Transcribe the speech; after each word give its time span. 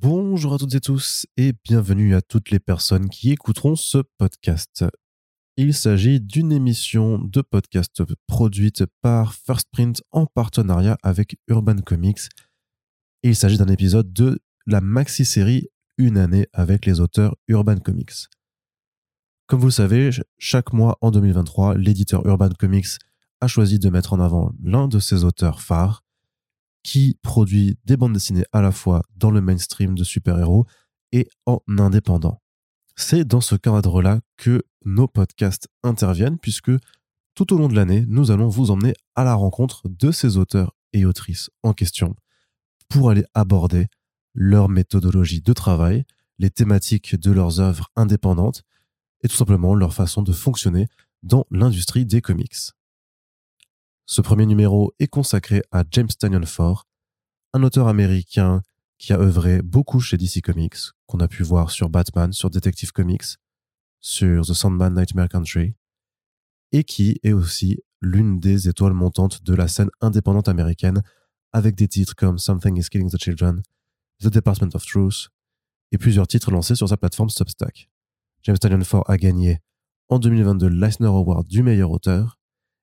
Bonjour 0.00 0.54
à 0.54 0.58
toutes 0.58 0.74
et 0.74 0.80
tous 0.80 1.26
et 1.36 1.52
bienvenue 1.64 2.14
à 2.14 2.22
toutes 2.22 2.50
les 2.50 2.58
personnes 2.58 3.10
qui 3.10 3.30
écouteront 3.30 3.76
ce 3.76 3.98
podcast. 4.16 4.86
Il 5.58 5.74
s'agit 5.74 6.18
d'une 6.18 6.50
émission 6.50 7.18
de 7.18 7.42
podcast 7.42 8.02
produite 8.26 8.84
par 9.02 9.34
First 9.34 9.68
Print 9.70 10.02
en 10.10 10.24
partenariat 10.24 10.96
avec 11.02 11.36
Urban 11.46 11.76
Comics. 11.76 12.20
Il 13.22 13.36
s'agit 13.36 13.58
d'un 13.58 13.66
épisode 13.66 14.14
de 14.14 14.40
la 14.66 14.80
maxi-série 14.80 15.68
Une 15.98 16.16
année 16.16 16.46
avec 16.54 16.86
les 16.86 16.98
auteurs 17.00 17.36
Urban 17.48 17.76
Comics. 17.76 18.28
Comme 19.46 19.60
vous 19.60 19.66
le 19.66 19.72
savez, 19.72 20.08
chaque 20.38 20.72
mois 20.72 20.96
en 21.02 21.10
2023, 21.10 21.76
l'éditeur 21.76 22.24
Urban 22.26 22.50
Comics 22.58 22.98
a 23.42 23.46
choisi 23.46 23.78
de 23.78 23.90
mettre 23.90 24.14
en 24.14 24.20
avant 24.20 24.52
l'un 24.62 24.88
de 24.88 24.98
ses 24.98 25.24
auteurs 25.24 25.60
phares 25.60 26.02
qui 26.82 27.18
produit 27.22 27.78
des 27.84 27.96
bandes 27.96 28.12
dessinées 28.12 28.44
à 28.52 28.60
la 28.60 28.72
fois 28.72 29.02
dans 29.16 29.30
le 29.30 29.40
mainstream 29.40 29.96
de 29.96 30.04
super-héros 30.04 30.66
et 31.12 31.28
en 31.46 31.60
indépendant. 31.78 32.40
C'est 32.96 33.24
dans 33.24 33.40
ce 33.40 33.54
cadre-là 33.54 34.20
que 34.36 34.62
nos 34.84 35.06
podcasts 35.06 35.68
interviennent, 35.82 36.38
puisque 36.38 36.72
tout 37.34 37.54
au 37.54 37.58
long 37.58 37.68
de 37.68 37.74
l'année, 37.74 38.04
nous 38.08 38.30
allons 38.30 38.48
vous 38.48 38.70
emmener 38.70 38.94
à 39.14 39.24
la 39.24 39.34
rencontre 39.34 39.88
de 39.88 40.10
ces 40.10 40.36
auteurs 40.36 40.74
et 40.92 41.06
autrices 41.06 41.50
en 41.62 41.72
question 41.72 42.14
pour 42.88 43.10
aller 43.10 43.24
aborder 43.32 43.86
leur 44.34 44.68
méthodologie 44.68 45.40
de 45.40 45.52
travail, 45.52 46.04
les 46.38 46.50
thématiques 46.50 47.16
de 47.16 47.30
leurs 47.30 47.60
œuvres 47.60 47.90
indépendantes 47.96 48.64
et 49.22 49.28
tout 49.28 49.36
simplement 49.36 49.74
leur 49.74 49.94
façon 49.94 50.22
de 50.22 50.32
fonctionner 50.32 50.88
dans 51.22 51.46
l'industrie 51.50 52.04
des 52.04 52.20
comics. 52.20 52.56
Ce 54.06 54.20
premier 54.20 54.46
numéro 54.46 54.92
est 54.98 55.06
consacré 55.06 55.62
à 55.70 55.84
James 55.92 56.08
Tynion 56.08 56.44
Ford, 56.44 56.86
un 57.52 57.62
auteur 57.62 57.86
américain 57.86 58.62
qui 58.98 59.12
a 59.12 59.18
œuvré 59.18 59.62
beaucoup 59.62 60.00
chez 60.00 60.16
DC 60.16 60.42
Comics, 60.42 60.76
qu'on 61.06 61.20
a 61.20 61.28
pu 61.28 61.42
voir 61.42 61.70
sur 61.70 61.88
Batman, 61.88 62.32
sur 62.32 62.50
Detective 62.50 62.92
Comics, 62.92 63.36
sur 64.00 64.44
The 64.44 64.54
Sandman 64.54 64.94
Nightmare 64.94 65.28
Country, 65.28 65.74
et 66.72 66.84
qui 66.84 67.18
est 67.22 67.32
aussi 67.32 67.78
l'une 68.00 68.40
des 68.40 68.68
étoiles 68.68 68.92
montantes 68.92 69.44
de 69.44 69.54
la 69.54 69.68
scène 69.68 69.90
indépendante 70.00 70.48
américaine, 70.48 71.02
avec 71.52 71.76
des 71.76 71.88
titres 71.88 72.16
comme 72.16 72.38
Something 72.38 72.76
is 72.78 72.88
Killing 72.90 73.10
the 73.10 73.22
Children, 73.22 73.62
The 74.20 74.28
Department 74.28 74.74
of 74.74 74.84
Truth, 74.84 75.28
et 75.92 75.98
plusieurs 75.98 76.26
titres 76.26 76.50
lancés 76.50 76.74
sur 76.74 76.88
sa 76.88 76.96
plateforme 76.96 77.30
Substack. 77.30 77.88
James 78.42 78.58
Tynion 78.58 78.82
Ford 78.82 79.04
a 79.08 79.16
gagné 79.16 79.60
en 80.08 80.18
2022 80.18 80.68
l'Eisner 80.68 81.06
Award 81.06 81.46
du 81.46 81.62
meilleur 81.62 81.90
auteur, 81.90 82.38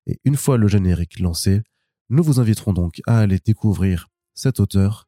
et 0.10 0.20
une 0.26 0.36
fois 0.36 0.58
le 0.58 0.68
générique 0.68 1.20
lancé, 1.20 1.62
nous 2.10 2.24
vous 2.24 2.40
inviterons 2.40 2.74
donc 2.74 3.00
à 3.06 3.20
aller 3.20 3.38
découvrir 3.46 4.08
cet 4.34 4.60
auteur 4.60 5.08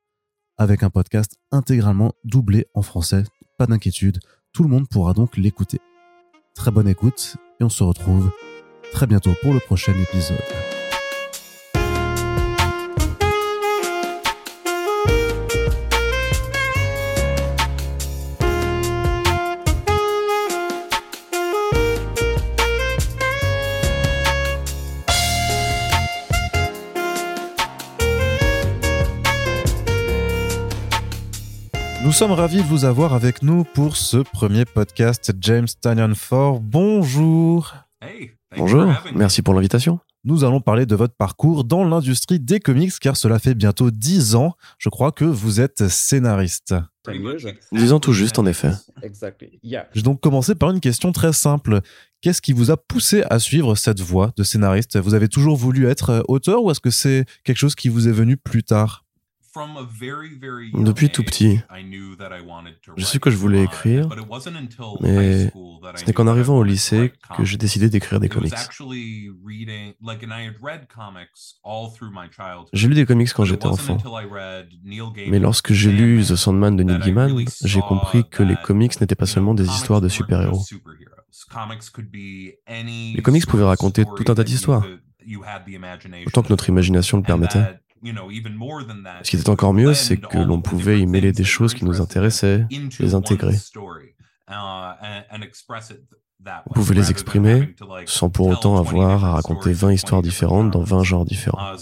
avec 0.58 0.84
un 0.84 0.92
podcast 0.92 1.38
intégralement 1.52 2.14
doublé 2.24 2.68
en 2.76 2.84
français. 2.84 3.24
Pas 3.58 3.66
d'inquiétude, 3.66 4.20
tout 4.54 4.62
le 4.62 4.70
monde 4.70 4.88
pourra 4.88 5.14
donc 5.14 5.38
l'écouter. 5.38 5.80
Très 6.54 6.70
bonne 6.70 6.88
écoute 6.88 7.36
et 7.60 7.64
on 7.64 7.70
se 7.70 7.84
retrouve 7.84 8.32
très 8.92 9.08
bientôt 9.08 9.34
pour 9.42 9.54
le 9.54 9.60
prochain 9.60 9.94
épisode. 9.94 10.71
Sommes 32.22 32.34
ravis 32.34 32.58
de 32.58 32.68
vous 32.68 32.86
avoir 32.86 33.16
avec 33.16 33.42
nous 33.42 33.64
pour 33.64 33.98
ce 33.98 34.18
premier 34.18 34.64
podcast 34.64 35.32
James 35.40 35.66
Tanyan 35.82 36.14
Ford. 36.14 36.60
Bonjour. 36.60 37.74
Bonjour, 38.56 38.94
merci 39.16 39.42
pour 39.42 39.56
l'invitation. 39.56 40.00
Nous 40.24 40.44
allons 40.44 40.62
parler 40.62 40.86
de 40.86 40.96
votre 40.96 41.16
parcours 41.16 41.64
dans 41.64 41.84
l'industrie 41.84 42.40
des 42.40 42.60
comics 42.60 42.94
car 43.00 43.18
cela 43.18 43.40
fait 43.40 43.56
bientôt 43.56 43.90
dix 43.90 44.36
ans, 44.36 44.54
je 44.78 44.90
crois 44.90 45.12
que 45.12 45.26
vous 45.26 45.62
êtes 45.62 45.88
scénariste. 45.88 46.76
Dix 47.72 47.92
ans 47.92 48.00
tout 48.00 48.14
juste 48.14 48.38
en 48.38 48.46
effet. 48.46 48.70
Je 49.02 49.78
vais 49.96 50.02
donc 50.04 50.22
commencer 50.22 50.54
par 50.54 50.70
une 50.70 50.80
question 50.80 51.12
très 51.12 51.34
simple. 51.34 51.82
Qu'est-ce 52.22 52.44
qui 52.44 52.54
vous 52.54 52.70
a 52.70 52.78
poussé 52.78 53.24
à 53.32 53.40
suivre 53.40 53.74
cette 53.74 54.00
voie 54.00 54.32
de 54.38 54.44
scénariste? 54.44 55.00
Vous 55.00 55.16
avez 55.16 55.28
toujours 55.28 55.58
voulu 55.58 55.88
être 55.88 56.24
auteur 56.28 56.64
ou 56.64 56.70
est-ce 56.70 56.82
que 56.82 56.92
c'est 56.92 57.26
quelque 57.44 57.58
chose 57.58 57.74
qui 57.74 57.90
vous 57.90 58.08
est 58.08 58.12
venu 58.12 58.38
plus 58.38 58.62
tard? 58.62 59.06
Depuis 60.74 61.10
tout 61.10 61.24
petit, 61.24 61.60
je 62.98 63.06
sais 63.06 63.20
que 63.20 63.30
je 63.30 63.36
voulais 63.36 63.64
écrire, 63.64 64.08
mais 65.02 65.52
ce 65.96 66.06
n'est 66.06 66.14
qu'en 66.14 66.28
arrivant 66.28 66.58
au 66.58 66.64
lycée 66.64 67.12
que 67.36 67.44
j'ai 67.44 67.58
décidé 67.58 67.90
d'écrire 67.90 68.20
des 68.20 68.30
comics. 68.30 68.54
J'ai 72.74 72.88
lu 72.88 72.96
des 72.96 73.06
comics 73.06 73.34
quand 73.34 73.44
j'étais 73.46 73.66
enfant, 73.66 73.98
mais 75.28 75.40
lorsque 75.40 75.74
j'ai 75.74 75.92
lu 75.92 76.24
The 76.24 76.36
Sandman 76.36 76.78
de 76.78 76.84
Neil 76.84 77.00
Gaiman, 77.00 77.46
j'ai 77.64 77.82
compris 77.82 78.28
que 78.30 78.44
les 78.44 78.56
comics 78.56 79.00
n'étaient 79.02 79.16
pas 79.16 79.26
seulement 79.26 79.54
des 79.54 79.68
histoires 79.68 80.02
de 80.02 80.08
super-héros. 80.08 80.64
Les 83.14 83.22
comics 83.22 83.46
pouvaient 83.46 83.66
raconter 83.66 84.06
tout 84.06 84.26
un 84.32 84.36
tas 84.36 84.44
d'histoires, 84.44 84.86
autant 86.26 86.42
que 86.42 86.50
notre 86.50 86.70
imagination 86.70 87.18
le 87.18 87.24
permettait. 87.24 87.82
Ce 89.24 89.30
qui 89.30 89.36
était 89.38 89.50
encore 89.50 89.74
mieux, 89.74 89.94
c'est 89.94 90.18
que 90.18 90.38
l'on 90.38 90.62
pouvait 90.62 91.00
y 91.00 91.06
mêler 91.06 91.32
des 91.32 91.44
choses 91.44 91.74
qui 91.74 91.86
nous 91.86 92.02
intéressaient, 92.02 92.68
les 93.00 93.14
intégrer. 93.16 93.56
On 96.66 96.74
pouvait 96.74 96.96
les 96.96 97.12
exprimer 97.12 97.76
sans 98.08 98.30
pour 98.32 98.48
autant 98.48 98.78
avoir 98.78 99.24
à 99.24 99.34
raconter 99.34 99.72
20 99.74 99.92
histoires 99.94 100.22
différentes 100.24 100.72
dans 100.72 100.82
20 100.82 101.04
genres 101.04 101.24
différents. 101.26 101.76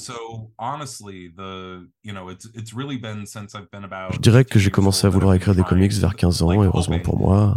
Je 4.11 4.17
dirais 4.19 4.43
que 4.43 4.59
j'ai 4.59 4.69
commencé 4.71 5.07
à 5.07 5.09
vouloir 5.09 5.33
écrire 5.33 5.55
des 5.55 5.63
comics 5.63 5.93
vers 5.93 6.15
15 6.15 6.41
ans 6.43 6.51
et 6.51 6.65
heureusement 6.65 6.99
pour 6.99 7.17
moi, 7.17 7.55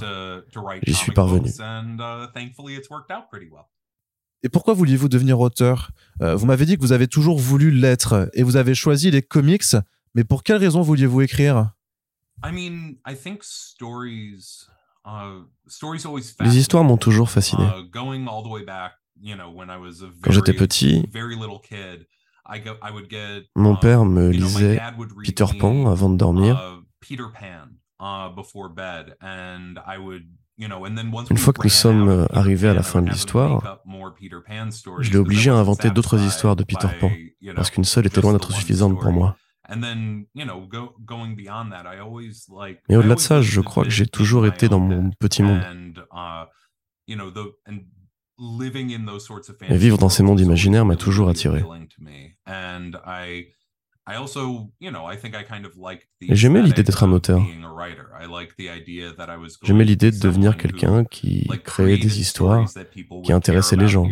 j'y 0.86 0.94
suis 0.94 1.12
parvenu. 1.12 1.50
Et 4.42 4.48
pourquoi 4.48 4.74
vouliez-vous 4.74 5.08
devenir 5.08 5.38
auteur? 5.40 5.90
Euh, 6.20 6.34
Vous 6.34 6.46
m'avez 6.46 6.66
dit 6.66 6.76
que 6.76 6.80
vous 6.82 6.92
avez 6.92 7.06
toujours 7.08 7.38
voulu 7.38 7.70
l'être 7.70 8.28
et 8.34 8.42
vous 8.42 8.56
avez 8.56 8.74
choisi 8.74 9.10
les 9.10 9.22
comics, 9.22 9.76
mais 10.14 10.24
pour 10.24 10.42
quelle 10.42 10.56
raison 10.56 10.82
vouliez-vous 10.82 11.20
écrire? 11.22 11.70
Les 16.40 16.58
histoires 16.58 16.84
m'ont 16.84 16.96
toujours 16.96 17.30
fasciné. 17.30 17.64
Quand 20.22 20.32
j'étais 20.32 20.52
petit, 20.54 21.08
mon 23.54 23.76
père 23.76 24.04
me 24.04 24.30
lisait 24.30 24.80
Peter 25.24 25.44
Pan 25.60 25.86
avant 25.90 26.10
de 26.10 26.16
dormir. 26.16 26.82
Une 31.30 31.38
fois 31.38 31.52
que 31.52 31.62
nous 31.62 31.68
sommes 31.68 32.08
euh, 32.08 32.26
arrivés 32.32 32.68
à 32.68 32.74
la 32.74 32.82
fin 32.82 33.02
de 33.02 33.10
l'histoire, 33.10 33.80
je 35.00 35.10
l'ai 35.10 35.16
obligé 35.16 35.50
à 35.50 35.54
inventer 35.54 35.90
d'autres 35.90 36.20
histoires 36.20 36.56
de 36.56 36.64
Peter 36.64 36.88
Pan, 37.00 37.10
parce 37.54 37.70
qu'une 37.70 37.84
seule 37.84 38.06
était 38.06 38.20
loin 38.20 38.32
d'être 38.32 38.52
suffisante 38.52 38.98
pour 39.00 39.12
moi. 39.12 39.36
Mais 42.88 42.96
au-delà 42.96 43.14
de 43.14 43.20
ça, 43.20 43.42
je 43.42 43.60
crois 43.60 43.84
que 43.84 43.90
j'ai 43.90 44.06
toujours 44.06 44.46
été 44.46 44.68
dans 44.68 44.80
mon 44.80 45.10
petit 45.10 45.42
monde. 45.42 45.62
Et 49.68 49.76
vivre 49.76 49.98
dans 49.98 50.08
ces 50.08 50.22
mondes 50.22 50.40
imaginaires 50.40 50.84
m'a 50.84 50.96
toujours 50.96 51.28
attiré. 51.28 51.62
J'aimais 56.28 56.62
l'idée 56.62 56.82
d'être 56.82 57.04
un 57.04 57.12
auteur. 57.12 57.40
J'aimais 59.62 59.84
l'idée 59.84 60.10
de 60.10 60.18
devenir 60.18 60.56
quelqu'un 60.56 61.04
qui 61.04 61.48
créait 61.64 61.98
des 61.98 62.20
histoires 62.20 62.66
qui 63.22 63.32
intéressaient 63.32 63.76
les 63.76 63.88
gens. 63.88 64.06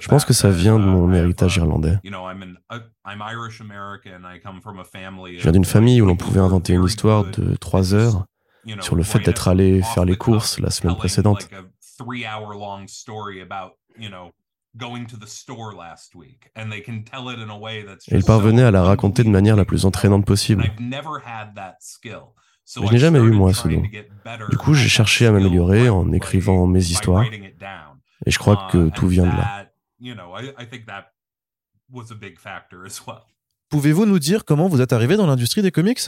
Je 0.00 0.08
pense 0.08 0.24
que 0.24 0.32
ça 0.32 0.50
vient 0.50 0.78
de 0.78 0.84
mon 0.84 1.12
héritage 1.12 1.56
irlandais. 1.56 1.98
Je 2.04 2.10
viens 5.42 5.52
d'une 5.52 5.64
famille 5.64 6.00
où 6.00 6.06
l'on 6.06 6.16
pouvait 6.16 6.40
inventer 6.40 6.74
une 6.74 6.84
histoire 6.84 7.24
de 7.24 7.56
trois 7.56 7.94
heures 7.94 8.26
sur 8.80 8.94
le 8.94 9.02
fait 9.02 9.18
d'être 9.20 9.48
allé 9.48 9.82
faire 9.82 10.04
les 10.04 10.16
courses 10.16 10.60
la 10.60 10.70
semaine 10.70 10.96
précédente. 10.96 11.48
Et 18.08 18.16
il 18.16 18.24
parvenait 18.24 18.62
à 18.62 18.70
la 18.70 18.82
raconter 18.82 19.24
de 19.24 19.28
manière 19.28 19.56
la 19.56 19.64
plus 19.64 19.84
entraînante 19.84 20.24
possible. 20.24 20.64
je 22.66 22.92
n'ai 22.92 22.98
jamais 22.98 23.18
eu, 23.18 23.32
moi, 23.32 23.52
ce 23.52 23.68
don. 23.68 23.82
Du 24.50 24.56
coup, 24.56 24.74
j'ai 24.74 24.88
cherché 24.88 25.26
à 25.26 25.32
m'améliorer 25.32 25.88
en 25.88 26.10
écrivant 26.12 26.66
mes 26.66 26.84
histoires. 26.84 27.24
Et 28.24 28.30
je 28.30 28.38
crois 28.38 28.68
que 28.70 28.88
uh, 28.88 28.90
tout 28.92 29.08
vient 29.08 29.24
de 29.24 29.36
là. 29.36 29.66
Pouvez-vous 33.68 34.06
nous 34.06 34.18
dire 34.18 34.44
comment 34.44 34.68
vous 34.68 34.80
êtes 34.80 34.92
arrivé 34.92 35.16
dans 35.16 35.26
l'industrie 35.26 35.62
des 35.62 35.70
comics? 35.70 36.00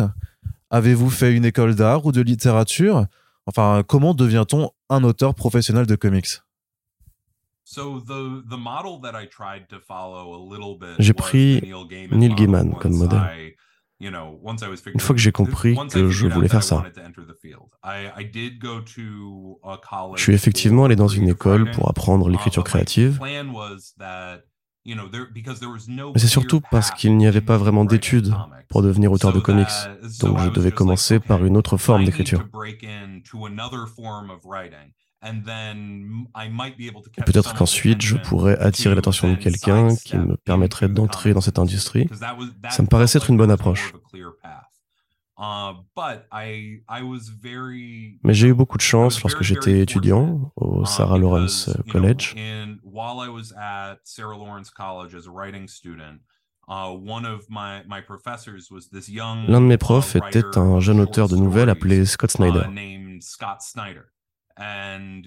Avez-vous 0.71 1.11
fait 1.11 1.35
une 1.35 1.45
école 1.45 1.75
d'art 1.75 2.07
ou 2.07 2.13
de 2.13 2.21
littérature? 2.21 3.07
Enfin, 3.47 3.83
comment 3.87 4.15
devient-on 4.15 4.71
un 4.89 5.05
auteur 5.05 5.35
professionnel 5.35 5.87
de 5.87 5.97
comics? 5.97 6.41
J'ai 10.99 11.15
pris 11.15 11.63
Neil 12.11 12.35
Gaiman 12.35 12.75
comme 12.75 12.95
modèle. 12.95 13.55
Une 14.01 15.01
fois 15.01 15.15
que 15.15 15.21
j'ai 15.21 15.33
compris 15.33 15.77
que 15.93 16.11
je 16.11 16.27
voulais 16.27 16.49
faire 16.49 16.63
ça, 16.63 16.85
je 20.17 20.23
suis 20.23 20.35
effectivement 20.35 20.85
allé 20.85 20.97
dans 20.97 21.09
une 21.09 21.29
école 21.29 21.71
pour 21.71 21.89
apprendre 21.89 22.29
l'écriture 22.29 22.63
uh, 22.63 22.65
créative. 22.65 23.19
Mais 23.23 23.41
c'est 26.17 26.27
surtout 26.27 26.61
parce 26.71 26.91
qu'il 26.91 27.17
n'y 27.17 27.27
avait 27.27 27.41
pas 27.41 27.57
vraiment 27.57 27.87
d'études 27.87 28.35
pour 28.69 28.83
devenir 28.83 29.11
auteur 29.13 29.33
de 29.33 29.41
comics, 29.41 29.69
donc 30.21 30.39
je 30.41 30.51
devais 30.51 30.73
commencer 30.73 31.21
par 31.21 31.45
une 31.45 31.57
autre 31.57 31.77
forme 31.79 32.05
d'écriture. 32.05 32.47
Peut-être 37.27 37.55
qu'ensuite, 37.55 38.03
je 38.03 38.17
pourrais 38.17 38.59
attirer 38.59 38.95
l'attention 38.95 39.31
de 39.31 39.37
quelqu'un 39.37 39.95
qui 39.97 40.17
me 40.17 40.37
permettrait 40.37 40.89
d'entrer 40.89 41.33
dans 41.35 41.41
cette 41.41 41.59
industrie. 41.59 42.09
Ça 42.71 42.83
me 42.83 42.89
paraissait 42.89 43.19
être 43.19 43.31
une 43.31 43.37
bonne 43.37 43.51
approche. 43.51 43.93
Uh, 45.37 45.75
Mais 48.23 48.35
j'ai 48.35 48.49
eu 48.49 48.55
beaucoup 48.55 48.77
de 48.77 48.83
chance 48.83 49.21
lorsque 49.21 49.43
j'étais 49.43 49.81
étudiant 49.81 50.53
au 50.55 50.83
uh, 50.83 50.87
Sarah 50.87 51.19
Lawrence 51.19 51.71
College. 51.91 52.37
L'un 59.49 59.61
de 59.61 59.67
mes 59.67 59.77
profs 59.77 60.17
était 60.17 60.57
un 60.57 60.81
jeune 60.81 61.01
auteur 61.01 61.29
de 61.29 61.37
nouvelles 61.37 61.69
appelé 61.69 62.07
Scott 62.07 62.31
Snyder. 62.31 62.63
Uh, 64.57 65.23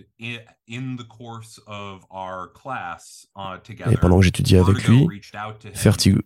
Et 3.92 3.98
pendant 3.98 4.20
que 4.20 4.26
j'étudiais 4.26 4.60
avec 4.60 4.88
lui, 4.88 5.06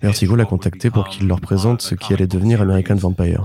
Vertigo, 0.01 0.35
l'a 0.35 0.45
contacté 0.45 0.91
pour 0.91 1.07
qu'il 1.07 1.27
leur 1.27 1.41
présente 1.41 1.81
ce 1.81 1.95
qui 1.95 2.13
allait 2.13 2.27
devenir 2.27 2.61
American 2.61 2.95
Vampire. 2.95 3.43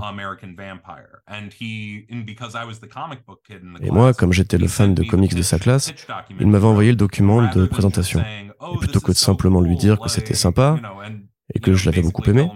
Et 3.81 3.91
moi, 3.91 4.13
comme 4.13 4.31
j'étais 4.31 4.59
le 4.59 4.67
fan 4.67 4.93
de 4.93 5.03
comics 5.03 5.33
de 5.33 5.41
sa 5.41 5.57
classe, 5.57 5.91
il 6.39 6.45
m'avait 6.47 6.67
envoyé 6.67 6.91
le 6.91 6.97
document 6.97 7.41
de 7.51 7.65
présentation. 7.65 8.23
Oh, 8.59 8.73
Et 8.75 8.77
plutôt 8.77 8.99
que 8.99 9.11
de 9.11 9.17
simplement 9.17 9.61
lui 9.61 9.75
dire 9.75 9.99
que 9.99 10.09
c'était 10.09 10.35
sympa 10.35 10.79
et 11.53 11.59
que 11.59 11.73
je 11.73 11.89
l'avais 11.89 12.03
beaucoup 12.03 12.23
aimé, 12.29 12.47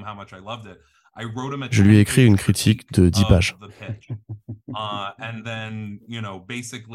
je 1.71 1.83
lui 1.83 1.97
ai 1.97 1.99
écrit 1.99 2.25
une 2.25 2.37
critique 2.37 2.91
de 2.93 3.09
10 3.09 3.25
pages. 3.25 3.57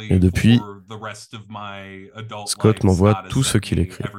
Et 0.08 0.18
depuis, 0.18 0.60
Scott 2.46 2.82
m'envoie 2.84 3.24
tout 3.28 3.42
ce 3.42 3.58
qu'il 3.58 3.78
écrit. 3.78 4.04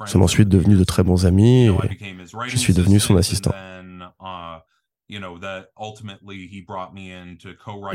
Nous 0.00 0.06
sommes 0.06 0.22
ensuite 0.22 0.48
devenus 0.48 0.78
de 0.78 0.84
très 0.84 1.02
bons 1.02 1.26
amis 1.26 1.66
et 1.66 1.72
je 2.46 2.56
suis 2.56 2.74
devenu 2.74 3.00
son 3.00 3.16
assistant. 3.16 3.52
Uh, 3.52 4.60
il 5.08 5.22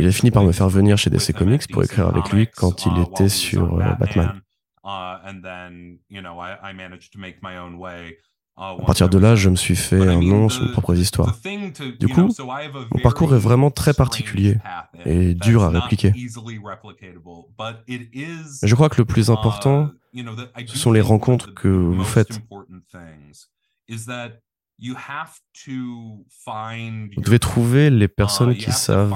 a 0.08 0.12
fini 0.12 0.32
par 0.32 0.44
me 0.44 0.52
faire 0.52 0.70
venir 0.70 0.98
chez 0.98 1.10
DC 1.10 1.34
Comics 1.34 1.68
pour 1.72 1.84
écrire 1.84 2.08
avec 2.08 2.32
lui 2.32 2.48
quand 2.48 2.86
il 2.86 2.94
uh, 4.86 5.30
était 5.30 5.34
sur 5.34 5.42
euh, 8.58 8.58
Batman. 8.58 8.58
À 8.58 8.76
partir 8.86 9.10
de 9.10 9.18
là, 9.18 9.36
je 9.36 9.50
me 9.50 9.56
suis 9.56 9.76
fait 9.76 10.08
un 10.08 10.22
nom 10.22 10.48
sur 10.50 10.64
mes 10.64 10.72
propres 10.72 10.96
histoires. 10.98 11.36
Du 12.00 12.08
coup, 12.08 12.30
mon 12.92 13.02
parcours 13.02 13.34
est 13.34 13.40
vraiment 13.40 13.72
très 13.72 13.94
particulier 13.94 14.58
et 15.06 15.34
dur 15.34 15.64
à 15.64 15.70
répliquer. 15.70 16.14
je 16.16 16.40
crois 18.76 18.90
que 18.90 18.98
le 18.98 19.06
plus 19.06 19.30
uh, 19.30 19.32
important, 19.32 19.90
ce 20.14 20.78
sont 20.78 20.92
les 20.92 21.02
rencontres 21.02 21.54
que 21.54 21.68
vous 21.68 22.04
faites. 22.04 22.42
Vous 27.16 27.22
devez 27.22 27.40
trouver 27.40 27.90
les 27.92 28.08
personnes 28.08 28.52
uh, 28.52 28.58
qui 28.58 28.72
savent 28.72 29.14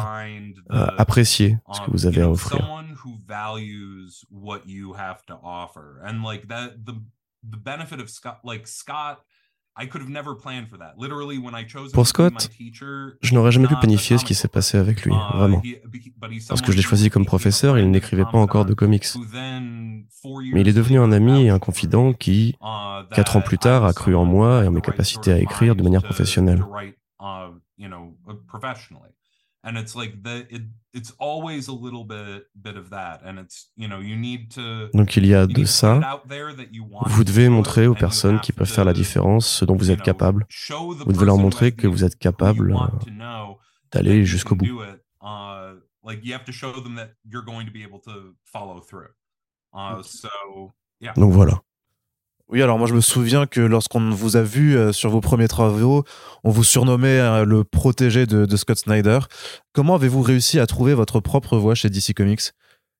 euh, 0.72 0.88
apprécier 0.98 1.58
ce 1.74 1.82
que 1.82 1.92
vous 1.92 2.06
avez 2.06 2.22
à 2.22 2.30
offrir. 2.30 2.62
Pour 11.94 12.08
Scott, 12.08 12.50
je 13.22 13.34
n'aurais 13.34 13.52
jamais 13.52 13.68
pu 13.68 13.76
planifier 13.76 14.18
ce 14.18 14.24
qui 14.24 14.34
s'est 14.34 14.48
passé 14.48 14.78
avec 14.78 15.04
lui, 15.04 15.14
uh, 15.14 15.38
vraiment. 15.38 15.62
Parce 16.48 16.62
que 16.62 16.72
je 16.72 16.78
l'ai 16.78 16.82
choisi 16.82 17.10
comme 17.10 17.26
professeur, 17.26 17.78
il 17.78 17.92
n'écrivait 17.92 18.24
pas 18.24 18.38
encore 18.38 18.66
de 18.66 18.74
comics. 18.74 19.06
Mais 20.54 20.62
il 20.62 20.68
est 20.68 20.74
devenu 20.74 21.00
un 21.00 21.12
ami 21.12 21.46
et 21.46 21.50
un 21.50 21.60
confident 21.60 22.14
qui, 22.14 22.56
uh, 22.62 23.14
quatre 23.14 23.36
ans 23.36 23.42
plus 23.42 23.58
tard, 23.58 23.84
a 23.84 23.94
cru 23.94 24.16
en 24.16 24.24
moi 24.24 24.64
et 24.64 24.68
en 24.68 24.72
mes 24.72 24.82
capacités 24.82 25.34
à 25.34 25.40
écrire 25.40 25.76
de 25.76 25.84
manière 25.84 26.04
professionnelle. 26.04 26.64
Donc 34.94 35.18
il 35.18 35.26
y 35.26 35.34
a 35.34 35.48
de 35.48 35.66
ça. 35.66 36.22
Vous 37.08 37.24
devez 37.24 37.50
montrer 37.50 37.88
aux 37.88 37.96
personnes 37.96 38.40
qui 38.40 38.54
peuvent 38.54 38.70
faire 38.70 38.86
la 38.86 38.94
différence 38.94 39.48
ce 39.48 39.66
dont 39.66 39.76
vous 39.76 39.92
êtes 39.92 40.02
capable. 40.02 40.46
Vous 41.06 41.12
devez 41.12 41.26
leur 41.26 41.38
montrer 41.38 41.72
que 41.74 41.88
vous 41.88 42.04
êtes 42.04 42.18
capable 42.18 42.74
euh, 42.74 43.46
d'aller 43.92 44.26
jusqu'au 44.26 44.56
bout. 44.56 44.82
Donc 51.18 51.34
voilà. 51.34 51.62
Oui, 52.48 52.62
alors 52.62 52.78
moi 52.78 52.88
je 52.88 52.94
me 52.94 53.02
souviens 53.02 53.48
que 53.48 53.60
lorsqu'on 53.60 54.12
vous 54.12 54.36
a 54.36 54.44
vu 54.44 54.78
euh, 54.78 54.92
sur 54.92 55.10
vos 55.10 55.20
premiers 55.20 55.48
travaux, 55.48 56.04
on 56.44 56.52
vous 56.52 56.64
surnommait 56.64 57.20
euh, 57.20 57.44
le 57.44 57.64
protégé 57.64 58.28
de, 58.28 58.56
Scott 58.56 58.78
Snyder. 58.78 59.20
Comment 59.74 59.96
avez-vous 59.96 60.22
réussi 60.22 60.60
à 60.60 60.68
trouver 60.68 60.94
votre 60.94 61.20
propre 61.20 61.58
voix 61.58 61.74
chez 61.74 61.90
DC 61.90 62.14
Comics? 62.16 62.52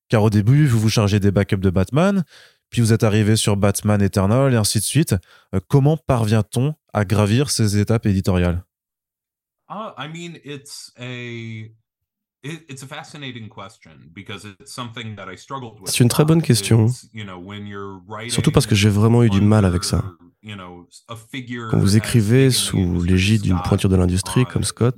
Car 0.10 0.24
au 0.24 0.32
début, 0.32 0.66
vous 0.66 0.80
vous 0.80 0.90
chargez 0.90 1.20
des 1.20 1.30
backups 1.30 1.62
de 1.62 1.70
Batman, 1.70 2.24
puis 2.72 2.82
vous 2.82 2.92
êtes 2.92 3.04
arrivé 3.04 3.36
sur 3.36 3.56
Batman 3.56 4.02
Eternal 4.02 4.52
et 4.52 4.58
ainsi 4.58 4.80
de 4.80 4.84
suite. 4.84 5.16
Euh, 5.54 5.60
comment 5.68 5.98
parvient-on 5.98 6.74
à 6.92 7.06
gravir 7.06 7.52
ces 7.52 7.78
étapes 7.78 8.08
éditoriales? 8.08 8.64
Uh, 9.70 9.94
I 9.98 10.08
mean, 10.08 10.38
c'est 15.86 16.04
une 16.04 16.10
très 16.10 16.26
bonne 16.26 16.42
question, 16.42 16.88
surtout 18.30 18.52
parce 18.52 18.68
que 18.68 18.76
j'ai 18.76 18.90
vraiment 18.90 19.24
eu 19.24 19.30
du 19.30 19.42
mal 19.42 19.66
avec 19.66 19.84
ça. 19.84 20.04
Quand 20.44 21.80
vous 21.80 21.98
écrivez 21.98 22.52
sous 22.52 23.02
l'égide 23.02 23.42
d'une 23.42 23.60
pointure 23.62 23.90
de 23.90 23.96
l'industrie 23.96 24.46
comme 24.46 24.64
Scott, 24.64 24.96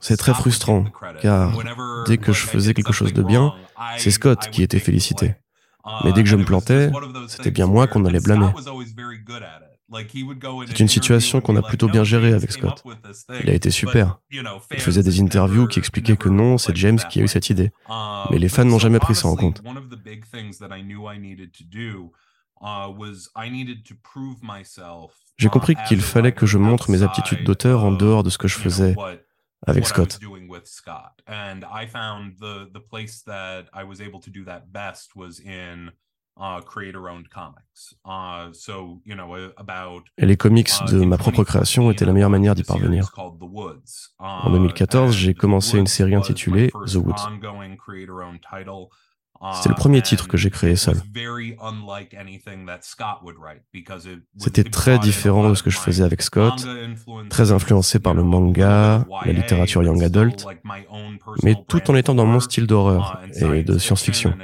c'est 0.00 0.16
très 0.16 0.34
frustrant, 0.34 0.84
car 1.20 1.52
dès 2.06 2.18
que 2.18 2.32
je 2.32 2.46
faisais 2.46 2.74
quelque 2.74 2.92
chose 2.92 3.12
de 3.12 3.22
bien, 3.22 3.52
c'est 3.98 4.10
Scott 4.10 4.48
qui 4.50 4.62
était 4.62 4.78
félicité. 4.78 5.34
Mais 6.04 6.12
dès 6.12 6.22
que 6.22 6.28
je 6.28 6.36
me 6.36 6.44
plantais, 6.44 6.90
c'était 7.28 7.50
bien 7.50 7.66
moi 7.66 7.86
qu'on 7.86 8.04
allait 8.04 8.20
blâmer. 8.20 8.50
C'est 10.66 10.80
une 10.80 10.88
situation 10.88 11.40
qu'on 11.40 11.56
a 11.56 11.62
plutôt 11.62 11.88
bien 11.88 12.02
gérée 12.02 12.32
avec 12.32 12.50
Scott. 12.50 12.82
Il 13.42 13.50
a 13.50 13.52
été 13.52 13.70
super. 13.70 14.18
Il 14.30 14.80
faisait 14.80 15.02
des 15.02 15.20
interviews 15.20 15.68
qui 15.68 15.78
expliquaient 15.78 16.16
que 16.16 16.28
non, 16.28 16.58
c'est 16.58 16.76
James 16.76 16.98
qui 17.10 17.20
a 17.20 17.22
eu 17.22 17.28
cette 17.28 17.50
idée. 17.50 17.70
Uh, 17.88 18.26
Mais 18.30 18.38
les 18.38 18.48
fans 18.48 18.64
n'ont 18.64 18.78
jamais 18.78 18.98
pris 18.98 19.14
ça 19.14 19.28
en 19.28 19.36
compte. 19.36 19.62
J'ai 25.38 25.48
compris 25.48 25.76
qu'il 25.86 26.00
fallait 26.00 26.32
que 26.32 26.46
je 26.46 26.58
montre 26.58 26.90
mes 26.90 27.02
aptitudes 27.02 27.44
d'auteur 27.44 27.84
en 27.84 27.92
dehors 27.92 28.22
de 28.22 28.30
ce 28.30 28.38
que 28.38 28.48
je 28.48 28.56
faisais 28.56 28.96
avec 29.66 29.86
Scott. 29.86 30.18
Uh, 36.38 36.60
uh, 38.06 38.52
Et 40.18 40.26
les 40.26 40.36
comics 40.36 40.68
uh, 40.68 40.92
de 40.92 41.04
ma 41.06 41.16
propre 41.16 41.44
création 41.44 41.90
étaient 41.90 42.04
la 42.04 42.12
meilleure 42.12 42.28
manière 42.28 42.54
d'y 42.54 42.62
parvenir. 42.62 43.10
En 44.18 44.50
2014, 44.50 45.14
j'ai 45.14 45.32
commencé 45.32 45.78
une 45.78 45.86
série 45.86 46.14
intitulée 46.14 46.70
The 46.86 46.96
Woods. 46.96 47.14
C'était 49.54 49.68
le 49.68 49.74
premier 49.74 50.02
titre 50.02 50.28
que 50.28 50.36
j'ai 50.36 50.50
créé 50.50 50.76
seul. 50.76 50.96
C'était 54.38 54.64
très 54.64 54.98
différent 54.98 55.48
de 55.48 55.54
ce 55.54 55.62
que 55.62 55.70
je 55.70 55.78
faisais 55.78 56.04
avec 56.04 56.22
Scott, 56.22 56.66
très 57.28 57.52
influencé 57.52 57.98
par 57.98 58.14
le 58.14 58.22
manga, 58.22 59.06
la 59.24 59.32
littérature 59.32 59.82
young 59.82 60.02
adult, 60.02 60.46
mais 61.42 61.54
tout 61.68 61.90
en 61.90 61.94
étant 61.94 62.14
dans 62.14 62.26
mon 62.26 62.40
style 62.40 62.66
d'horreur 62.66 63.20
et 63.34 63.62
de 63.62 63.78
science-fiction. 63.78 64.34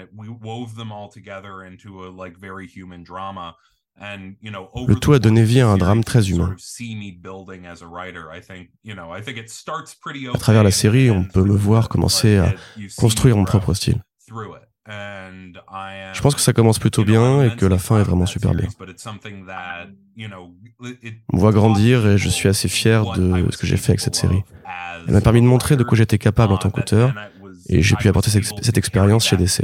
Le 4.01 4.95
tout 4.95 5.13
a 5.13 5.19
donné 5.19 5.45
vie 5.45 5.61
à 5.61 5.69
un 5.69 5.77
drame 5.77 6.03
très 6.03 6.31
humain. 6.31 6.57
À 10.35 10.39
travers 10.39 10.65
la 10.65 10.71
série, 10.71 11.11
on 11.11 11.25
peut 11.25 11.45
me 11.45 11.57
voir 11.57 11.89
commencer 11.89 12.39
à 12.39 12.55
construire 12.97 13.37
mon 13.37 13.45
propre 13.45 13.75
style. 13.75 14.03
Je 14.89 16.21
pense 16.21 16.35
que 16.35 16.41
ça 16.41 16.53
commence 16.53 16.79
plutôt 16.79 17.05
bien 17.05 17.45
et 17.45 17.55
que 17.55 17.67
la 17.67 17.79
fin 17.79 18.01
est 18.01 18.03
vraiment 18.03 18.27
super 18.27 18.55
bien. 18.55 18.69
On 21.33 21.37
me 21.37 21.41
voit 21.41 21.53
grandir 21.53 22.07
et 22.07 22.19
je 22.19 22.29
suis 22.29 22.49
assez 22.49 22.69
fier 22.69 23.05
de 23.13 23.47
ce 23.51 23.57
que 23.59 23.67
j'ai 23.67 23.77
fait 23.77 23.93
avec 23.93 24.01
cette 24.01 24.17
série. 24.17 24.43
Elle 25.07 25.15
m'a 25.15 25.21
permis 25.21 25.41
de 25.41 25.47
montrer 25.47 25.77
de 25.77 25.85
quoi 25.85 25.97
j'étais 25.97 26.19
capable 26.19 26.53
en 26.53 26.59
tant 26.59 26.71
qu'auteur 26.71 27.13
et 27.69 27.83
j'ai 27.83 27.95
pu 27.97 28.09
apporter 28.09 28.31
cette 28.31 28.79
expérience 28.79 29.27
chez 29.27 29.37
DC. 29.37 29.63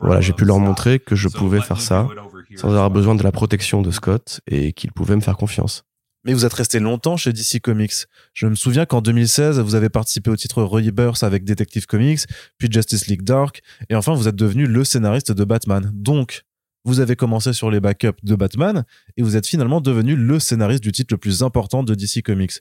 Voilà, 0.00 0.20
j'ai 0.20 0.32
pu 0.32 0.44
leur 0.44 0.58
montrer 0.58 0.98
que 0.98 1.14
je 1.14 1.28
pouvais 1.28 1.60
faire 1.60 1.80
ça 1.80 2.08
sans 2.56 2.68
avoir 2.68 2.90
besoin 2.90 3.14
de 3.14 3.22
la 3.22 3.32
protection 3.32 3.82
de 3.82 3.90
Scott 3.90 4.40
et 4.46 4.72
qu'il 4.72 4.92
pouvait 4.92 5.16
me 5.16 5.20
faire 5.20 5.36
confiance. 5.36 5.84
Mais 6.24 6.34
vous 6.34 6.46
êtes 6.46 6.54
resté 6.54 6.78
longtemps 6.78 7.16
chez 7.16 7.32
DC 7.32 7.60
Comics. 7.60 8.06
Je 8.32 8.46
me 8.46 8.54
souviens 8.54 8.86
qu'en 8.86 9.02
2016, 9.02 9.58
vous 9.58 9.74
avez 9.74 9.88
participé 9.88 10.30
au 10.30 10.36
titre 10.36 10.62
Rebirth 10.62 11.24
avec 11.24 11.44
Detective 11.44 11.86
Comics, 11.86 12.20
puis 12.58 12.68
Justice 12.70 13.08
League 13.08 13.22
Dark, 13.22 13.60
et 13.90 13.96
enfin 13.96 14.14
vous 14.14 14.28
êtes 14.28 14.36
devenu 14.36 14.66
le 14.66 14.84
scénariste 14.84 15.32
de 15.32 15.44
Batman. 15.44 15.90
Donc, 15.92 16.44
vous 16.84 17.00
avez 17.00 17.16
commencé 17.16 17.52
sur 17.52 17.70
les 17.70 17.80
backups 17.80 18.22
de 18.22 18.36
Batman, 18.36 18.84
et 19.16 19.22
vous 19.22 19.36
êtes 19.36 19.48
finalement 19.48 19.80
devenu 19.80 20.14
le 20.14 20.38
scénariste 20.38 20.82
du 20.82 20.92
titre 20.92 21.12
le 21.12 21.18
plus 21.18 21.42
important 21.42 21.82
de 21.82 21.94
DC 21.94 22.22
Comics. 22.22 22.60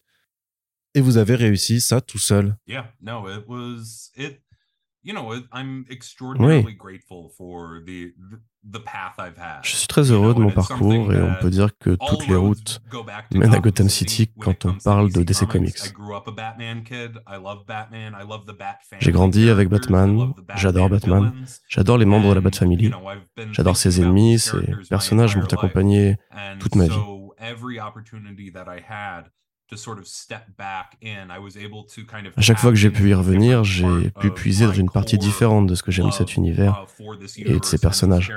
Et 0.94 1.02
vous 1.02 1.18
avez 1.18 1.36
réussi 1.36 1.80
ça 1.82 2.02
tout 2.02 2.20
seul. 2.20 2.58
Yeah, 2.68 2.92
no, 3.02 3.28
it 3.30 3.48
was 3.48 4.12
it 4.16 4.42
je 9.64 9.76
suis 9.76 9.88
très 9.88 10.12
heureux 10.12 10.36
de 10.36 10.40
mon 10.40 10.52
parcours 10.52 11.12
et 11.12 11.20
on 11.20 11.34
peut 11.42 11.50
dire 11.50 11.76
que 11.80 11.98
toutes 12.08 12.28
les 12.28 12.36
routes 12.36 12.82
mènent 13.34 13.56
à 13.56 13.60
Gotham 13.60 13.90
City 13.90 14.32
quand 14.40 14.66
on 14.66 14.76
parle 14.76 15.12
de 15.12 15.24
DC 15.24 15.48
Comics. 15.48 15.94
J'ai 19.00 19.12
grandi 19.12 19.50
avec 19.50 19.70
Batman, 19.70 20.34
j'adore 20.56 20.90
Batman, 20.90 21.34
j'adore 21.68 21.98
les 21.98 22.06
membres 22.06 22.30
de 22.30 22.36
la 22.36 22.42
Bat 22.42 22.52
Family, 22.52 22.92
j'adore 23.52 23.78
ses 23.78 24.02
ennemis, 24.02 24.38
ses 24.38 24.76
personnages 24.88 25.36
m'ont 25.36 25.46
accompagné 25.46 26.18
toute 26.60 26.76
ma 26.76 26.86
vie. 26.86 26.94
À 32.36 32.42
chaque 32.42 32.58
fois 32.58 32.72
que 32.72 32.76
j'ai 32.76 32.90
pu 32.90 33.10
y 33.10 33.14
revenir, 33.14 33.64
j'ai 33.64 34.12
pu 34.20 34.32
puiser 34.32 34.66
dans 34.66 34.74
une 34.74 34.90
partie 34.90 35.18
différente 35.18 35.68
de 35.68 35.76
ce 35.76 35.84
que 35.84 35.92
j'aime 35.92 36.08
de 36.08 36.12
cet 36.12 36.36
univers 36.36 36.86
uh, 37.00 37.14
et 37.38 37.60
de 37.60 37.66
ses 37.66 37.78
personnages. 37.78 38.32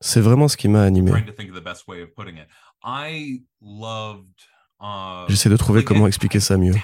C'est 0.00 0.20
vraiment 0.20 0.48
ce 0.48 0.56
qui 0.56 0.68
m'a 0.68 0.82
animé. 0.82 1.12
Uh, 4.82 5.26
J'essaie 5.28 5.48
de 5.48 5.56
trouver 5.56 5.84
comment 5.84 6.08
expliquer 6.08 6.40
ça 6.40 6.56
mieux. 6.56 6.74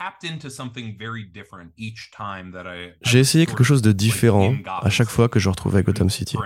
J'ai 3.02 3.18
essayé 3.18 3.44
quelque 3.44 3.64
chose 3.64 3.82
de 3.82 3.90
différent 3.90 4.54
à 4.66 4.88
chaque 4.88 5.08
fois 5.08 5.28
que 5.28 5.40
je 5.40 5.48
retrouvais 5.48 5.82
Gotham 5.82 6.08
City. 6.08 6.36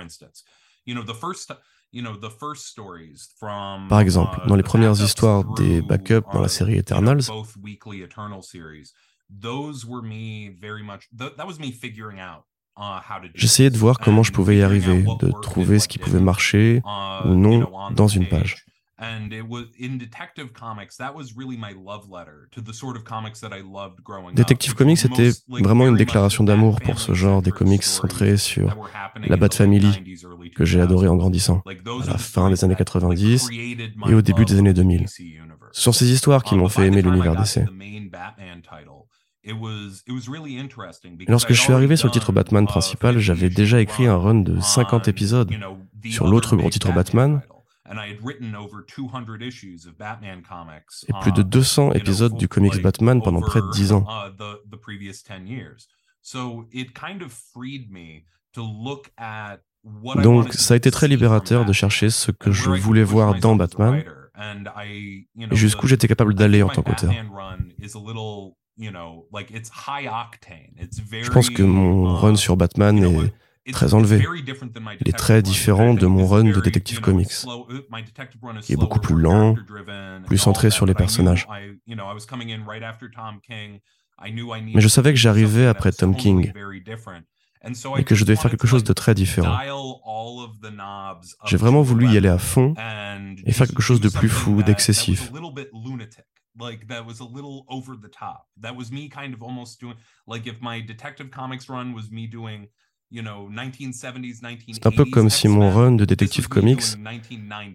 Par 3.88 4.00
exemple, 4.00 4.40
dans 4.48 4.56
les 4.56 4.62
premières 4.62 4.98
histoires 5.00 5.44
des 5.54 5.82
backups 5.82 6.26
dans 6.32 6.40
la 6.40 6.48
série 6.48 6.76
Eternals, 6.76 7.20
J'essayais 13.34 13.70
de 13.70 13.76
voir 13.76 13.98
comment 13.98 14.22
je 14.22 14.32
pouvais 14.32 14.56
y 14.56 14.62
arriver, 14.62 15.02
de 15.02 15.30
trouver 15.42 15.78
ce 15.78 15.88
qui 15.88 15.98
pouvait 15.98 16.20
marcher 16.20 16.82
uh, 16.86 17.28
ou 17.28 17.34
non 17.34 17.70
dans 17.90 18.08
une 18.08 18.26
page. 18.26 18.64
Detective 24.34 24.74
Comics 24.74 25.04
était 25.04 25.30
vraiment 25.48 25.88
une 25.88 25.96
déclaration 25.96 26.44
d'amour 26.44 26.80
pour 26.80 26.98
ce 26.98 27.12
genre 27.12 27.42
des 27.42 27.50
comics 27.50 27.82
centrés 27.82 28.36
sur 28.36 28.76
la 29.26 29.36
Bat 29.36 29.50
Family 29.52 30.22
que 30.54 30.64
j'ai 30.64 30.80
adoré 30.80 31.08
en 31.08 31.16
grandissant, 31.16 31.62
à 31.66 32.06
la 32.06 32.18
fin 32.18 32.50
des 32.50 32.64
années 32.64 32.76
90 32.76 33.50
et 34.08 34.14
au 34.14 34.22
début 34.22 34.44
des 34.44 34.58
années 34.58 34.74
2000. 34.74 35.08
Ce 35.08 35.80
sont 35.80 35.92
ces 35.92 36.10
histoires 36.10 36.44
qui 36.44 36.54
m'ont 36.54 36.68
fait 36.68 36.86
aimer 36.86 37.02
l'univers 37.02 37.34
DC. 37.34 37.60
Lorsque 41.26 41.52
je 41.52 41.60
suis 41.60 41.72
arrivé 41.72 41.96
sur 41.96 42.06
le 42.06 42.12
titre 42.12 42.30
Batman 42.30 42.66
principal, 42.66 43.18
j'avais 43.18 43.50
déjà 43.50 43.80
écrit 43.80 44.06
un 44.06 44.16
run 44.16 44.36
de 44.36 44.60
50 44.60 45.08
épisodes 45.08 45.52
sur 46.08 46.28
l'autre 46.28 46.54
gros 46.56 46.70
titre 46.70 46.92
Batman, 46.92 47.42
et 51.08 51.12
plus 51.20 51.32
de 51.32 51.42
200 51.42 51.92
uh, 51.92 51.96
épisodes 51.96 52.36
du 52.36 52.48
comics 52.48 52.80
Batman 52.80 53.20
pendant 53.22 53.40
près 53.40 53.60
de 53.60 53.70
10 53.72 53.92
ans. 53.92 54.06
Uh, 54.06 54.30
Donc 60.22 60.52
ça 60.52 60.74
a 60.74 60.76
été 60.76 60.90
très 60.90 61.08
libérateur 61.08 61.64
de 61.64 61.72
chercher 61.72 62.10
ce 62.10 62.30
que 62.30 62.52
je 62.52 62.70
voulais 62.70 63.02
voir 63.02 63.34
dans 63.40 63.56
Batman 63.56 64.04
et 64.76 65.26
jusqu'où 65.50 65.88
j'étais 65.88 66.08
capable 66.08 66.34
d'aller 66.34 66.62
en 66.62 66.68
tant 66.68 66.82
qu'auteur. 66.82 67.12
Je 71.18 71.30
pense 71.30 71.50
que 71.50 71.62
mon 71.62 72.14
run 72.14 72.36
sur 72.36 72.56
Batman 72.56 72.98
est 72.98 73.32
très 73.70 73.94
enlevé. 73.94 74.24
Il 75.00 75.08
est 75.08 75.16
très 75.16 75.42
différent 75.42 75.94
de 75.94 76.06
mon 76.06 76.26
run 76.26 76.44
de 76.44 76.60
Detective 76.60 77.00
Comics, 77.00 77.28
qui 78.62 78.72
est 78.72 78.76
beaucoup 78.76 79.00
plus 79.00 79.20
lent, 79.20 79.54
plus 80.26 80.38
centré 80.38 80.70
sur 80.70 80.86
les 80.86 80.94
personnages. 80.94 81.46
Mais 81.86 81.96
je 84.80 84.88
savais 84.88 85.12
que 85.12 85.18
j'arrivais 85.18 85.66
après 85.66 85.92
Tom 85.92 86.16
King 86.16 86.52
et 87.96 88.04
que 88.04 88.14
je 88.14 88.24
devais 88.24 88.36
faire 88.36 88.50
quelque 88.50 88.66
chose 88.66 88.84
de 88.84 88.92
très 88.92 89.14
différent. 89.14 89.56
J'ai 91.46 91.56
vraiment 91.56 91.82
voulu 91.82 92.08
y 92.08 92.16
aller 92.16 92.28
à 92.28 92.38
fond 92.38 92.74
et 93.44 93.52
faire 93.52 93.68
quelque 93.68 93.82
chose 93.82 94.00
de 94.00 94.08
plus 94.08 94.28
fou, 94.28 94.62
d'excessif. 94.62 95.30
like 96.58 96.86
that 96.88 97.06
was 97.06 97.20
a 97.20 97.24
little 97.24 97.64
over 97.70 97.96
the 97.96 98.08
top 98.08 98.46
that 98.60 98.76
was 98.76 98.92
me 98.92 99.08
kind 99.08 99.32
of 99.32 99.42
almost 99.42 99.80
doing 99.80 99.96
like 100.26 100.46
if 100.46 100.60
my 100.60 100.80
detective 100.80 101.30
comics 101.30 101.68
run 101.68 101.94
was 101.94 102.10
me 102.10 102.26
doing 102.26 102.68
c'est 104.72 104.86
un 104.86 104.90
peu 104.90 105.04
comme 105.04 105.28
si 105.28 105.48
mon 105.48 105.70
run 105.70 105.92
de 105.92 106.04
Detective 106.04 106.48
Comics 106.48 106.82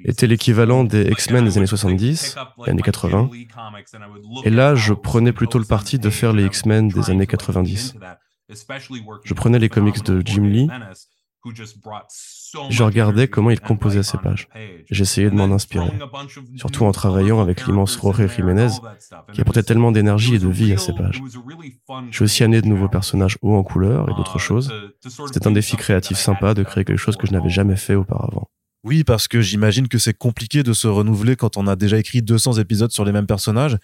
était 0.04 0.26
l'équivalent 0.26 0.84
des 0.84 1.04
X-Men 1.12 1.46
des 1.46 1.58
années 1.58 1.68
70, 1.68 2.36
des 2.66 2.72
années 2.72 2.82
80. 2.82 3.30
Et 4.46 4.50
là, 4.50 4.74
je 4.74 4.94
prenais 4.94 5.34
plutôt 5.34 5.60
le 5.60 5.66
parti 5.66 6.00
de 6.00 6.10
faire 6.10 6.34
les 6.34 6.46
X-Men 6.46 6.88
des 6.88 7.10
années 7.12 7.28
90. 7.28 7.96
Je 9.24 9.34
prenais 9.34 9.60
les 9.60 9.70
comics 9.70 10.04
de 10.04 10.22
Jim 10.26 10.44
Lee 10.44 10.70
je 12.70 12.84
regardais 12.84 13.28
comment 13.28 13.50
il 13.50 13.60
composait 13.60 14.04
ces 14.04 14.18
pages. 14.18 14.48
J'essayais 14.90 15.30
de 15.30 15.36
m'en 15.36 15.46
inspirer, 15.54 15.92
surtout 16.56 16.86
en 16.86 16.92
travaillant 16.92 17.42
avec 17.42 17.66
l'immense 17.66 18.00
Jorge 18.02 18.28
Jiménez, 18.28 18.70
qui 19.34 19.42
apportait 19.42 19.64
tellement 19.64 19.92
d'énergie 19.92 20.36
et 20.36 20.40
de 20.40 20.48
vie 20.48 20.74
à 20.74 20.78
ces 20.78 20.94
pages. 20.94 21.22
J'ai 22.12 22.24
aussi 22.24 22.44
amené 22.44 22.62
de 22.62 22.68
nouveaux 22.68 22.90
personnages 22.90 23.38
hauts 23.42 23.56
en 23.56 23.64
couleur 23.64 24.10
et 24.10 24.14
d'autres 24.14 24.40
choses. 24.40 24.72
C'était 25.28 25.48
un 25.48 25.52
défi 25.52 25.76
créatif 25.76 26.18
sympa 26.18 26.54
de 26.54 26.64
créer 26.64 26.86
quelque 26.86 26.98
chose 26.98 27.18
que 27.18 27.28
je 27.28 27.34
n'avais 27.34 27.50
jamais 27.50 27.76
fait 27.76 27.96
auparavant. 27.96 28.50
Oui, 28.84 29.04
parce 29.04 29.28
que 29.28 29.42
j'imagine 29.42 29.88
que 29.88 29.98
c'est 29.98 30.14
compliqué 30.14 30.64
de 30.64 30.72
se 30.72 30.88
renouveler 30.88 31.36
quand 31.36 31.58
on 31.58 31.68
a 31.68 31.76
déjà 31.76 31.98
écrit 31.98 32.22
200 32.22 32.54
épisodes 32.54 32.92
sur 32.92 33.04
les 33.04 33.12
mêmes 33.12 33.26
personnages 33.26 33.78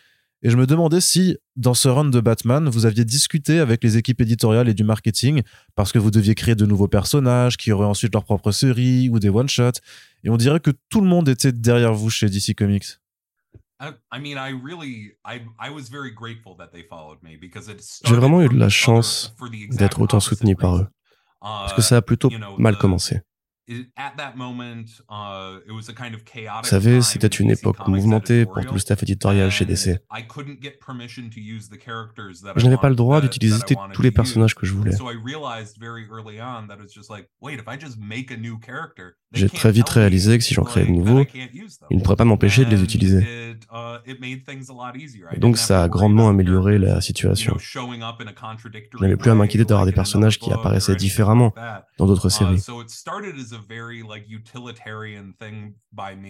et 0.43 0.49
je 0.49 0.57
me 0.57 0.67
demandais 0.67 0.99
si, 0.99 1.37
dans 1.55 1.73
ce 1.73 1.87
run 1.87 2.05
de 2.05 2.19
Batman, 2.19 2.67
vous 2.67 2.85
aviez 2.85 3.05
discuté 3.05 3.59
avec 3.59 3.81
les 3.81 3.95
équipes 3.95 4.19
éditoriales 4.19 4.67
et 4.67 4.73
du 4.73 4.83
marketing, 4.83 5.41
parce 5.73 5.93
que 5.93 5.99
vous 5.99 6.11
deviez 6.11 6.35
créer 6.35 6.55
de 6.55 6.65
nouveaux 6.65 6.89
personnages 6.89 7.55
qui 7.55 7.71
auraient 7.71 7.87
ensuite 7.87 8.13
leur 8.13 8.25
propre 8.25 8.51
série 8.51 9.09
ou 9.09 9.19
des 9.19 9.29
one-shots. 9.29 9.79
Et 10.25 10.29
on 10.29 10.35
dirait 10.35 10.59
que 10.59 10.71
tout 10.89 10.99
le 10.99 11.07
monde 11.07 11.29
était 11.29 11.53
derrière 11.53 11.93
vous 11.93 12.09
chez 12.09 12.29
DC 12.29 12.55
Comics. 12.57 12.99
J'ai 18.05 18.15
vraiment 18.15 18.41
eu 18.41 18.49
de 18.49 18.57
la 18.57 18.69
chance 18.69 19.33
d'être 19.71 20.01
autant 20.01 20.19
soutenu 20.19 20.55
par 20.57 20.75
eux, 20.75 20.87
parce 21.41 21.73
que 21.73 21.81
ça 21.81 21.97
a 21.97 22.01
plutôt 22.01 22.29
mal 22.57 22.77
commencé. 22.77 23.21
Vous 26.63 26.69
savez, 26.69 27.01
c'était 27.01 27.27
une 27.27 27.51
époque 27.51 27.87
mouvementée 27.87 28.45
pour 28.45 28.59
tout 28.65 28.73
le 28.73 28.79
staff 28.79 29.03
éditorial 29.03 29.49
chez 29.51 29.65
DC. 29.65 29.99
Je 32.55 32.63
n'avais 32.65 32.77
pas 32.77 32.89
le 32.89 32.95
droit 32.95 33.21
d'utiliser 33.21 33.59
tous 33.93 34.01
les 34.01 34.11
personnages 34.11 34.55
que 34.55 34.65
je 34.65 34.73
voulais. 34.73 34.95
J'ai 39.33 39.49
très 39.49 39.71
vite 39.71 39.89
réalisé 39.89 40.37
que 40.37 40.43
si 40.43 40.53
j'en 40.53 40.63
créais 40.63 40.85
de 40.85 40.91
nouveaux, 40.91 41.25
ils 41.89 41.97
ne 41.97 42.03
pourraient 42.03 42.15
pas 42.15 42.25
m'empêcher 42.25 42.65
de 42.65 42.69
les 42.69 42.83
utiliser. 42.83 43.55
Et 45.31 45.39
donc 45.39 45.57
ça 45.57 45.83
a 45.83 45.89
grandement 45.89 46.29
amélioré 46.29 46.77
la 46.77 47.01
situation. 47.01 47.57
Je 47.59 47.79
n'avais 49.01 49.17
plus 49.17 49.31
à 49.31 49.35
m'inquiéter 49.35 49.65
d'avoir 49.65 49.85
des 49.85 49.91
personnages 49.91 50.39
qui 50.39 50.51
apparaissaient 50.51 50.95
différemment 50.95 51.53
dans 51.97 52.05
d'autres 52.05 52.29
séries. 52.29 52.63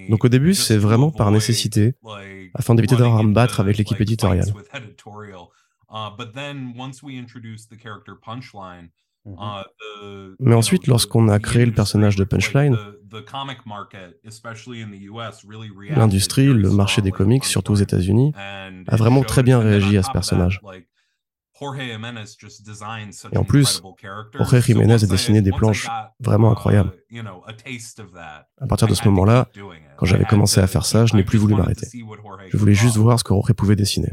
Donc 0.10 0.26
au 0.26 0.30
début, 0.30 0.54
c'est 0.54 0.78
vraiment 0.78 1.12
par 1.12 1.32
nécessité, 1.32 1.96
afin 2.54 2.76
d'éviter 2.76 2.96
d'avoir 2.96 3.20
à 3.20 3.24
me 3.24 3.34
battre 3.34 3.60
avec 3.60 3.78
l'équipe 3.78 4.00
éditoriale. 4.00 4.54
Mais 10.40 10.56
ensuite, 10.56 10.88
lorsqu'on 10.88 11.30
a 11.30 11.40
créé 11.40 11.66
le 11.66 11.74
personnage 11.74 12.16
de 12.16 12.24
Punchline, 12.24 12.78
l'industrie, 15.96 16.48
le 16.48 16.72
marché 16.72 17.02
des 17.02 17.12
comics, 17.12 17.46
surtout 17.46 17.74
aux 17.74 17.78
États-Unis, 17.78 18.34
a 18.36 18.96
vraiment 18.96 19.24
très 19.24 19.44
bien 19.44 19.60
réagi 19.60 19.98
à 19.98 20.04
ce 20.04 20.12
personnage. 20.12 20.62
Et 23.32 23.38
en 23.38 23.44
plus, 23.44 23.82
Jorge 24.34 24.62
Jiménez 24.62 25.04
a 25.04 25.08
dessiné 25.08 25.42
des 25.42 25.52
planches 25.52 25.88
vraiment 26.20 26.50
uh, 26.50 26.52
incroyables. 26.52 26.92
À 28.60 28.68
partir 28.68 28.88
de 28.88 28.96
ce 28.96 29.08
moment-là, 29.08 29.48
quand 29.98 30.06
j'avais 30.06 30.26
commencé 30.26 30.60
à 30.60 30.68
faire 30.68 30.86
ça, 30.86 31.06
je 31.06 31.16
n'ai 31.16 31.24
plus 31.24 31.38
voulu 31.38 31.56
m'arrêter. 31.56 31.88
Je 32.50 32.58
voulais 32.58 32.74
juste 32.74 32.98
voir 32.98 33.20
ce 33.20 33.24
que 33.24 33.34
Jorge 33.34 33.54
pouvait 33.54 33.76
dessiner. 33.76 34.12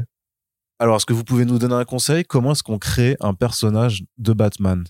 Alors, 0.79 0.95
est-ce 0.95 1.05
que 1.05 1.13
vous 1.13 1.23
pouvez 1.23 1.45
nous 1.45 1.59
donner 1.59 1.75
un 1.75 1.85
conseil? 1.85 2.23
Comment 2.23 2.53
est-ce 2.53 2.63
qu'on 2.63 2.79
crée 2.79 3.17
un 3.19 3.33
personnage 3.33 4.03
de 4.17 4.33
Batman? 4.33 4.83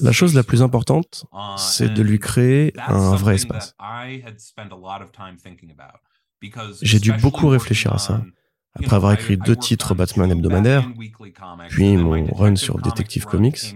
La 0.00 0.12
chose 0.12 0.34
la 0.34 0.42
plus 0.42 0.62
importante, 0.62 1.26
uh, 1.32 1.54
c'est 1.56 1.92
de 1.92 2.02
lui 2.02 2.18
créer 2.18 2.72
un 2.78 3.14
vrai 3.14 3.34
espace. 3.34 3.74
J'ai 6.82 6.98
dû 6.98 7.12
beaucoup 7.12 7.48
réfléchir 7.48 7.92
à 7.92 7.98
ça. 7.98 8.22
Après 8.74 8.96
avoir 8.96 9.12
écrit 9.12 9.36
deux 9.38 9.56
titres 9.56 9.94
Batman 9.94 10.30
hebdomadaires, 10.30 10.86
puis 11.68 11.96
mon 11.96 12.26
run 12.34 12.56
sur 12.56 12.78
Detective 12.78 13.24
Comics, 13.24 13.74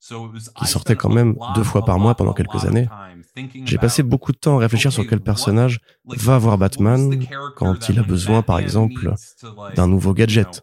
qui 0.00 0.66
sortait 0.66 0.96
quand 0.96 1.08
même 1.08 1.36
deux 1.54 1.64
fois 1.64 1.84
par 1.84 1.98
mois 1.98 2.14
pendant 2.14 2.32
quelques 2.32 2.64
années, 2.64 2.88
j'ai 3.64 3.78
passé 3.78 4.02
beaucoup 4.02 4.32
de 4.32 4.38
temps 4.38 4.56
à 4.56 4.60
réfléchir 4.60 4.92
sur 4.92 5.06
quel 5.06 5.20
personnage 5.20 5.80
va 6.04 6.38
voir 6.38 6.58
Batman 6.58 7.24
quand 7.56 7.88
il 7.88 7.98
a 7.98 8.02
besoin, 8.02 8.42
par 8.42 8.58
exemple, 8.58 9.14
d'un 9.74 9.88
nouveau 9.88 10.14
gadget. 10.14 10.62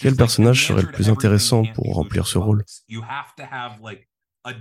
quel 0.00 0.16
personnage 0.16 0.66
serait 0.66 0.82
le 0.82 0.92
plus 0.92 1.10
intéressant 1.10 1.64
pour 1.74 1.94
remplir 1.94 2.26
ce 2.26 2.38
rôle? 2.38 2.64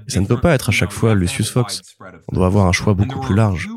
Ça 0.07 0.19
ne 0.19 0.25
peut 0.25 0.41
pas 0.41 0.53
être 0.55 0.69
à 0.69 0.71
chaque 0.71 0.91
fois 0.91 1.13
Lucius 1.13 1.51
Fox. 1.51 1.81
on 2.27 2.35
doit 2.35 2.47
avoir 2.47 2.65
un 2.65 2.71
choix 2.71 2.95
beaucoup 2.95 3.19
plus 3.19 3.35
large 3.35 3.69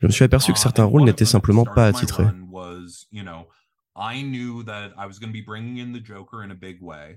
je 0.00 0.06
me 0.06 0.12
suis 0.12 0.24
aperçu 0.24 0.52
que 0.52 0.58
uh, 0.58 0.60
certains 0.60 0.84
rôles 0.84 1.04
n'étaient 1.04 1.24
simplement 1.24 1.64
pas 1.64 1.86
attitrés 1.86 2.26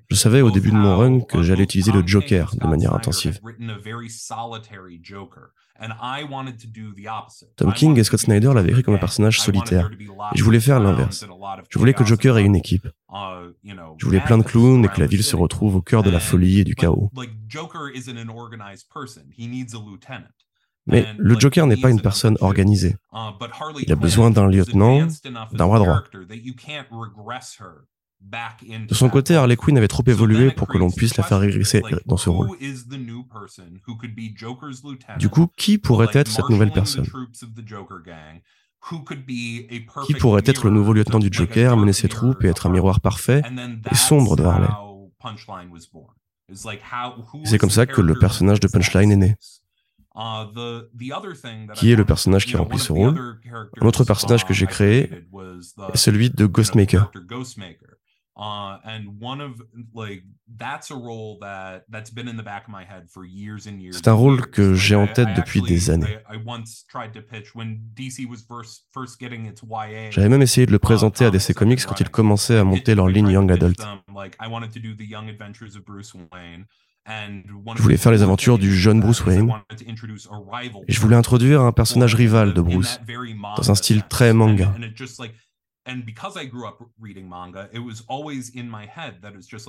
je 0.09 0.15
savais 0.15 0.41
au 0.41 0.51
début 0.51 0.71
de 0.71 0.75
mon 0.75 0.97
run 0.97 1.21
que 1.21 1.43
j'allais 1.43 1.63
utiliser 1.63 1.91
le 1.91 2.05
Joker 2.05 2.55
de 2.55 2.67
manière 2.67 2.93
intensive. 2.93 3.39
Tom 7.55 7.73
King 7.73 7.97
et 7.97 8.03
Scott 8.03 8.19
Snyder 8.19 8.51
l'avaient 8.53 8.69
écrit 8.69 8.83
comme 8.83 8.93
un 8.93 8.99
personnage 8.99 9.39
solitaire, 9.39 9.89
et 9.91 10.37
je 10.37 10.43
voulais 10.43 10.59
faire 10.59 10.79
l'inverse. 10.79 11.25
Je 11.69 11.79
voulais 11.79 11.93
que 11.93 12.05
Joker 12.05 12.37
ait 12.37 12.43
une 12.43 12.55
équipe. 12.55 12.87
Uh, 13.09 13.51
je 13.97 14.05
voulais 14.05 14.19
plein 14.19 14.37
de 14.37 14.43
clowns 14.43 14.85
et 14.85 14.87
que 14.87 14.99
la 14.99 15.07
ville 15.07 15.23
se 15.23 15.35
retrouve 15.35 15.75
au 15.75 15.81
cœur 15.81 16.03
de 16.03 16.09
la 16.09 16.19
folie 16.19 16.59
et 16.59 16.63
du 16.63 16.75
chaos. 16.75 17.09
Mais 20.87 21.05
le 21.17 21.39
Joker 21.39 21.67
n'est 21.67 21.77
pas 21.77 21.89
une 21.89 22.01
personne 22.01 22.37
organisée. 22.41 22.95
Uh, 23.13 23.31
Il 23.81 23.91
a 23.91 23.95
besoin 23.95 24.31
d'un 24.31 24.47
lieutenant, 24.47 25.07
d'un 25.51 25.67
bras 25.67 25.79
droit. 25.79 26.03
De 28.21 28.93
son 28.93 29.09
côté, 29.09 29.35
Harley 29.35 29.55
Quinn 29.55 29.77
avait 29.77 29.87
trop 29.87 30.03
évolué 30.05 30.51
pour 30.51 30.67
que 30.67 30.77
l'on 30.77 30.91
puisse 30.91 31.17
la 31.17 31.23
faire 31.23 31.39
régresser 31.39 31.81
dans 32.05 32.17
ce 32.17 32.29
rôle. 32.29 32.49
Du 35.17 35.29
coup, 35.29 35.47
qui 35.57 35.77
pourrait 35.77 36.09
être 36.13 36.31
cette 36.31 36.49
nouvelle 36.49 36.71
personne? 36.71 37.07
Qui 40.05 40.13
pourrait 40.15 40.43
être 40.45 40.65
le 40.65 40.71
nouveau 40.71 40.93
lieutenant 40.93 41.19
du 41.19 41.29
Joker, 41.31 41.77
mener 41.77 41.93
ses 41.93 42.09
troupes 42.09 42.43
et 42.43 42.47
être 42.47 42.67
un 42.67 42.69
miroir 42.69 43.01
parfait 43.01 43.41
et 43.91 43.95
sombre 43.95 44.35
de 44.35 44.43
Harley 44.43 44.67
C'est 47.43 47.57
comme 47.57 47.69
ça 47.69 47.85
que 47.85 48.01
le 48.01 48.17
personnage 48.17 48.59
de 48.59 48.67
Punchline 48.67 49.11
est 49.11 49.17
né. 49.17 49.35
Uh, 50.13 50.45
qui 51.73 51.91
est 51.91 51.95
le 51.95 52.03
personnage 52.03 52.45
qui 52.45 52.57
remplit 52.57 52.79
ce 52.79 52.91
rôle? 52.91 53.39
Un 53.81 53.85
autre 53.85 54.03
personnage 54.03 54.45
que 54.45 54.53
j'ai 54.53 54.67
créé 54.67 55.09
est 55.93 55.97
celui 55.97 56.29
de 56.29 56.45
Ghostmaker. 56.45 57.09
C'est 63.91 64.07
un 64.07 64.13
rôle 64.13 64.49
que 64.49 64.73
j'ai 64.73 64.95
en 64.95 65.07
tête 65.07 65.29
depuis 65.35 65.61
des 65.61 65.89
années. 65.89 66.17
J'avais 70.11 70.29
même 70.29 70.41
essayé 70.41 70.65
de 70.65 70.71
le 70.71 70.77
uh, 70.77 70.79
présenter 70.79 71.25
à 71.25 71.31
DC 71.31 71.53
Comics 71.53 71.85
quand 71.85 71.99
ils 71.99 72.09
commençaient 72.09 72.57
à 72.57 72.63
monter 72.63 72.95
leur 72.95 73.07
ligne 73.07 73.29
Young 73.29 73.51
Adult. 73.51 73.79
Je 77.07 77.81
voulais 77.81 77.97
faire 77.97 78.11
les 78.11 78.23
aventures 78.23 78.57
du 78.57 78.75
jeune 78.75 78.99
Bruce 78.99 79.25
Wayne. 79.25 79.51
Et 80.87 80.91
je 80.93 81.01
voulais 81.01 81.15
introduire 81.15 81.61
un 81.61 81.71
personnage 81.71 82.15
rival 82.15 82.53
de 82.53 82.61
Bruce, 82.61 82.99
dans 83.57 83.71
un 83.71 83.75
style 83.75 84.03
très 84.07 84.33
manga. 84.33 84.73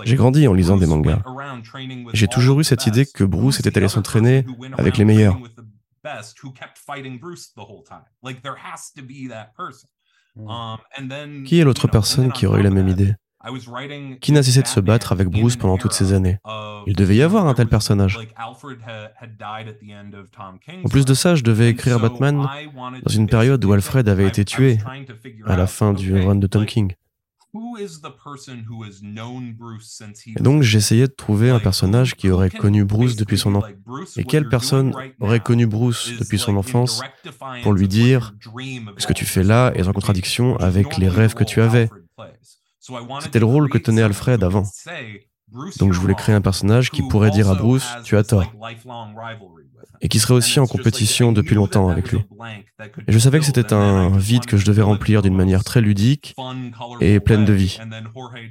J'ai 0.05 0.17
grandi 0.17 0.47
en 0.47 0.53
lisant 0.53 0.77
des 0.77 0.87
mangas. 0.87 1.23
J'ai 2.13 2.29
toujours 2.29 2.61
eu 2.61 2.65
cette 2.65 2.87
idée 2.87 3.07
que 3.07 3.25
Bruce 3.25 3.61
était 3.61 3.77
allé 3.79 3.89
s'entraîner 3.89 4.45
avec 4.77 4.99
les 4.99 5.05
meilleurs. 5.05 5.39
Qui 11.47 11.61
est 11.61 11.65
l'autre 11.65 11.89
personne 11.89 12.33
qui 12.33 12.47
aurait 12.47 12.61
eu 12.61 12.65
la 12.65 12.71
même 12.71 12.89
idée? 12.89 13.15
Qui 14.21 14.33
n'a 14.33 14.43
cessé 14.43 14.63
de 14.63 14.67
se 14.67 14.81
battre 14.81 15.13
avec 15.13 15.29
Bruce 15.29 15.57
pendant 15.57 15.77
toutes 15.77 15.93
ces 15.93 16.13
années? 16.13 16.39
Il 16.87 16.95
devait 16.97 17.17
y 17.17 17.23
avoir 17.23 17.47
un 17.47 17.55
tel 17.55 17.69
personnage. 17.69 18.19
En 20.85 20.89
plus 20.89 21.05
de 21.05 21.15
ça, 21.15 21.35
je 21.35 21.43
devais 21.43 21.69
écrire 21.71 22.01
Batman 22.01 22.47
dans 23.03 23.13
une 23.13 23.27
période 23.27 23.65
où 23.65 23.73
Alfred 23.73 24.09
avait 24.09 24.27
été 24.27 24.45
tué 24.45 24.79
à 25.47 25.57
la 25.57 25.67
fin 25.67 25.93
du 25.93 26.15
run 26.15 26.37
de 26.37 26.47
Tom 26.47 26.67
King. 26.67 26.95
Et 30.37 30.43
donc 30.43 30.63
j'essayais 30.63 31.07
de 31.07 31.13
trouver 31.13 31.51
un 31.51 31.59
personnage 31.61 32.15
qui 32.15 32.31
aurait 32.31 32.49
connu 32.49 32.85
Bruce 32.85 33.15
depuis 33.17 33.37
son 33.37 33.55
enfance. 33.57 34.17
Et 34.17 34.25
quelle 34.25 34.49
personne 34.49 34.95
aurait 35.21 35.41
connu 35.41 35.67
Bruce 35.67 36.13
depuis 36.19 36.39
son 36.39 36.57
enfance 36.57 37.03
pour 37.63 37.75
lui 37.75 37.89
dire 37.89 38.35
ce 38.97 39.07
que 39.07 39.13
tu 39.13 39.27
fais 39.27 39.43
là 39.43 39.71
est 39.75 39.87
en 39.87 39.93
contradiction 39.93 40.57
avec 40.57 40.97
les 40.97 41.09
rêves 41.09 41.35
que 41.35 41.45
tu 41.45 41.61
avais 41.61 41.91
c'était 43.21 43.39
le 43.39 43.47
rôle 43.47 43.69
que 43.69 43.79
tenait 43.79 44.03
Alfred 44.03 44.43
avant. 44.43 44.65
Donc 45.79 45.93
je 45.93 46.01
voulais 46.01 46.15
créer 46.15 46.35
un 46.35 46.41
personnage 46.41 46.91
qui 46.91 47.03
pourrait 47.03 47.31
dire 47.31 47.51
à 47.51 47.55
Bruce, 47.55 47.87
tu 48.05 48.17
as 48.17 48.25
tort. 48.25 48.53
Et 50.01 50.09
qui 50.09 50.19
serait 50.19 50.35
aussi 50.35 50.59
en 50.59 50.67
compétition 50.67 51.33
depuis 51.33 51.55
longtemps 51.55 51.89
avec 51.89 52.11
lui. 52.11 52.21
Et 53.07 53.13
je 53.13 53.19
savais 53.19 53.39
que 53.39 53.45
c'était 53.45 53.73
un 53.73 54.17
vide 54.17 54.47
que 54.47 54.57
je 54.57 54.65
devais 54.65 54.83
remplir 54.83 55.23
d'une 55.23 55.37
manière 55.37 55.63
très 55.63 55.81
ludique 55.81 56.35
et 57.01 57.21
pleine 57.21 57.45
de 57.45 57.53
vie. 57.53 57.79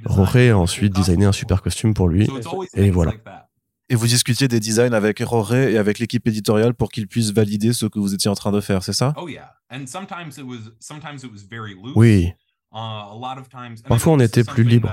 Jorge 0.06 0.36
a 0.36 0.56
ensuite 0.56 0.94
designé 0.94 1.26
un 1.26 1.32
super 1.32 1.60
costume 1.60 1.92
pour 1.92 2.08
lui. 2.08 2.28
Et 2.74 2.90
voilà. 2.90 3.12
Et 3.88 3.94
vous 3.94 4.06
discutiez 4.06 4.48
des 4.48 4.60
designs 4.60 4.94
avec 4.94 5.18
Roré 5.18 5.72
et 5.72 5.76
avec 5.76 5.98
l'équipe 5.98 6.26
éditoriale 6.26 6.72
pour 6.72 6.90
qu'ils 6.90 7.08
puissent 7.08 7.32
valider 7.32 7.74
ce 7.74 7.84
que 7.84 7.98
vous 7.98 8.14
étiez 8.14 8.30
en 8.30 8.34
train 8.34 8.50
de 8.50 8.60
faire, 8.62 8.82
c'est 8.82 8.94
ça? 8.94 9.12
Oui. 11.94 12.32
Parfois, 13.88 14.12
on 14.14 14.20
était 14.20 14.44
plus 14.44 14.64
libre. 14.64 14.90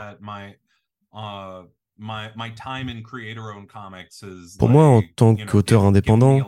Pour 4.58 4.70
moi, 4.70 4.86
en 4.86 5.02
tant 5.16 5.36
qu'auteur 5.36 5.84
indépendant, 5.84 6.40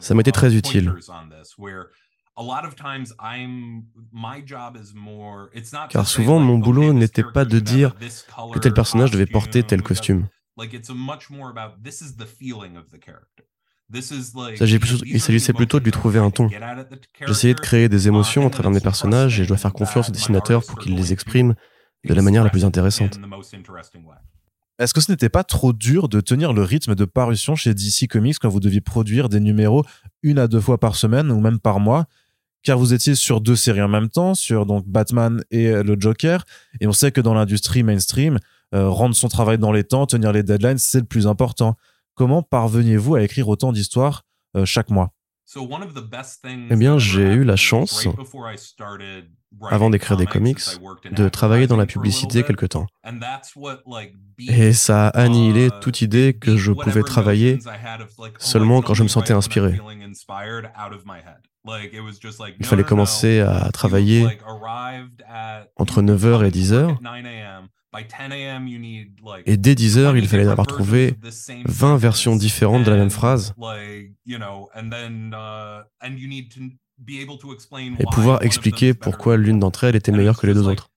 ça 0.00 0.14
m'était 0.14 0.32
très 0.32 0.54
utile. 0.54 0.94
Car 5.90 6.06
souvent, 6.06 6.38
mon 6.38 6.58
boulot 6.58 6.92
n'était 6.92 7.24
pas 7.24 7.44
de 7.44 7.58
dire 7.58 7.94
que 8.52 8.58
tel 8.58 8.74
personnage 8.74 9.10
devait 9.10 9.26
porter 9.26 9.62
tel 9.62 9.82
costume. 9.82 10.28
Il 13.92 15.20
s'agissait 15.20 15.52
plutôt 15.52 15.78
de 15.78 15.84
lui 15.84 15.92
trouver 15.92 16.18
un 16.18 16.30
ton. 16.30 16.48
J'essayais 17.26 17.54
de 17.54 17.60
créer 17.60 17.88
des 17.88 18.08
émotions 18.08 18.46
à 18.46 18.50
travers 18.50 18.70
mes 18.70 18.80
personnages 18.80 19.38
et 19.38 19.44
je 19.44 19.48
dois 19.48 19.56
faire 19.56 19.72
confiance 19.72 20.08
au 20.08 20.12
dessinateur 20.12 20.64
pour 20.64 20.78
qu'il 20.78 20.94
les 20.96 21.12
exprime 21.12 21.54
de 22.04 22.14
la 22.14 22.22
manière 22.22 22.44
la 22.44 22.50
plus 22.50 22.64
intéressante. 22.64 23.18
Est-ce 24.78 24.92
que 24.92 25.00
ce 25.00 25.10
n'était 25.10 25.30
pas 25.30 25.44
trop 25.44 25.72
dur 25.72 26.08
de 26.08 26.20
tenir 26.20 26.52
le 26.52 26.62
rythme 26.62 26.94
de 26.94 27.04
parution 27.06 27.54
chez 27.54 27.72
DC 27.72 28.08
Comics 28.10 28.38
quand 28.38 28.50
vous 28.50 28.60
deviez 28.60 28.82
produire 28.82 29.28
des 29.28 29.40
numéros 29.40 29.84
une 30.22 30.38
à 30.38 30.48
deux 30.48 30.60
fois 30.60 30.78
par 30.78 30.96
semaine 30.96 31.30
ou 31.30 31.40
même 31.40 31.58
par 31.58 31.80
mois? 31.80 32.06
Car 32.62 32.78
vous 32.78 32.92
étiez 32.92 33.14
sur 33.14 33.40
deux 33.40 33.56
séries 33.56 33.80
en 33.80 33.88
même 33.88 34.08
temps, 34.08 34.34
sur 34.34 34.66
donc 34.66 34.86
Batman 34.86 35.42
et 35.50 35.70
le 35.70 35.96
Joker, 35.98 36.44
et 36.80 36.86
on 36.88 36.92
sait 36.92 37.12
que 37.12 37.20
dans 37.20 37.32
l'industrie 37.32 37.84
mainstream, 37.84 38.38
euh, 38.74 38.88
rendre 38.88 39.14
son 39.14 39.28
travail 39.28 39.56
dans 39.56 39.70
les 39.70 39.84
temps, 39.84 40.04
tenir 40.06 40.32
les 40.32 40.42
deadlines, 40.42 40.78
c'est 40.78 40.98
le 40.98 41.06
plus 41.06 41.26
important. 41.28 41.76
Comment 42.16 42.42
parveniez-vous 42.42 43.14
à 43.14 43.22
écrire 43.22 43.46
autant 43.46 43.72
d'histoires 43.72 44.22
euh, 44.56 44.64
chaque 44.64 44.88
mois? 44.88 45.12
Eh 46.70 46.76
bien, 46.76 46.98
j'ai 46.98 47.34
eu 47.34 47.44
la 47.44 47.56
chance, 47.56 48.08
avant 49.70 49.90
d'écrire 49.90 50.16
des 50.16 50.26
comics, 50.26 50.60
de 51.12 51.28
travailler 51.28 51.66
dans 51.66 51.76
la 51.76 51.86
publicité 51.86 52.42
quelque 52.42 52.66
temps. 52.66 52.86
Et 54.48 54.72
ça 54.72 55.08
a 55.08 55.20
annihilé 55.20 55.68
uh, 55.68 55.80
toute 55.80 56.00
idée 56.00 56.34
que 56.34 56.56
je 56.56 56.72
pouvais 56.72 57.02
travailler 57.02 57.60
seulement 58.38 58.82
quand 58.82 58.94
je 58.94 59.04
me 59.04 59.08
sentais 59.08 59.34
inspiré. 59.34 59.78
Il 62.58 62.66
fallait 62.66 62.84
commencer 62.84 63.40
à 63.40 63.70
travailler 63.72 64.40
entre 65.76 66.02
9h 66.02 66.46
et 66.46 66.50
10h. 66.50 66.96
Et 69.46 69.56
dès 69.56 69.74
10h, 69.74 70.16
il 70.18 70.28
fallait 70.28 70.46
avoir 70.46 70.66
trouvé 70.66 71.14
20 71.66 71.96
versions 71.96 72.36
différentes 72.36 72.84
de 72.84 72.90
la 72.90 72.96
même 72.96 73.10
phrase 73.10 73.54
et 77.98 78.04
pouvoir 78.12 78.42
expliquer 78.42 78.94
pourquoi 78.94 79.36
l'une 79.36 79.58
d'entre 79.58 79.84
elles 79.84 79.96
était 79.96 80.12
meilleure 80.12 80.38
que 80.38 80.46
les 80.46 80.54
deux 80.54 80.66
autres. 80.68 80.90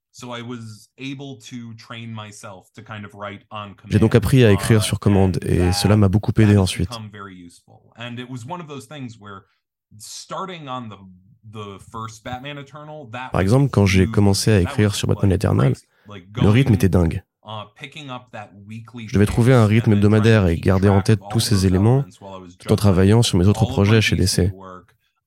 J'ai 3.87 3.99
donc 3.99 4.15
appris 4.15 4.43
à 4.43 4.51
écrire 4.51 4.83
sur 4.83 4.99
commande 4.99 5.39
et 5.45 5.71
cela 5.71 5.95
m'a 5.95 6.09
beaucoup 6.09 6.33
aidé 6.37 6.57
ensuite. 6.57 6.89
Par 13.31 13.41
exemple, 13.41 13.69
quand 13.69 13.85
j'ai 13.85 14.07
commencé 14.07 14.51
à 14.51 14.59
écrire 14.59 14.95
sur 14.95 15.07
Batman 15.07 15.31
Eternal, 15.31 15.73
le 16.07 16.49
rythme 16.49 16.73
était 16.73 16.89
dingue. 16.89 17.23
Uh, 17.45 17.63
Je 19.07 19.13
devais 19.13 19.25
trouver 19.25 19.53
un 19.53 19.65
rythme 19.65 19.93
hebdomadaire 19.93 20.47
et 20.47 20.57
garder 20.57 20.87
en 20.89 21.01
tête 21.01 21.19
tous 21.31 21.39
ces 21.39 21.65
éléments 21.65 22.05
tout 22.59 22.71
en 22.71 22.75
travaillant 22.75 23.23
sur 23.23 23.39
mes 23.39 23.47
autres 23.47 23.65
projets 23.65 24.01
chez 24.01 24.15
DC. 24.15 24.51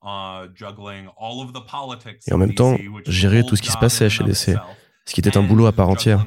Uh, 0.04 0.46
et 2.26 2.32
en 2.32 2.38
même 2.38 2.54
temps, 2.54 2.76
gérer 3.06 3.44
tout 3.44 3.56
ce 3.56 3.62
qui 3.62 3.70
se 3.70 3.78
passait 3.78 4.08
chez 4.08 4.22
DC, 4.24 4.56
ce 5.04 5.14
qui 5.14 5.20
était 5.20 5.36
un 5.36 5.42
boulot 5.42 5.66
à 5.66 5.72
part 5.72 5.88
entière. 5.88 6.24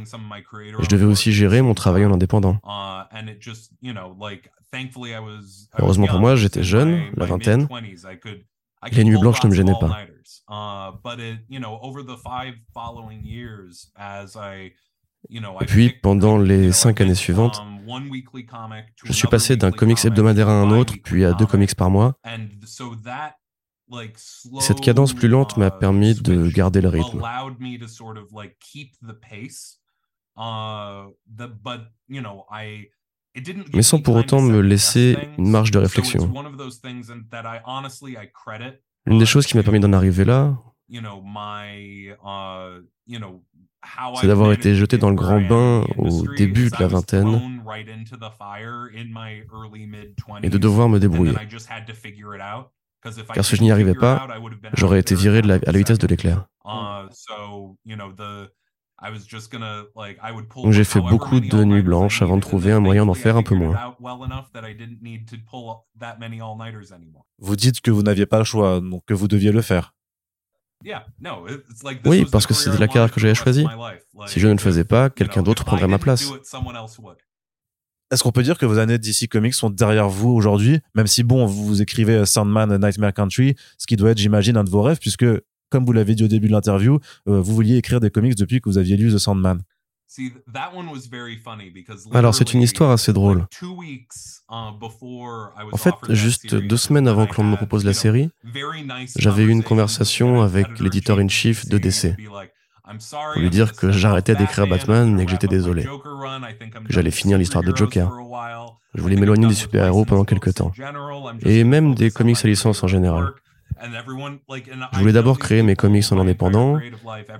je 0.79 0.87
devais 0.87 1.05
aussi 1.05 1.31
gérer 1.31 1.61
mon 1.61 1.73
travail 1.73 2.05
en 2.05 2.11
indépendant. 2.11 2.57
Uh, 2.65 3.03
Heureusement 5.77 6.07
pour 6.07 6.19
moi, 6.19 6.35
j'étais 6.35 6.63
jeune, 6.63 7.03
la 7.15 7.25
vingtaine. 7.25 7.67
Les 8.91 9.03
nuits 9.03 9.17
blanches 9.17 9.43
ne 9.43 9.49
me 9.49 9.55
gênaient 9.55 9.73
pas. 9.79 9.97
Et 15.61 15.65
puis, 15.65 15.89
pendant 16.01 16.37
les 16.37 16.71
cinq 16.71 17.01
années 17.01 17.15
suivantes, 17.15 17.61
je 19.03 19.11
suis 19.11 19.27
passé 19.27 19.57
d'un 19.57 19.71
comics 19.71 20.03
hebdomadaire 20.03 20.49
à 20.49 20.53
un 20.53 20.71
autre, 20.71 20.93
puis 21.03 21.25
à 21.25 21.33
deux 21.33 21.45
comics 21.45 21.75
par 21.75 21.89
mois. 21.89 22.13
Cette 24.59 24.81
cadence 24.81 25.13
plus 25.13 25.27
lente 25.27 25.57
m'a 25.57 25.67
uh, 25.67 25.79
permis 25.79 26.15
de 26.15 26.49
garder 26.49 26.81
le 26.81 26.89
rythme. 26.89 27.21
Mais 33.73 33.81
sans 33.81 33.99
pour 33.99 34.15
autant 34.15 34.41
me 34.41 34.59
laisser 34.61 35.17
une 35.37 35.49
marge 35.49 35.71
de 35.71 35.79
réflexion. 35.79 36.33
L'une 39.05 39.19
des 39.19 39.25
choses 39.25 39.45
qui 39.45 39.57
m'a 39.57 39.63
permis 39.63 39.79
d'en 39.79 39.93
arriver 39.93 40.25
là, 40.25 40.57
c'est 44.15 44.27
d'avoir 44.27 44.51
été 44.51 44.75
jeté 44.75 44.97
dans 44.97 45.09
le 45.09 45.15
grand 45.15 45.41
bain 45.41 45.83
au 45.97 46.27
début 46.35 46.69
de 46.69 46.75
la 46.79 46.87
vingtaine 46.87 47.61
et 50.43 50.49
de 50.49 50.57
devoir 50.57 50.89
me 50.89 50.99
débrouiller. 50.99 51.35
Car 53.33 53.45
si 53.45 53.55
je 53.55 53.61
n'y 53.61 53.71
arrivais 53.71 53.93
pas, 53.93 54.27
j'aurais 54.73 54.99
été 54.99 55.13
viré 55.13 55.39
à 55.39 55.41
la 55.41 55.77
vitesse 55.77 55.99
de 55.99 56.07
l'éclair. 56.07 56.47
Donc 59.01 60.71
j'ai 60.71 60.83
fait 60.83 61.01
beaucoup 61.01 61.39
de 61.39 61.63
nuits 61.63 61.81
blanches 61.81 62.21
avant 62.21 62.37
de 62.37 62.41
trouver 62.41 62.71
un 62.71 62.79
moyen 62.79 63.05
d'en 63.05 63.13
faire 63.13 63.35
un 63.37 63.43
peu 63.43 63.55
moins. 63.55 63.75
Vous 67.39 67.55
dites 67.55 67.81
que 67.81 67.91
vous 67.91 68.03
n'aviez 68.03 68.25
pas 68.25 68.37
le 68.39 68.45
choix, 68.45 68.79
donc 68.79 69.03
que 69.05 69.13
vous 69.13 69.27
deviez 69.27 69.51
le 69.51 69.61
faire. 69.61 69.93
Oui, 72.05 72.25
parce 72.31 72.45
que 72.47 72.53
c'était 72.53 72.77
la 72.77 72.87
carrière 72.87 73.11
que 73.11 73.19
j'avais 73.19 73.35
choisie. 73.35 73.65
Si 74.27 74.39
je 74.39 74.47
ne 74.47 74.53
le 74.53 74.59
faisais 74.59 74.85
pas, 74.85 75.09
quelqu'un 75.09 75.41
d'autre 75.43 75.65
prendrait 75.65 75.87
ma 75.87 75.99
place. 75.99 76.31
Est-ce 78.11 78.21
qu'on 78.21 78.31
peut 78.31 78.43
dire 78.43 78.57
que 78.59 78.67
vos 78.67 78.77
années 78.77 78.99
DC 78.99 79.27
Comics 79.27 79.55
sont 79.55 79.71
derrière 79.71 80.07
vous 80.09 80.29
aujourd'hui, 80.29 80.79
même 80.93 81.07
si 81.07 81.23
bon, 81.23 81.47
vous 81.47 81.81
écrivez 81.81 82.25
Sandman 82.25 82.77
Nightmare 82.77 83.13
Country, 83.13 83.55
ce 83.79 83.87
qui 83.87 83.95
doit 83.95 84.11
être, 84.11 84.19
j'imagine, 84.19 84.57
un 84.57 84.63
de 84.63 84.69
vos 84.69 84.83
rêves, 84.83 84.99
puisque, 84.99 85.25
comme 85.69 85.85
vous 85.85 85.93
l'avez 85.93 86.15
dit 86.15 86.23
au 86.23 86.27
début 86.27 86.47
de 86.47 86.53
l'interview, 86.53 86.99
euh, 87.27 87.41
vous 87.41 87.55
vouliez 87.55 87.77
écrire 87.77 87.99
des 87.99 88.09
comics 88.09 88.35
depuis 88.35 88.61
que 88.61 88.69
vous 88.69 88.77
aviez 88.77 88.97
lu 88.97 89.13
The 89.13 89.17
Sandman. 89.17 89.61
Alors 92.13 92.35
c'est 92.35 92.53
une 92.53 92.61
histoire 92.61 92.91
assez 92.91 93.11
drôle. 93.11 93.47
En 94.49 95.77
fait, 95.77 95.95
juste 96.09 96.55
deux 96.55 96.77
semaines 96.77 97.07
avant 97.07 97.25
que 97.25 97.35
l'on 97.41 97.47
me 97.47 97.55
propose 97.55 97.83
la 97.83 97.93
série, 97.93 98.29
j'avais 99.17 99.43
eu 99.43 99.49
une 99.49 99.63
conversation 99.63 100.41
avec 100.41 100.79
l'éditeur 100.79 101.19
in 101.19 101.27
chief 101.27 101.67
de 101.67 101.77
DC 101.77 102.15
pour 103.33 103.41
lui 103.41 103.49
dire 103.49 103.73
que 103.73 103.91
j'arrêtais 103.91 104.35
d'écrire 104.35 104.67
Batman 104.67 105.19
et 105.19 105.25
que 105.25 105.31
j'étais 105.31 105.47
désolé, 105.47 105.83
que 105.83 106.93
j'allais 106.93 107.11
finir 107.11 107.37
l'histoire 107.37 107.63
de 107.63 107.75
Joker. 107.75 108.11
Je 108.93 109.01
voulais 109.01 109.15
m'éloigner 109.15 109.47
des 109.47 109.55
super-héros 109.55 110.05
pendant 110.05 110.23
quelques 110.23 110.53
temps, 110.53 110.71
et 111.41 111.63
même 111.63 111.95
des 111.95 112.11
comics 112.11 112.37
à 112.43 112.47
licence 112.47 112.83
en 112.83 112.87
général. 112.87 113.33
Je 113.81 114.99
voulais 114.99 115.13
d'abord 115.13 115.39
créer 115.39 115.63
mes 115.63 115.75
comics 115.75 116.11
en 116.11 116.19
indépendant, 116.19 116.79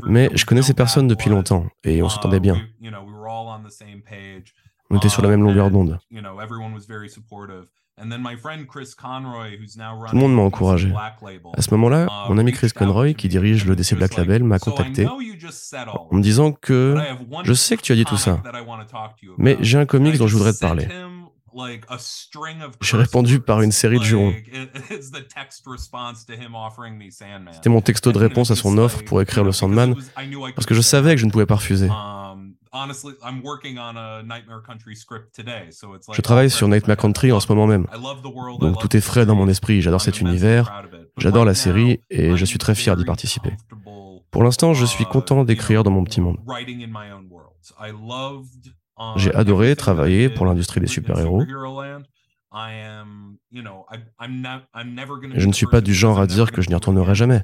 mais 0.03 0.29
je 0.33 0.45
connaissais 0.45 0.73
personne 0.73 1.07
depuis 1.07 1.29
longtemps 1.29 1.65
et 1.83 2.01
on 2.01 2.09
s'entendait 2.09 2.39
bien. 2.39 2.61
On 4.89 4.97
était 4.97 5.09
sur 5.09 5.21
la 5.21 5.29
même 5.29 5.41
longueur 5.41 5.71
d'onde. 5.71 5.99
Tout 7.97 8.05
le 10.13 10.17
monde 10.19 10.35
m'a 10.35 10.41
encouragé. 10.41 10.93
À 11.53 11.61
ce 11.61 11.71
moment-là, 11.71 12.07
mon 12.27 12.37
ami 12.37 12.51
Chris 12.51 12.71
Conroy, 12.75 13.13
qui 13.13 13.29
dirige 13.29 13.65
le 13.65 13.75
DC 13.75 13.95
Black 13.95 14.15
Label, 14.15 14.43
m'a 14.43 14.59
contacté 14.59 15.07
en 15.07 15.19
me 16.11 16.21
disant 16.21 16.51
que 16.51 16.97
je 17.43 17.53
sais 17.53 17.77
que 17.77 17.81
tu 17.81 17.93
as 17.93 17.95
dit 17.95 18.05
tout 18.05 18.17
ça, 18.17 18.43
mais 19.37 19.57
j'ai 19.61 19.77
un 19.77 19.85
comics 19.85 20.17
dont 20.17 20.27
je 20.27 20.35
voudrais 20.35 20.53
te 20.53 20.59
parler. 20.59 20.87
J'ai 22.81 22.97
répondu 22.97 23.39
par 23.39 23.61
une 23.61 23.71
série 23.71 23.99
de 23.99 24.03
jurons. 24.03 24.33
C'était 27.51 27.69
mon 27.69 27.81
texto 27.81 28.11
de 28.11 28.17
réponse 28.17 28.51
à 28.51 28.55
son 28.55 28.77
offre 28.77 29.03
pour 29.05 29.21
écrire 29.21 29.43
le 29.43 29.51
Sandman, 29.51 29.95
parce 30.55 30.65
que 30.65 30.73
je 30.73 30.81
savais 30.81 31.15
que 31.15 31.21
je 31.21 31.25
ne 31.25 31.31
pouvais 31.31 31.45
pas 31.45 31.55
refuser. 31.55 31.89
Um, 31.89 32.55
je 36.11 36.21
travaille 36.21 36.49
sur 36.49 36.67
Nightmare 36.67 36.97
Country 36.97 37.31
en 37.31 37.39
ce 37.39 37.47
moment 37.47 37.67
même. 37.67 37.87
Donc 38.59 38.79
tout 38.79 38.97
est 38.97 39.01
frais 39.01 39.25
dans 39.25 39.35
mon 39.35 39.47
esprit. 39.47 39.81
J'adore 39.81 40.01
cet 40.01 40.19
univers, 40.19 40.83
j'adore 41.17 41.45
la 41.45 41.53
série 41.53 42.01
et 42.09 42.35
je 42.35 42.45
suis 42.45 42.57
très 42.57 42.75
fier 42.75 42.97
d'y 42.97 43.05
participer. 43.05 43.53
Pour 44.29 44.43
l'instant, 44.43 44.73
je 44.73 44.85
suis 44.85 45.05
uh, 45.05 45.07
content 45.07 45.45
d'écrire 45.45 45.85
dans 45.85 45.91
mon 45.91 46.03
petit 46.03 46.19
monde. 46.19 46.37
J'ai 49.17 49.33
adoré 49.33 49.75
travailler 49.75 50.29
pour 50.29 50.45
l'industrie 50.45 50.79
des 50.79 50.87
super-héros. 50.87 51.43
Je 55.35 55.47
ne 55.47 55.53
suis 55.53 55.67
pas 55.67 55.81
du 55.81 55.93
genre 55.93 56.19
à 56.19 56.27
dire 56.27 56.51
que 56.51 56.61
je 56.61 56.69
n'y 56.69 56.75
retournerai 56.75 57.15
jamais. 57.15 57.43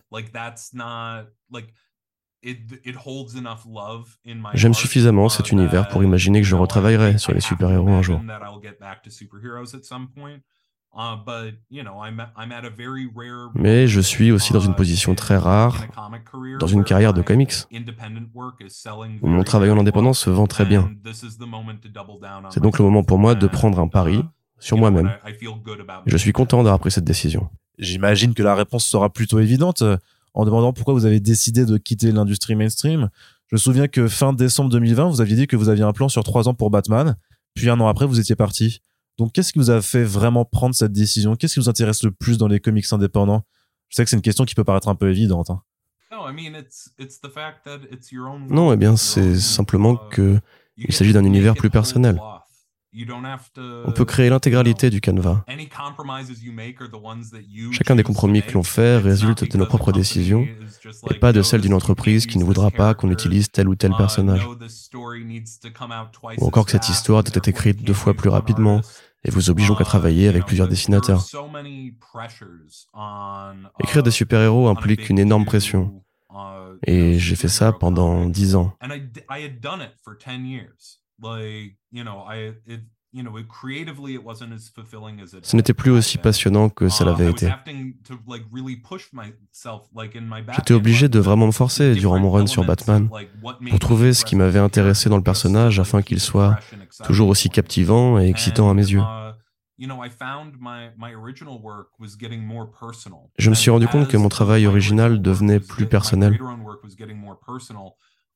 J'aime 4.53 4.73
suffisamment 4.73 5.29
cet 5.29 5.51
univers 5.51 5.87
pour 5.89 6.03
imaginer 6.03 6.41
que 6.41 6.47
je 6.47 6.55
retravaillerai 6.55 7.17
sur 7.17 7.33
les 7.33 7.41
super-héros 7.41 7.89
un 7.89 8.01
jour. 8.01 8.21
Mais 13.56 13.88
je 13.88 14.01
suis 14.01 14.32
aussi 14.32 14.51
dans 14.51 14.60
une 14.60 14.75
position 14.75 15.15
très 15.15 15.38
rare, 15.38 15.86
dans 16.60 16.67
une 16.67 16.84
carrière 16.84 17.13
de 17.13 17.21
comics, 17.21 17.54
où 19.21 19.27
mon 19.27 19.43
travail 19.43 19.71
en 19.71 19.77
indépendance 19.80 20.19
se 20.19 20.30
vend 20.30 20.47
très 20.47 20.65
bien. 20.65 20.91
C'est 22.49 22.62
donc 22.62 22.77
le 22.77 22.86
moment 22.86 23.04
pour 23.04 23.17
moi 23.17 23.36
de 23.36 23.47
prendre 23.47 23.80
un 23.80 23.88
pari 23.88 24.23
sur 24.60 24.77
moi-même. 24.77 25.12
Je 26.06 26.17
suis 26.17 26.34
content 26.34 26.58
d'avoir 26.63 26.80
pris 26.80 26.91
cette 26.91 27.06
décision. 27.06 27.49
J'imagine 27.80 28.34
que 28.34 28.43
la 28.43 28.54
réponse 28.54 28.86
sera 28.86 29.10
plutôt 29.10 29.39
évidente 29.39 29.82
euh, 29.82 29.97
en 30.34 30.45
demandant 30.45 30.71
pourquoi 30.71 30.93
vous 30.93 31.06
avez 31.06 31.19
décidé 31.19 31.65
de 31.65 31.77
quitter 31.77 32.12
l'industrie 32.12 32.56
mainstream. 32.56 33.10
Je 33.47 33.56
me 33.56 33.58
souviens 33.58 33.88
que 33.88 34.08
fin 34.08 34.34
décembre 34.34 34.69
2020, 34.69 35.10
vous 35.10 35.21
aviez 35.21 35.36
dit 35.36 35.47
que 35.47 35.56
vous 35.56 35.69
aviez 35.69 35.84
un 35.84 35.93
plan 35.93 36.10
sur 36.10 36.23
trois 36.23 36.47
ans 36.47 36.54
pour 36.54 36.69
Batman, 36.69 37.15
puis 37.56 37.69
un 37.69 37.80
an 37.80 37.88
après, 37.88 38.06
vous 38.06 38.19
étiez 38.19 38.36
parti. 38.36 38.82
Donc, 39.21 39.34
qu'est-ce 39.34 39.53
qui 39.53 39.60
vous 39.60 39.69
a 39.69 39.84
fait 39.84 40.03
vraiment 40.03 40.45
prendre 40.45 40.73
cette 40.73 40.93
décision? 40.93 41.36
Qu'est-ce 41.36 41.53
qui 41.53 41.60
vous 41.60 41.69
intéresse 41.69 42.01
le 42.01 42.10
plus 42.10 42.39
dans 42.39 42.47
les 42.47 42.60
comics 42.60 42.91
indépendants? 42.91 43.43
Je 43.89 43.95
sais 43.95 44.03
que 44.03 44.10
c'est 44.10 44.15
une 44.15 44.23
question 44.23 44.45
qui 44.45 44.55
peut 44.55 44.63
paraître 44.63 44.88
un 44.88 44.95
peu 44.95 45.12
évidente. 45.12 45.51
Hein. 45.51 45.62
Non, 48.49 48.73
eh 48.73 48.77
bien, 48.77 48.97
c'est 48.97 49.36
simplement 49.36 49.95
que 49.95 50.39
il 50.75 50.91
s'agit 50.91 51.13
d'un 51.13 51.23
univers 51.23 51.53
plus 51.53 51.69
personnel. 51.69 52.19
On 53.86 53.91
peut 53.91 54.05
créer 54.05 54.29
l'intégralité 54.29 54.89
du 54.89 54.99
canevas. 54.99 55.45
Chacun 57.71 57.95
des 57.95 58.03
compromis 58.03 58.41
que 58.41 58.53
l'on 58.53 58.63
fait 58.63 58.97
résulte 58.97 59.49
de 59.49 59.57
nos 59.57 59.65
propres 59.65 59.91
décisions 59.91 60.45
et 61.10 61.13
pas 61.13 61.31
de 61.31 61.41
celles 61.41 61.62
d'une 61.62 61.73
entreprise 61.73 62.25
qui 62.25 62.38
ne 62.38 62.43
voudra 62.43 62.69
pas 62.69 62.93
qu'on 62.93 63.12
utilise 63.12 63.49
tel 63.49 63.69
ou 63.69 63.75
tel 63.75 63.91
uh, 63.91 63.97
personnage. 63.97 64.45
Ou 66.38 66.45
encore 66.47 66.65
que 66.65 66.71
cette 66.71 66.89
histoire 66.89 67.23
doit 67.23 67.34
être 67.36 67.47
écrite 67.47 67.81
deux 67.84 67.93
fois 67.93 68.13
plus 68.13 68.29
rapidement 68.29 68.81
et 69.23 69.31
vous 69.31 69.49
oblige 69.49 69.67
donc 69.67 69.81
à 69.81 69.84
travailler 69.84 70.27
avec 70.27 70.45
plusieurs 70.45 70.67
dessinateurs. 70.67 71.23
Écrire 73.79 74.03
des 74.03 74.12
super-héros 74.12 74.67
implique 74.67 75.10
une 75.10 75.19
énorme 75.19 75.45
pression. 75.45 76.03
Et 76.88 77.19
j'ai 77.19 77.36
fait 77.36 77.47
ça 77.47 77.71
pendant 77.73 78.25
dix 78.25 78.55
ans. 78.55 78.73
Ce 85.43 85.56
n'était 85.56 85.74
plus 85.74 85.91
aussi 85.91 86.17
passionnant 86.17 86.69
que 86.69 86.88
ça 86.88 87.04
l'avait 87.04 87.26
uh, 87.26 87.32
été. 87.32 87.52
J'étais 90.56 90.74
obligé 90.74 91.10
de 91.10 91.19
vraiment 91.19 91.47
me 91.47 91.52
forcer 91.52 91.93
durant 91.95 92.19
mon 92.19 92.32
run 92.32 92.47
sur 92.47 92.63
Batman 92.65 93.10
pour 93.69 93.80
trouver 93.80 94.13
ce 94.13 94.24
qui 94.24 94.36
m'avait 94.38 94.60
intéressé 94.60 95.10
dans 95.10 95.17
le 95.17 95.24
personnage 95.24 95.80
afin 95.80 96.02
qu'il 96.02 96.21
soit 96.21 96.58
toujours 97.04 97.28
aussi 97.28 97.50
captivant 97.50 98.17
et 98.17 98.30
excitant 98.30 98.69
à 98.69 98.74
mes 98.74 98.89
yeux. 98.89 99.02
Uh, 99.02 99.34
Je 103.38 103.50
me 103.50 103.56
suis 103.56 103.71
rendu 103.71 103.88
compte 103.88 104.08
que 104.08 104.17
mon 104.17 104.30
travail 104.30 104.67
original 104.67 105.21
devenait 105.21 105.60
plus 105.60 105.88
personnel. 105.88 106.39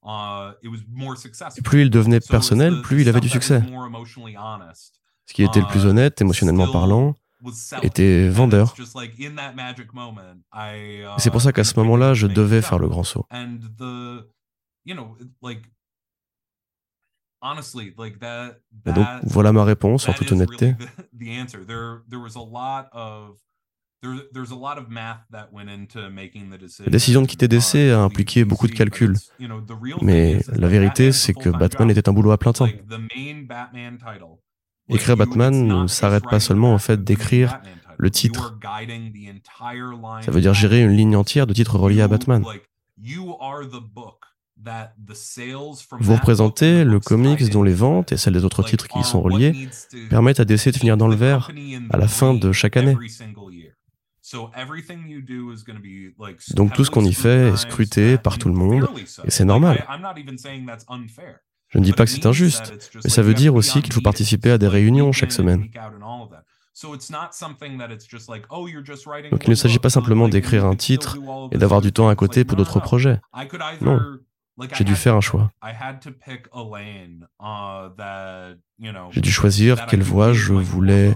Uh, 0.05 0.53
plus 1.63 1.81
il 1.81 1.89
devenait 1.89 2.19
personnel, 2.19 2.81
plus 2.83 3.01
il 3.01 3.09
avait 3.09 3.19
du 3.19 3.29
succès. 3.29 3.63
Ce 5.25 5.33
qui 5.33 5.43
était 5.43 5.59
le 5.59 5.65
plus 5.65 5.83
uh, 5.83 5.87
honnête, 5.87 6.21
émotionnellement 6.21 6.71
parlant, 6.71 7.15
était 7.81 8.29
vendeur. 8.29 8.75
C'est 11.17 11.31
pour 11.31 11.41
ça 11.41 11.51
qu'à 11.51 11.63
ce 11.63 11.79
moment-là, 11.79 12.13
je 12.13 12.27
devais 12.27 12.61
faire 12.61 12.77
le 12.77 12.87
grand 12.87 13.03
saut. 13.03 13.25
Et 18.85 18.93
donc, 18.93 19.07
voilà 19.23 19.51
ma 19.51 19.63
réponse 19.63 20.07
en 20.07 20.13
toute 20.13 20.31
honnêteté. 20.31 20.75
La 26.79 26.91
décision 26.91 27.21
de 27.21 27.27
quitter 27.27 27.47
DC 27.47 27.75
a 27.91 28.01
impliqué 28.01 28.45
beaucoup 28.45 28.67
de 28.67 28.73
calculs. 28.73 29.15
Mais 30.01 30.41
la 30.53 30.67
vérité, 30.67 31.11
c'est 31.11 31.33
que 31.33 31.49
Batman 31.49 31.89
était 31.89 32.09
un 32.09 32.13
boulot 32.13 32.31
à 32.31 32.37
plein 32.37 32.53
temps. 32.53 32.67
Écrire 34.89 35.17
Batman 35.17 35.67
ne 35.67 35.87
s'arrête 35.87 36.25
pas 36.29 36.39
seulement 36.39 36.75
au 36.75 36.77
fait 36.77 37.03
d'écrire 37.03 37.59
le 37.97 38.11
titre. 38.11 38.57
Ça 40.21 40.31
veut 40.31 40.41
dire 40.41 40.53
gérer 40.53 40.81
une 40.81 40.91
ligne 40.91 41.15
entière 41.15 41.47
de 41.47 41.53
titres 41.53 41.77
reliés 41.77 42.01
à 42.01 42.07
Batman. 42.07 42.43
Vous 45.99 46.13
représentez 46.13 46.83
le 46.83 46.99
comics 46.99 47.49
dont 47.49 47.63
les 47.63 47.73
ventes 47.73 48.11
et 48.11 48.17
celles 48.17 48.33
des 48.33 48.45
autres 48.45 48.63
titres 48.63 48.87
qui 48.87 48.99
y 48.99 49.03
sont 49.03 49.21
reliés 49.21 49.69
permettent 50.09 50.39
à 50.39 50.45
DC 50.45 50.69
de 50.71 50.77
finir 50.77 50.97
dans 50.97 51.07
le 51.07 51.15
vert 51.15 51.51
à 51.89 51.97
la 51.97 52.07
fin 52.07 52.33
de 52.33 52.51
chaque 52.51 52.77
année. 52.77 52.97
Donc 56.55 56.73
tout 56.73 56.85
ce 56.85 56.91
qu'on 56.91 57.05
y 57.05 57.13
fait 57.13 57.49
est 57.49 57.57
scruté 57.57 58.17
par 58.17 58.37
tout 58.37 58.47
le 58.47 58.55
monde, 58.55 58.87
et 59.23 59.31
c'est 59.31 59.45
normal. 59.45 59.85
Je 61.69 61.79
ne 61.79 61.83
dis 61.83 61.93
pas 61.93 62.05
que 62.05 62.11
c'est 62.11 62.25
injuste, 62.25 62.73
mais 63.03 63.09
ça 63.09 63.21
veut 63.21 63.33
dire 63.33 63.55
aussi 63.55 63.81
qu'il 63.81 63.93
faut 63.93 64.01
participer 64.01 64.51
à 64.51 64.57
des 64.57 64.67
réunions 64.67 65.11
chaque 65.11 65.31
semaine. 65.31 65.69
Donc 69.31 69.43
il 69.43 69.49
ne 69.49 69.55
s'agit 69.55 69.79
pas 69.79 69.89
simplement 69.89 70.27
d'écrire 70.27 70.65
un 70.65 70.75
titre 70.75 71.17
et 71.51 71.57
d'avoir 71.57 71.81
du 71.81 71.91
temps 71.93 72.09
à 72.09 72.15
côté 72.15 72.43
pour 72.43 72.57
d'autres 72.57 72.79
projets. 72.79 73.19
Non, 73.81 74.01
j'ai 74.73 74.83
dû 74.83 74.95
faire 74.95 75.15
un 75.15 75.21
choix. 75.21 75.51
J'ai 79.11 79.21
dû 79.21 79.31
choisir 79.31 79.85
quelle 79.85 80.03
voie 80.03 80.33
je 80.33 80.53
voulais 80.53 81.15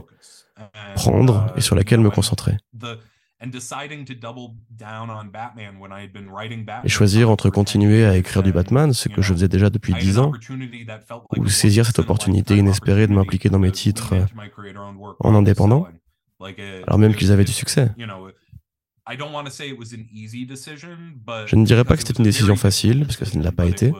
prendre 0.95 1.54
et 1.56 1.62
sur 1.62 1.76
laquelle 1.76 2.00
me 2.00 2.10
concentrer. 2.10 2.58
Et 6.84 6.89
choisir 6.89 7.30
entre 7.30 7.50
continuer 7.50 8.06
à 8.06 8.17
écrire 8.17 8.43
du 8.43 8.52
Batman, 8.52 8.91
ce 8.91 9.08
que 9.08 9.22
je 9.22 9.34
faisais 9.34 9.48
déjà 9.48 9.69
depuis 9.69 9.93
dix 9.93 10.19
ans, 10.19 10.34
ou 11.38 11.48
saisir 11.48 11.86
cette 11.86 12.00
opportunité 12.00 12.58
inespérée 12.58 13.08
de 13.08 13.13
m'impliquer 13.13 13.50
dans 13.50 13.60
mes 13.60 13.72
titres 13.72 14.13
en 15.22 15.36
indépendant, 15.36 15.88
alors 16.86 17.00
même 17.00 17.15
qu'ils 17.15 17.32
avaient 17.32 17.45
du 17.45 17.54
succès. 17.54 17.91
Je 21.48 21.56
ne 21.56 21.65
dirais 21.65 21.86
pas 21.86 21.95
que 21.95 22.02
c'était 22.04 22.17
une 22.17 22.26
décision 22.26 22.56
facile, 22.58 23.06
parce 23.06 23.15
que 23.15 23.26
ça 23.26 23.38
ne 23.38 23.43
l'a 23.43 23.54
pas 23.54 23.65
été. 23.67 23.93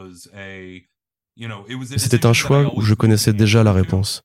C'était 1.96 2.26
un 2.26 2.32
choix 2.32 2.72
où 2.76 2.82
je 2.82 2.94
connaissais 2.94 3.32
déjà 3.32 3.62
la 3.62 3.72
réponse, 3.72 4.22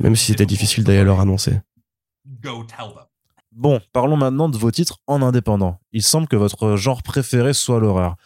même 0.00 0.16
si 0.16 0.26
c'était 0.26 0.46
difficile 0.46 0.84
d'aller 0.84 1.04
leur 1.04 1.20
annoncer. 1.20 1.60
Bon, 3.52 3.80
parlons 3.92 4.16
maintenant 4.16 4.48
de 4.48 4.56
vos 4.56 4.70
titres 4.70 4.98
en 5.06 5.20
indépendant. 5.22 5.78
Il 5.92 6.02
semble 6.02 6.26
que 6.26 6.36
votre 6.36 6.76
genre 6.76 7.02
préféré 7.02 7.52
soit 7.52 7.80
l'horreur. 7.80 8.16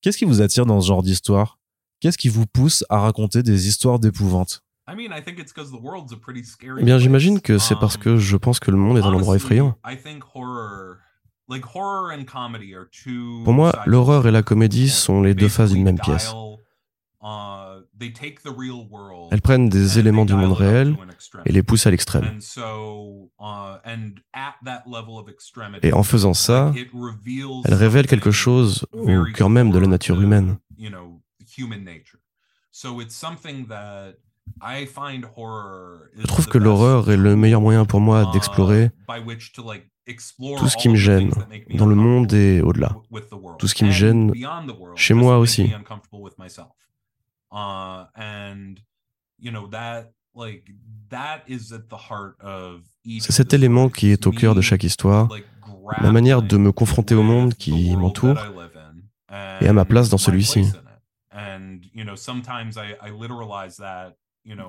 Qu'est-ce 0.00 0.18
qui 0.18 0.24
vous 0.24 0.42
attire 0.42 0.66
dans 0.66 0.80
ce 0.80 0.88
genre 0.88 1.02
d'histoire? 1.02 1.58
Qu'est-ce 2.00 2.18
qui 2.18 2.28
vous 2.28 2.46
pousse 2.46 2.84
à 2.88 2.98
raconter 2.98 3.44
des 3.44 3.68
histoires 3.68 4.00
d'épouvante 4.00 4.64
Eh 4.88 6.84
bien, 6.84 6.98
j'imagine 6.98 7.40
que 7.40 7.58
c'est 7.58 7.76
parce 7.76 7.96
que 7.96 8.16
je 8.16 8.36
pense 8.36 8.58
que 8.58 8.72
le 8.72 8.76
monde 8.76 8.98
est 8.98 9.02
un 9.02 9.12
endroit 9.12 9.36
effrayant. 9.36 9.76
Pour 13.44 13.52
moi, 13.52 13.72
l'horreur 13.86 14.26
et 14.26 14.32
la 14.32 14.42
comédie 14.42 14.88
sont 14.88 15.22
les 15.22 15.34
deux 15.34 15.48
faces 15.48 15.70
d'une 15.70 15.84
même 15.84 16.00
pièce. 16.00 16.32
Elles 19.30 19.40
prennent 19.40 19.68
des 19.68 19.98
éléments 19.98 20.24
du 20.24 20.34
monde 20.34 20.52
réel 20.52 20.96
et 21.46 21.52
les 21.52 21.62
poussent 21.62 21.86
à 21.86 21.90
l'extrême. 21.90 22.38
Uh, 22.56 23.28
et 25.82 25.92
en 25.92 26.02
faisant 26.02 26.34
ça, 26.34 26.72
elles 27.64 27.74
révèlent 27.74 28.06
quelque 28.06 28.30
chose 28.30 28.86
au 28.92 29.24
cœur 29.34 29.50
même 29.50 29.70
de 29.70 29.78
la 29.78 29.86
nature 29.86 30.20
humaine. 30.20 30.56
Je 36.16 36.26
trouve 36.26 36.46
que 36.46 36.58
l'horreur 36.58 37.10
est 37.10 37.16
le 37.16 37.36
meilleur 37.36 37.60
moyen 37.60 37.84
pour 37.84 38.00
moi 38.00 38.22
uh, 38.22 38.32
d'explorer 38.32 38.90
tout 40.58 40.68
ce 40.68 40.76
qui 40.76 40.88
me 40.88 40.96
gêne 40.96 41.30
dans 41.74 41.86
le 41.86 41.94
monde 41.94 42.32
et 42.32 42.60
au-delà. 42.60 42.96
Tout 43.58 43.68
ce 43.68 43.74
qui 43.74 43.84
me 43.84 43.90
gêne 43.90 44.32
chez 44.96 45.14
moi 45.14 45.38
aussi. 45.38 45.72
C'est 53.20 53.32
cet 53.32 53.52
élément 53.52 53.88
qui 53.88 54.10
est 54.10 54.26
au 54.26 54.30
cœur 54.32 54.54
de 54.54 54.60
chaque 54.60 54.84
histoire, 54.84 55.28
la 56.00 56.12
manière 56.12 56.42
de 56.42 56.56
me 56.56 56.72
confronter 56.72 57.14
au 57.14 57.22
monde 57.22 57.54
qui 57.54 57.94
m'entoure 57.96 58.38
et 59.60 59.68
à 59.68 59.72
ma 59.72 59.84
place 59.84 60.08
dans 60.08 60.18
celui-ci. 60.18 60.72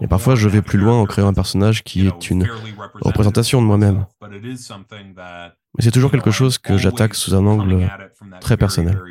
Et 0.02 0.08
parfois, 0.08 0.36
je 0.36 0.48
vais 0.48 0.62
plus 0.62 0.78
loin 0.78 1.02
en 1.02 1.06
créant 1.06 1.28
un 1.28 1.34
personnage 1.34 1.84
qui 1.84 2.06
est 2.06 2.30
une 2.30 2.48
représentation 3.02 3.62
de 3.62 3.68
moi-même. 3.68 4.06
Mais 4.22 5.80
c'est 5.80 5.92
toujours 5.92 6.12
quelque 6.12 6.32
chose 6.32 6.58
que 6.58 6.78
j'attaque 6.78 7.16
sous 7.16 7.34
un 7.34 7.46
angle 7.46 7.90
très 8.40 8.58
personnel. 8.58 9.02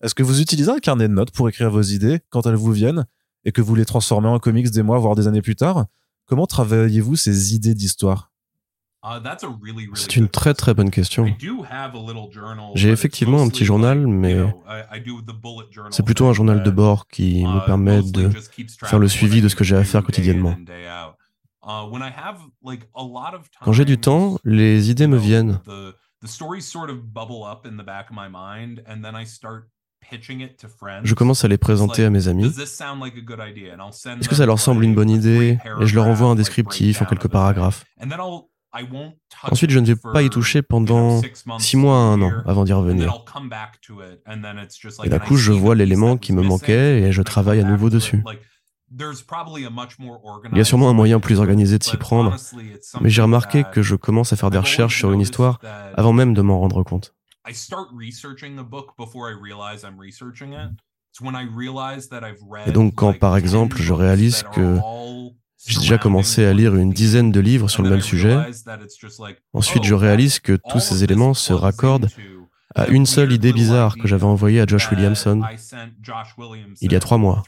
Est-ce 0.00 0.14
que 0.14 0.22
vous 0.22 0.40
utilisez 0.40 0.70
un 0.70 0.78
carnet 0.78 1.08
de 1.08 1.12
notes 1.12 1.32
pour 1.32 1.48
écrire 1.48 1.70
vos 1.70 1.82
idées 1.82 2.20
quand 2.30 2.46
elles 2.46 2.54
vous 2.54 2.72
viennent 2.72 3.06
et 3.44 3.52
que 3.52 3.60
vous 3.60 3.74
les 3.74 3.84
transformez 3.84 4.28
en 4.28 4.38
comics 4.38 4.70
des 4.70 4.82
mois, 4.82 4.98
voire 4.98 5.16
des 5.16 5.26
années 5.26 5.42
plus 5.42 5.56
tard? 5.56 5.86
Comment 6.26 6.46
travaillez-vous 6.46 7.16
ces 7.16 7.54
idées 7.54 7.74
d'histoire? 7.74 8.30
Uh, 9.04 9.20
C'est 9.94 10.16
une 10.16 10.28
très 10.28 10.54
très 10.54 10.74
bonne 10.74 10.90
question. 10.90 11.26
J'ai 12.74 12.90
effectivement 12.90 13.40
un 13.40 13.48
petit 13.48 13.64
journal, 13.64 14.06
mais 14.06 14.36
c'est 15.90 16.04
plutôt 16.04 16.26
un 16.26 16.32
journal 16.32 16.62
de 16.62 16.70
bord 16.70 17.06
qui 17.06 17.44
me 17.44 17.58
uh, 17.58 17.64
permet 17.64 18.02
de 18.02 18.30
faire 18.84 18.98
le 18.98 19.08
suivi 19.08 19.40
de 19.40 19.48
ce 19.48 19.56
que 19.56 19.64
j'ai 19.64 19.76
à 19.76 19.84
faire 19.84 20.02
quotidiennement. 20.02 20.56
Uh, 20.58 21.08
Quand 23.62 23.72
j'ai 23.72 23.84
du 23.84 23.98
temps, 23.98 24.38
les 24.44 24.90
idées 24.90 25.06
me 25.06 25.16
viennent. 25.16 25.60
Je 31.02 31.14
commence 31.14 31.44
à 31.44 31.48
les 31.48 31.58
présenter 31.58 32.04
à 32.04 32.10
mes 32.10 32.28
amis. 32.28 32.46
Est-ce 32.46 34.28
que 34.28 34.34
ça 34.34 34.46
leur 34.46 34.58
semble 34.58 34.84
une 34.84 34.94
bonne 34.94 35.10
idée? 35.10 35.58
Et 35.80 35.86
je 35.86 35.94
leur 35.94 36.06
envoie 36.06 36.28
un 36.28 36.34
descriptif 36.34 37.02
en 37.02 37.04
quelques 37.04 37.28
paragraphes. 37.28 37.84
Ensuite, 39.44 39.70
je 39.70 39.78
ne 39.78 39.86
vais 39.86 39.96
pas 39.96 40.22
y 40.22 40.30
toucher 40.30 40.62
pendant 40.62 41.20
six 41.58 41.76
mois 41.76 41.96
à 41.96 42.00
un 42.00 42.22
an 42.22 42.32
avant 42.46 42.64
d'y 42.64 42.72
revenir. 42.72 43.24
Et 45.04 45.08
d'un 45.08 45.18
coup, 45.18 45.36
je 45.36 45.52
vois 45.52 45.74
l'élément 45.74 46.16
qui 46.16 46.32
me 46.32 46.42
manquait 46.42 47.00
et 47.02 47.12
je 47.12 47.22
travaille 47.22 47.60
à 47.60 47.64
nouveau 47.64 47.90
dessus. 47.90 48.22
Il 48.90 50.56
y 50.56 50.60
a 50.60 50.64
sûrement 50.64 50.88
un 50.88 50.94
moyen 50.94 51.20
plus 51.20 51.38
organisé 51.40 51.78
de 51.78 51.84
s'y 51.84 51.98
prendre, 51.98 52.36
mais 53.00 53.10
j'ai 53.10 53.20
remarqué 53.20 53.64
que 53.70 53.82
je 53.82 53.94
commence 53.94 54.32
à 54.32 54.36
faire 54.36 54.50
des 54.50 54.58
recherches 54.58 54.96
sur 54.96 55.12
une 55.12 55.20
histoire 55.20 55.60
avant 55.94 56.12
même 56.12 56.32
de 56.32 56.40
m'en 56.40 56.58
rendre 56.58 56.82
compte. 56.82 57.14
Et 62.66 62.72
donc 62.72 62.94
quand 62.94 63.18
par 63.18 63.36
exemple 63.36 63.76
je 63.80 63.92
réalise 63.92 64.44
que 64.54 64.78
j'ai 65.66 65.80
déjà 65.80 65.98
commencé 65.98 66.44
à 66.44 66.52
lire 66.52 66.76
une 66.76 66.92
dizaine 66.92 67.32
de 67.32 67.40
livres 67.40 67.68
sur 67.68 67.82
le 67.82 67.90
même 67.90 68.00
sujet. 68.00 68.36
Ensuite, 69.52 69.84
je 69.84 69.94
réalise 69.94 70.38
que 70.38 70.58
tous 70.70 70.80
ces 70.80 71.04
éléments 71.04 71.34
se 71.34 71.52
raccordent 71.52 72.08
à 72.74 72.86
une 72.88 73.06
seule 73.06 73.32
idée 73.32 73.52
bizarre 73.52 73.96
que 73.96 74.06
j'avais 74.06 74.24
envoyée 74.24 74.60
à 74.60 74.66
Josh 74.66 74.90
Williamson 74.90 75.42
il 76.80 76.92
y 76.92 76.96
a 76.96 77.00
trois 77.00 77.18
mois. 77.18 77.42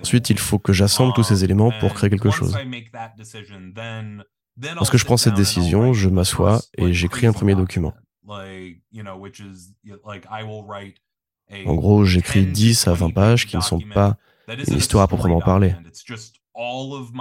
Ensuite, 0.00 0.30
il 0.30 0.38
faut 0.38 0.58
que 0.58 0.72
j'assemble 0.72 1.12
tous 1.14 1.22
ces 1.22 1.44
éléments 1.44 1.70
pour 1.80 1.94
créer 1.94 2.10
quelque 2.10 2.30
chose. 2.30 2.56
Lorsque 4.74 4.96
je 4.96 5.04
prends 5.04 5.16
cette 5.16 5.34
décision, 5.34 5.92
je 5.92 6.08
m'assois 6.08 6.60
et 6.76 6.92
j'écris 6.92 7.26
un 7.26 7.32
premier 7.32 7.54
document. 7.54 7.94
En 11.66 11.74
gros, 11.74 12.04
j'écris 12.04 12.46
10 12.46 12.86
à 12.88 12.94
20 12.94 13.10
pages 13.10 13.46
qui 13.46 13.56
ne 13.56 13.62
sont 13.62 13.80
pas 13.80 14.16
une 14.48 14.76
histoire 14.76 15.04
à 15.04 15.08
proprement 15.08 15.40
parler, 15.40 15.74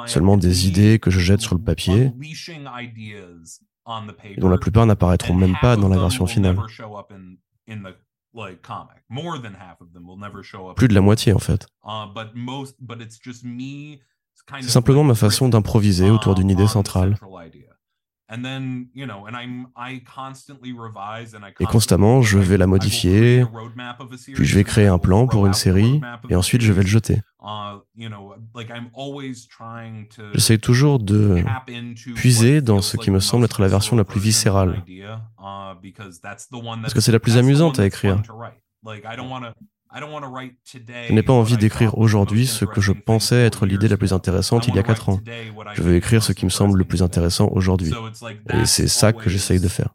seulement 0.08 0.38
des 0.38 0.68
idées 0.68 1.00
que 1.00 1.10
je 1.12 1.20
jette 1.20 1.42
sur 1.42 1.56
le 1.56 1.62
papier, 1.62 2.12
dont 4.38 4.50
la 4.50 4.58
plupart 4.58 4.86
n'apparaîtront 4.86 5.34
même 5.34 5.56
pas 5.62 5.76
dans 5.76 5.90
la 5.90 5.98
version 5.98 6.28
finale. 6.28 6.58
Plus 10.76 10.88
de 10.88 10.94
la 10.94 11.02
moitié 11.02 11.34
en 11.34 11.40
fait. 11.40 11.68
C'est 14.62 14.70
simplement 14.70 15.04
ma 15.04 15.16
façon 15.16 15.50
d'improviser 15.50 16.10
autour 16.10 16.36
d'une 16.36 16.50
idée 16.50 16.68
centrale. 16.68 17.18
Et 21.60 21.66
constamment, 21.66 22.22
je 22.22 22.38
vais 22.38 22.58
la 22.58 22.68
modifier, 22.68 23.46
puis 24.36 24.46
je 24.46 24.56
vais 24.56 24.64
créer 24.64 24.88
un 24.88 25.00
plan 25.00 25.28
pour 25.28 25.46
une 25.46 25.54
série, 25.54 26.00
et 26.30 26.36
ensuite 26.36 26.62
je 26.62 26.72
vais 26.72 26.84
le 26.84 26.88
jeter. 26.88 27.22
Uh, 27.44 27.80
J'essaie 30.34 30.58
toujours 30.60 31.00
de 31.00 31.44
puiser 32.16 32.62
dans 32.62 32.82
ce 32.82 32.98
qui 32.98 33.12
me 33.12 33.20
semble 33.20 33.46
être 33.46 33.62
la 33.62 33.68
version 33.68 33.96
la 33.98 34.06
plus 34.06 34.22
viscérale, 34.22 34.84
uh, 34.88 35.04
parce 36.82 36.94
que 36.94 37.02
c'est 37.02 37.12
la 37.12 37.20
plus 37.20 37.38
amusante 37.38 37.80
à 37.80 37.86
écrire. 37.86 38.22
Je 39.94 41.14
n'ai 41.14 41.24
pas 41.24 41.34
envie 41.34 41.58
d'écrire 41.58 41.98
aujourd'hui 41.98 42.48
ce 42.48 42.66
que 42.66 42.80
je 42.80 42.94
pensais 42.94 43.46
être 43.46 43.66
l'idée 43.66 43.88
la 43.88 43.98
plus 43.98 44.14
intéressante 44.14 44.68
il 44.68 44.76
y 44.76 44.80
a 44.80 44.84
quatre 44.84 45.10
ans. 45.10 45.20
Je 45.74 45.82
veux 45.82 45.96
écrire 45.96 46.24
ce 46.24 46.32
qui 46.32 46.46
me 46.46 46.50
semble 46.50 46.78
le 46.78 46.86
plus 46.86 47.04
intéressant 47.04 47.50
aujourd'hui. 47.52 47.92
Et 48.54 48.66
c'est 48.66 48.88
ça 48.88 49.12
que 49.12 49.30
j'essaye 49.30 49.60
de 49.60 49.68
faire. 49.68 49.90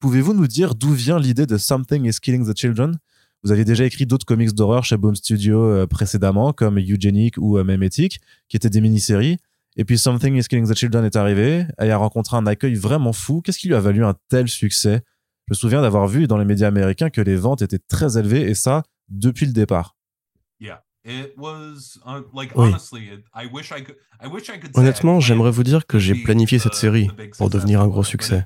Pouvez-vous 0.00 0.34
nous 0.34 0.46
dire 0.46 0.74
d'où 0.74 0.92
vient 0.92 1.18
l'idée 1.18 1.46
de 1.46 1.56
Something 1.56 2.06
is 2.06 2.20
Killing 2.20 2.50
the 2.50 2.56
Children? 2.56 2.98
Vous 3.42 3.52
avez 3.52 3.64
déjà 3.64 3.84
écrit 3.84 4.06
d'autres 4.06 4.24
comics 4.24 4.54
d'horreur 4.54 4.84
chez 4.84 4.96
Boom 4.96 5.14
Studio 5.14 5.62
euh, 5.62 5.86
précédemment, 5.86 6.54
comme 6.54 6.78
Eugenic 6.78 7.36
ou 7.36 7.58
euh, 7.58 7.64
Memetic, 7.64 8.20
qui 8.48 8.56
étaient 8.56 8.70
des 8.70 8.80
mini-séries. 8.80 9.36
Et 9.76 9.84
puis 9.84 9.98
Something 9.98 10.36
is 10.36 10.44
Killing 10.44 10.66
the 10.66 10.74
Children 10.74 11.04
est 11.04 11.16
arrivé 11.16 11.66
et 11.80 11.90
a 11.90 11.96
rencontré 11.98 12.38
un 12.38 12.46
accueil 12.46 12.74
vraiment 12.74 13.12
fou. 13.12 13.42
Qu'est-ce 13.42 13.58
qui 13.58 13.68
lui 13.68 13.74
a 13.74 13.80
valu 13.80 14.02
un 14.04 14.14
tel 14.30 14.48
succès? 14.48 15.02
Je 15.46 15.52
me 15.52 15.54
souviens 15.54 15.82
d'avoir 15.82 16.06
vu 16.06 16.26
dans 16.26 16.38
les 16.38 16.44
médias 16.44 16.68
américains 16.68 17.10
que 17.10 17.20
les 17.20 17.36
ventes 17.36 17.60
étaient 17.60 17.78
très 17.78 18.16
élevées 18.16 18.48
et 18.48 18.54
ça 18.54 18.82
depuis 19.08 19.44
le 19.46 19.52
départ. 19.52 19.96
Honnêtement, 24.74 25.20
j'aimerais 25.20 25.50
vous 25.50 25.62
dire 25.62 25.86
que 25.86 25.98
j'ai 25.98 26.14
planifié 26.14 26.58
cette 26.58 26.74
série 26.74 27.10
pour 27.36 27.50
devenir 27.50 27.82
un 27.82 27.88
gros 27.88 28.04
succès. 28.04 28.44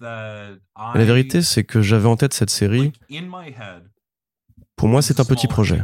la 0.00 1.04
vérité, 1.04 1.40
c'est 1.40 1.64
que 1.64 1.80
j'avais 1.80 2.08
en 2.08 2.16
tête 2.16 2.34
cette 2.34 2.50
série. 2.50 2.92
Pour 4.76 4.88
moi, 4.88 5.00
c'est 5.00 5.18
un 5.18 5.24
petit 5.24 5.46
projet. 5.46 5.82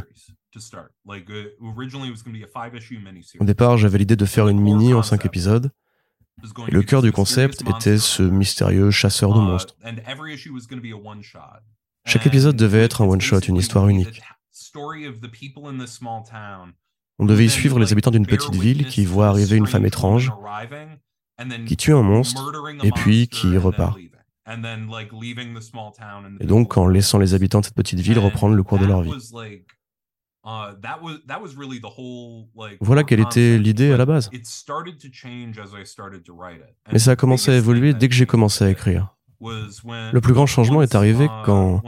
Au 3.39 3.45
départ, 3.45 3.77
j'avais 3.77 3.97
l'idée 3.97 4.15
de 4.15 4.25
faire 4.25 4.47
une 4.47 4.59
mini 4.59 4.93
en 4.93 5.01
cinq 5.01 5.25
épisodes. 5.25 5.71
Et 6.67 6.71
le 6.71 6.81
cœur 6.81 7.01
du 7.01 7.11
concept 7.11 7.61
était 7.61 7.97
ce 7.97 8.23
mystérieux 8.23 8.91
chasseur 8.91 9.33
de 9.33 9.39
monstres. 9.39 9.75
Chaque 12.05 12.25
épisode 12.25 12.55
devait 12.55 12.83
être 12.83 13.01
un 13.01 13.05
one-shot, 13.05 13.41
une 13.41 13.57
histoire 13.57 13.87
unique. 13.87 14.21
On 17.19 17.25
devait 17.25 17.45
y 17.45 17.49
suivre 17.49 17.79
les 17.79 17.91
habitants 17.91 18.11
d'une 18.11 18.25
petite 18.25 18.55
ville 18.55 18.85
qui 18.85 19.05
voient 19.05 19.27
arriver 19.27 19.57
une 19.57 19.67
femme 19.67 19.85
étrange, 19.85 20.31
qui 21.67 21.77
tue 21.77 21.93
un 21.93 22.01
monstre, 22.01 22.51
et 22.83 22.91
puis 22.91 23.27
qui 23.27 23.57
repart. 23.57 23.97
Et 26.39 26.45
donc 26.45 26.77
en 26.77 26.87
laissant 26.87 27.19
les 27.19 27.33
habitants 27.33 27.59
de 27.59 27.65
cette 27.65 27.75
petite 27.75 27.99
ville 27.99 28.19
reprendre 28.19 28.55
le 28.55 28.63
cours 28.63 28.79
de 28.79 28.85
leur 28.85 29.01
vie. 29.01 29.11
Uh, 30.45 30.73
voilà 32.79 33.03
quelle 33.03 33.19
était 33.19 33.57
l'idée 33.57 33.91
à 33.91 33.97
la 33.97 34.05
base. 34.05 34.29
Mais 36.91 36.99
ça 36.99 37.11
a 37.11 37.15
commencé 37.15 37.51
à 37.51 37.55
évoluer 37.55 37.93
dès 37.93 38.07
que 38.07 38.15
j'ai 38.15 38.25
commencé 38.25 38.63
à 38.63 38.69
écrire. 38.69 39.15
Le 39.41 40.19
plus 40.19 40.33
grand 40.33 40.45
changement 40.45 40.81
est 40.81 40.95
arrivé 40.95 41.25
uh, 41.25 41.29
quand 41.45 41.81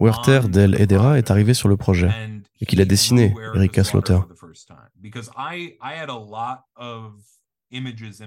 Werther 0.00 0.48
Del 0.48 0.80
Edera 0.80 1.18
est 1.18 1.30
arrivé 1.30 1.54
sur 1.54 1.68
le 1.68 1.76
projet 1.76 2.10
et 2.60 2.66
qu'il 2.66 2.80
a 2.80 2.84
dessiné 2.84 3.34
Erika 3.54 3.84
Slaughter. 3.84 4.18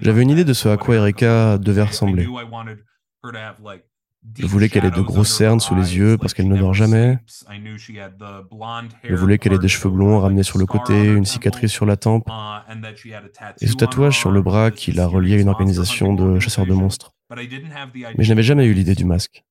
J'avais 0.00 0.22
une 0.22 0.30
idée 0.30 0.44
de 0.44 0.52
ce 0.52 0.68
à 0.68 0.76
quoi 0.76 0.96
Erika 0.96 1.58
devait 1.58 1.82
ressembler. 1.82 2.28
Je 4.38 4.46
voulais 4.46 4.68
qu'elle 4.68 4.84
ait 4.84 4.90
de 4.90 5.00
grosses 5.00 5.36
cernes 5.36 5.60
sous 5.60 5.74
les 5.74 5.96
yeux 5.96 6.16
parce 6.16 6.32
qu'elle 6.32 6.48
ne 6.48 6.56
dort 6.56 6.74
jamais. 6.74 7.18
Je 9.04 9.14
voulais 9.14 9.38
qu'elle 9.38 9.52
ait 9.52 9.58
des 9.58 9.68
cheveux 9.68 9.90
blonds 9.90 10.20
ramenés 10.20 10.42
sur 10.42 10.58
le 10.58 10.66
côté, 10.66 11.06
une 11.06 11.24
cicatrice 11.24 11.72
sur 11.72 11.86
la 11.86 11.96
tempe 11.96 12.28
et 13.60 13.66
ce 13.66 13.74
tatouage 13.74 14.18
sur 14.18 14.30
le 14.30 14.42
bras 14.42 14.70
qui 14.70 14.92
la 14.92 15.06
reliait 15.06 15.36
à 15.36 15.40
une 15.40 15.48
organisation 15.48 16.14
de 16.14 16.38
chasseurs 16.38 16.66
de 16.66 16.72
monstres. 16.72 17.12
Mais 17.34 18.24
je 18.24 18.28
n'avais 18.28 18.42
jamais 18.42 18.66
eu 18.66 18.74
l'idée 18.74 18.94
du 18.94 19.04
masque. 19.04 19.44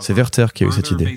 C'est 0.00 0.12
Werther 0.12 0.46
qui 0.54 0.64
a 0.64 0.68
eu 0.68 0.72
cette 0.72 0.90
idée. 0.90 1.14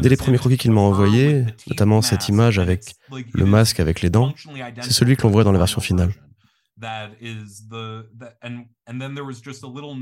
Dès 0.00 0.08
les 0.08 0.16
premiers 0.16 0.38
croquis 0.38 0.56
qu'il 0.56 0.70
m'a 0.72 0.80
envoyés, 0.80 1.44
notamment 1.68 2.00
cette 2.00 2.28
image 2.28 2.58
avec 2.58 2.94
le 3.32 3.44
masque 3.44 3.80
avec 3.80 4.00
les 4.00 4.10
dents, 4.10 4.32
c'est 4.80 4.92
celui 4.92 5.16
que 5.16 5.22
l'on 5.22 5.30
voit 5.30 5.44
dans 5.44 5.52
la 5.52 5.58
version 5.58 5.80
finale 5.80 6.12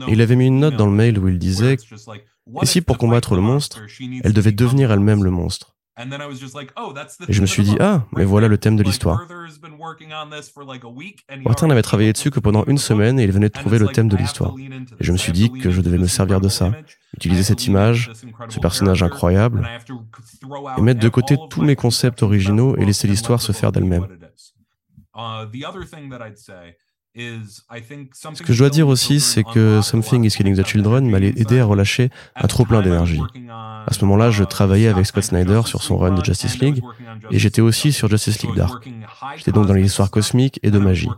il 0.08 0.20
avait 0.20 0.36
mis 0.36 0.46
une 0.46 0.60
note 0.60 0.76
dans 0.76 0.86
le 0.86 0.92
mail 0.92 1.18
où 1.18 1.28
il 1.28 1.38
disait 1.38 1.76
Et 2.62 2.66
si 2.66 2.80
pour 2.80 2.98
combattre 2.98 3.34
le 3.34 3.40
monstre, 3.40 3.82
elle 4.22 4.32
devait 4.32 4.52
devenir 4.52 4.92
elle-même 4.92 5.24
le 5.24 5.30
monstre 5.30 5.76
Et 7.28 7.32
je 7.32 7.40
me 7.40 7.46
suis 7.46 7.62
dit, 7.62 7.76
ah, 7.80 8.06
mais 8.16 8.24
voilà 8.24 8.48
le 8.48 8.56
thème 8.58 8.76
de 8.76 8.82
l'histoire. 8.82 9.26
Martin 11.44 11.66
n'avait 11.66 11.82
travaillé 11.82 12.12
dessus 12.12 12.30
que 12.30 12.40
pendant 12.40 12.64
une 12.66 12.78
semaine 12.78 13.18
et 13.20 13.24
il 13.24 13.32
venait 13.32 13.48
de 13.48 13.52
trouver 13.52 13.78
le 13.78 13.88
thème 13.88 14.08
de 14.08 14.16
l'histoire. 14.16 14.54
Et 14.58 15.04
je 15.04 15.12
me 15.12 15.16
suis 15.16 15.32
dit 15.32 15.50
que 15.50 15.70
je 15.70 15.80
devais 15.80 15.98
me 15.98 16.06
servir 16.06 16.40
de 16.40 16.48
ça, 16.48 16.72
utiliser 17.14 17.42
cette 17.42 17.66
image, 17.66 18.12
ce 18.48 18.60
personnage 18.60 19.02
incroyable, 19.02 19.68
et 20.78 20.80
mettre 20.80 21.00
de 21.00 21.08
côté 21.08 21.36
tous 21.50 21.62
mes 21.62 21.76
concepts 21.76 22.22
originaux 22.22 22.76
et 22.76 22.84
laisser 22.84 23.08
l'histoire 23.08 23.42
se 23.42 23.52
faire 23.52 23.72
d'elle-même. 23.72 24.06
Ce 27.16 28.42
que 28.42 28.52
je 28.52 28.58
dois 28.58 28.70
dire 28.70 28.86
aussi, 28.86 29.18
c'est 29.18 29.42
que 29.42 29.80
Something 29.82 30.24
is 30.24 30.30
Killing 30.30 30.56
the 30.56 30.64
Children 30.64 31.10
m'a 31.10 31.18
aidé 31.18 31.58
à 31.58 31.64
relâcher 31.64 32.10
un 32.36 32.46
trop 32.46 32.64
plein 32.64 32.82
d'énergie. 32.82 33.20
À 33.48 33.92
ce 33.92 34.04
moment-là, 34.04 34.30
je 34.30 34.44
travaillais 34.44 34.88
avec 34.88 35.06
Scott 35.06 35.24
Snyder 35.24 35.62
sur 35.66 35.82
son 35.82 35.96
run 35.96 36.14
de 36.14 36.24
Justice 36.24 36.58
League 36.60 36.80
et 37.30 37.38
j'étais 37.38 37.62
aussi 37.62 37.92
sur 37.92 38.08
Justice 38.08 38.42
League 38.42 38.54
Dark. 38.54 38.88
J'étais 39.36 39.52
donc 39.52 39.66
dans 39.66 39.74
les 39.74 39.84
histoires 39.84 40.10
cosmiques 40.10 40.60
et 40.62 40.70
de 40.70 40.78
magie. 40.78 41.08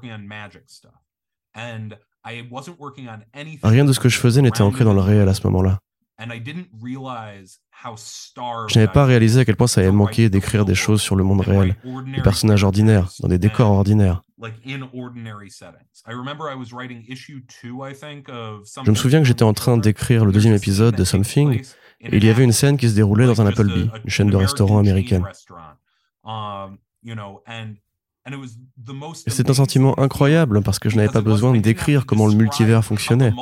Rien 3.62 3.84
de 3.84 3.92
ce 3.92 4.00
que 4.00 4.08
je 4.08 4.18
faisais 4.18 4.40
n'était 4.42 4.62
ancré 4.62 4.84
dans 4.84 4.94
le 4.94 5.00
réel 5.00 5.28
à 5.28 5.34
ce 5.34 5.46
moment-là. 5.46 5.80
Je 8.68 8.78
n'avais 8.78 8.92
pas 8.92 9.04
réalisé 9.04 9.40
à 9.40 9.44
quel 9.44 9.56
point 9.56 9.66
ça 9.66 9.80
allait 9.80 9.90
manquer 9.90 10.30
d'écrire 10.30 10.64
des 10.64 10.74
choses 10.74 11.02
sur 11.02 11.16
le 11.16 11.24
monde 11.24 11.40
réel, 11.40 11.76
des 12.14 12.22
personnages 12.22 12.64
ordinaires, 12.64 13.10
dans 13.20 13.28
des 13.28 13.38
décors 13.38 13.70
ordinaires. 13.70 14.22
Je 14.40 14.80
me 18.90 18.94
souviens 18.94 19.20
que 19.20 19.26
j'étais 19.26 19.42
en 19.42 19.52
train 19.52 19.76
d'écrire 19.76 20.24
le 20.24 20.32
deuxième 20.32 20.54
épisode 20.54 20.94
de 20.96 21.04
Something, 21.04 21.62
et 22.00 22.16
il 22.16 22.24
y 22.24 22.30
avait 22.30 22.44
une 22.44 22.52
scène 22.52 22.76
qui 22.76 22.88
se 22.88 22.94
déroulait 22.94 23.26
dans 23.26 23.40
un 23.40 23.46
Applebee, 23.46 23.90
une 24.04 24.10
chaîne 24.10 24.30
de 24.30 24.36
restaurants 24.36 24.78
américaine. 24.78 25.24
Um, 26.24 26.78
et 29.26 29.30
c'est 29.30 29.50
un 29.50 29.54
sentiment 29.54 29.98
incroyable 29.98 30.62
parce 30.62 30.78
que 30.78 30.88
je 30.88 30.96
n'avais 30.96 31.08
pas 31.08 31.20
besoin 31.20 31.56
d'écrire 31.58 32.06
comment 32.06 32.28
le 32.28 32.34
multivers 32.34 32.84
fonctionnait 32.84 33.32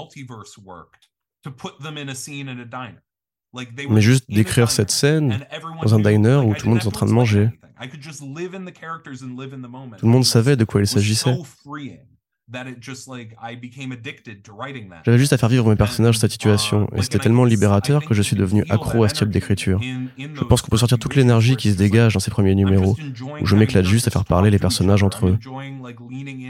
mais 3.89 4.01
juste 4.01 4.31
d'écrire 4.31 4.71
cette 4.71 4.91
scène 4.91 5.45
dans 5.83 5.95
un 5.95 6.01
diner 6.01 6.37
où 6.37 6.55
tout 6.55 6.67
le 6.67 6.71
monde 6.71 6.83
est 6.83 6.87
en 6.87 6.91
train 6.91 7.07
de 7.07 7.13
manger. 7.13 7.51
Tout 9.99 10.07
le 10.07 10.13
monde 10.13 10.25
savait 10.25 10.57
de 10.57 10.65
quoi 10.65 10.81
il 10.81 10.87
s'agissait. 10.87 11.37
J'avais 15.05 15.19
juste 15.19 15.33
à 15.33 15.39
faire 15.39 15.49
vivre 15.49 15.69
mes 15.69 15.77
personnages 15.77 16.19
cette 16.19 16.33
situation, 16.33 16.89
uh, 16.93 16.99
et 16.99 17.03
c'était 17.03 17.21
tellement 17.21 17.45
libérateur 17.45 18.05
que 18.05 18.13
je 18.13 18.23
suis 18.23 18.35
devenu 18.35 18.65
accro 18.69 19.05
à 19.05 19.09
ce 19.09 19.15
type 19.15 19.31
d'écriture. 19.31 19.81
Je 20.19 20.45
pense 20.45 20.61
qu'on 20.61 20.69
peut 20.69 20.77
sortir 20.77 20.99
toute 20.99 21.15
l'énergie 21.15 21.57
qui 21.57 21.71
se 21.71 21.77
dégage 21.77 22.15
dans 22.15 22.21
ces 22.21 22.33
premiers 22.33 22.57
numéros, 22.57 22.97
où 23.41 23.47
je 23.47 23.55
m'éclate 23.55 23.85
juste 23.85 24.09
à 24.09 24.11
faire 24.11 24.25
parler 24.25 24.51
les 24.51 24.59
personnages 24.59 25.05
entre 25.05 25.29
eux. 25.29 25.39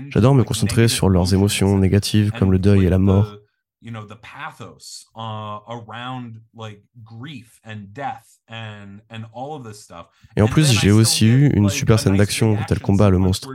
J'adore 0.08 0.34
me 0.34 0.42
concentrer 0.42 0.88
sur 0.88 1.10
leurs 1.10 1.34
émotions 1.34 1.76
négatives 1.76 2.32
comme 2.32 2.50
le 2.50 2.58
deuil 2.58 2.86
et 2.86 2.90
la 2.90 2.98
mort, 2.98 3.39
you 3.80 3.90
know 3.90 4.04
the 4.04 4.16
pathos 4.16 5.06
uh, 5.16 5.60
around 5.68 6.40
like 6.54 6.82
grief 7.02 7.60
and 7.64 7.92
death 7.92 8.38
and 8.48 9.00
and 9.10 9.24
all 9.32 9.54
of 9.54 9.64
this 9.64 9.80
stuff. 9.82 10.06
Et 10.36 10.42
en 10.42 10.48
plus, 10.48 10.72
j'ai 10.72 10.90
aussi 10.90 11.26
eu 11.26 11.50
une 11.54 11.68
super 11.68 11.98
scène 11.98 12.16
d'action 12.16 12.56
quand 12.56 12.70
elle 12.70 12.80
combat 12.80 13.10
le 13.10 13.18
monstre. 13.18 13.48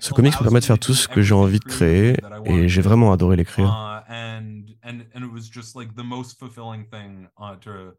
Ce 0.00 0.12
comics 0.12 0.34
me 0.34 0.42
permet 0.42 0.60
de 0.60 0.64
faire 0.64 0.78
tout 0.78 0.94
ce 0.94 1.08
que 1.08 1.22
j'ai 1.22 1.34
envie 1.34 1.58
de 1.58 1.64
créer 1.64 2.16
et 2.44 2.68
j'ai 2.68 2.82
vraiment 2.82 3.12
adoré 3.12 3.36
l'écrire. 3.36 3.68
Uh, 3.68 4.02
and 4.08 4.64
and 4.82 5.04
and 5.14 5.24
it 5.24 5.32
was 5.32 5.48
just 5.52 5.74
like 5.74 5.94
the 5.94 6.04
most 6.04 6.38
fulfilling 6.38 6.84
thing 6.90 7.28
uh, 7.38 7.56
to 7.60 7.94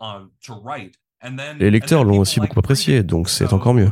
uh, 0.00 0.26
to 0.42 0.54
write. 0.62 0.96
Les 1.58 1.70
lecteurs 1.70 2.04
l'ont 2.04 2.18
aussi 2.18 2.38
beaucoup 2.38 2.58
apprécié, 2.58 3.02
donc 3.02 3.30
c'est 3.30 3.50
encore 3.54 3.72
mieux 3.72 3.90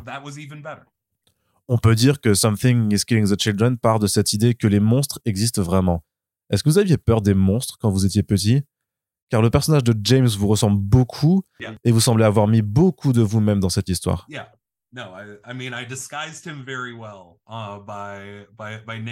on 1.68 1.78
peut 1.78 1.94
dire 1.94 2.20
que 2.20 2.34
Something 2.34 2.92
is 2.92 3.04
Killing 3.06 3.28
the 3.28 3.40
Children 3.40 3.78
part 3.78 3.98
de 3.98 4.06
cette 4.06 4.32
idée 4.32 4.54
que 4.54 4.66
les 4.66 4.80
monstres 4.80 5.20
existent 5.24 5.62
vraiment. 5.62 6.04
Est-ce 6.50 6.62
que 6.62 6.68
vous 6.68 6.78
aviez 6.78 6.98
peur 6.98 7.22
des 7.22 7.34
monstres 7.34 7.78
quand 7.80 7.90
vous 7.90 8.04
étiez 8.04 8.22
petit? 8.22 8.62
Car 9.30 9.40
le 9.40 9.48
personnage 9.48 9.84
de 9.84 9.94
James 10.04 10.28
vous 10.28 10.48
ressemble 10.48 10.78
beaucoup 10.78 11.42
et 11.84 11.92
vous 11.92 12.00
semblez 12.00 12.24
avoir 12.24 12.48
mis 12.48 12.60
beaucoup 12.60 13.14
de 13.14 13.22
vous-même 13.22 13.60
dans 13.60 13.70
cette 13.70 13.88
histoire. 13.88 14.26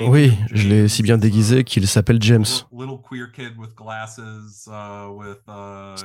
Oui, 0.02 0.32
je 0.52 0.68
l'ai 0.68 0.88
si 0.88 1.02
bien 1.02 1.16
déguisé 1.16 1.64
qu'il 1.64 1.88
s'appelle 1.88 2.20
James. 2.20 2.44
C'est 2.44 2.64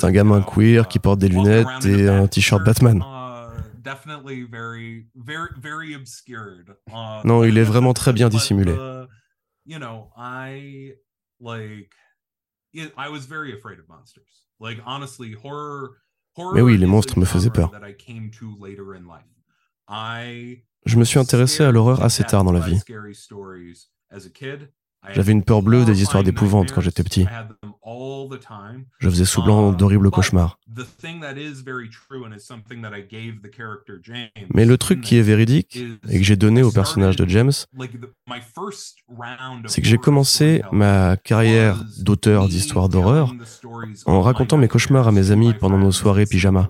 un 0.06 0.12
gamin 0.12 0.42
queer 0.42 0.88
qui 0.88 1.00
porte 1.00 1.20
des 1.20 1.28
lunettes 1.28 1.86
et 1.86 2.08
un 2.08 2.26
t-shirt 2.28 2.64
Batman. 2.64 3.04
Non, 7.24 7.44
il 7.44 7.58
est 7.58 7.64
vraiment 7.64 7.94
très 7.94 8.14
bien 8.14 8.30
dissimulé. 8.30 8.76
Mais 16.54 16.62
oui, 16.62 16.78
les 16.78 16.86
monstres 16.86 17.18
me 17.20 17.26
faisaient 17.26 17.50
peur. 17.50 17.72
Je 20.86 20.98
me 20.98 21.04
suis 21.04 21.20
intéressé 21.20 21.64
à 21.64 21.72
l'horreur 21.72 22.04
assez 22.04 22.24
tard 22.24 22.44
dans 22.44 22.52
la 22.52 22.60
vie. 22.60 22.80
J'avais 25.14 25.32
une 25.32 25.44
peur 25.44 25.62
bleue 25.62 25.86
des 25.86 26.02
histoires 26.02 26.24
d'épouvante 26.24 26.72
quand 26.72 26.82
j'étais 26.82 27.04
petit. 27.04 27.26
Je 29.00 29.10
faisais 29.10 29.26
souvent 29.26 29.72
uh, 29.72 29.76
d'horribles 29.76 30.10
cauchemars. 30.10 30.60
Mais 34.54 34.66
le 34.66 34.78
truc 34.78 35.02
qui 35.02 35.18
est 35.18 35.22
véridique 35.22 35.78
et 36.10 36.18
que 36.18 36.24
j'ai 36.24 36.36
donné 36.36 36.64
au 36.64 36.72
personnage 36.72 37.16
de 37.16 37.28
James, 37.28 37.52
c'est 39.68 39.82
que 39.82 39.88
j'ai 39.88 39.98
commencé 39.98 40.62
ma 40.72 41.18
carrière 41.18 41.84
d'auteur 42.00 42.48
d'histoires 42.48 42.90
d'horreur 42.90 43.34
en 44.06 44.22
racontant 44.22 44.58
mes 44.58 44.68
cauchemars 44.68 45.08
à 45.08 45.12
mes 45.12 45.32
amis 45.32 45.54
pendant 45.54 45.78
nos 45.78 45.92
soirées 45.92 46.26
pyjama. 46.26 46.70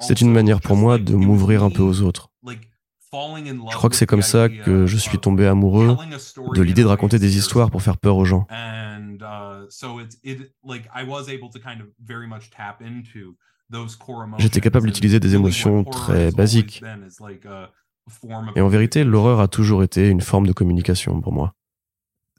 C'est 0.00 0.20
une 0.20 0.32
manière 0.32 0.60
pour 0.60 0.76
moi 0.76 0.98
de 0.98 1.14
m'ouvrir 1.14 1.64
un 1.64 1.70
peu 1.70 1.82
aux 1.82 2.00
autres. 2.02 2.30
Je 3.70 3.76
crois 3.76 3.90
que 3.90 3.96
c'est 3.96 4.06
comme 4.06 4.22
ça 4.22 4.48
que 4.48 4.86
je 4.86 4.96
suis 4.96 5.18
tombé 5.18 5.46
amoureux 5.46 5.96
de 6.54 6.62
l'idée 6.62 6.82
de 6.82 6.88
raconter 6.88 7.18
des 7.18 7.36
histoires 7.36 7.70
pour 7.70 7.82
faire 7.82 7.98
peur 7.98 8.16
aux 8.16 8.24
gens. 8.24 8.46
J'étais 14.38 14.60
capable 14.60 14.86
d'utiliser 14.86 15.20
des 15.20 15.34
émotions 15.34 15.84
très 15.84 16.30
basiques. 16.30 16.82
Et 18.54 18.60
en 18.60 18.68
vérité, 18.68 19.02
l'horreur 19.02 19.40
a 19.40 19.48
toujours 19.48 19.82
été 19.82 20.08
une 20.08 20.20
forme 20.20 20.46
de 20.46 20.52
communication 20.52 21.20
pour 21.20 21.32
moi 21.32 21.54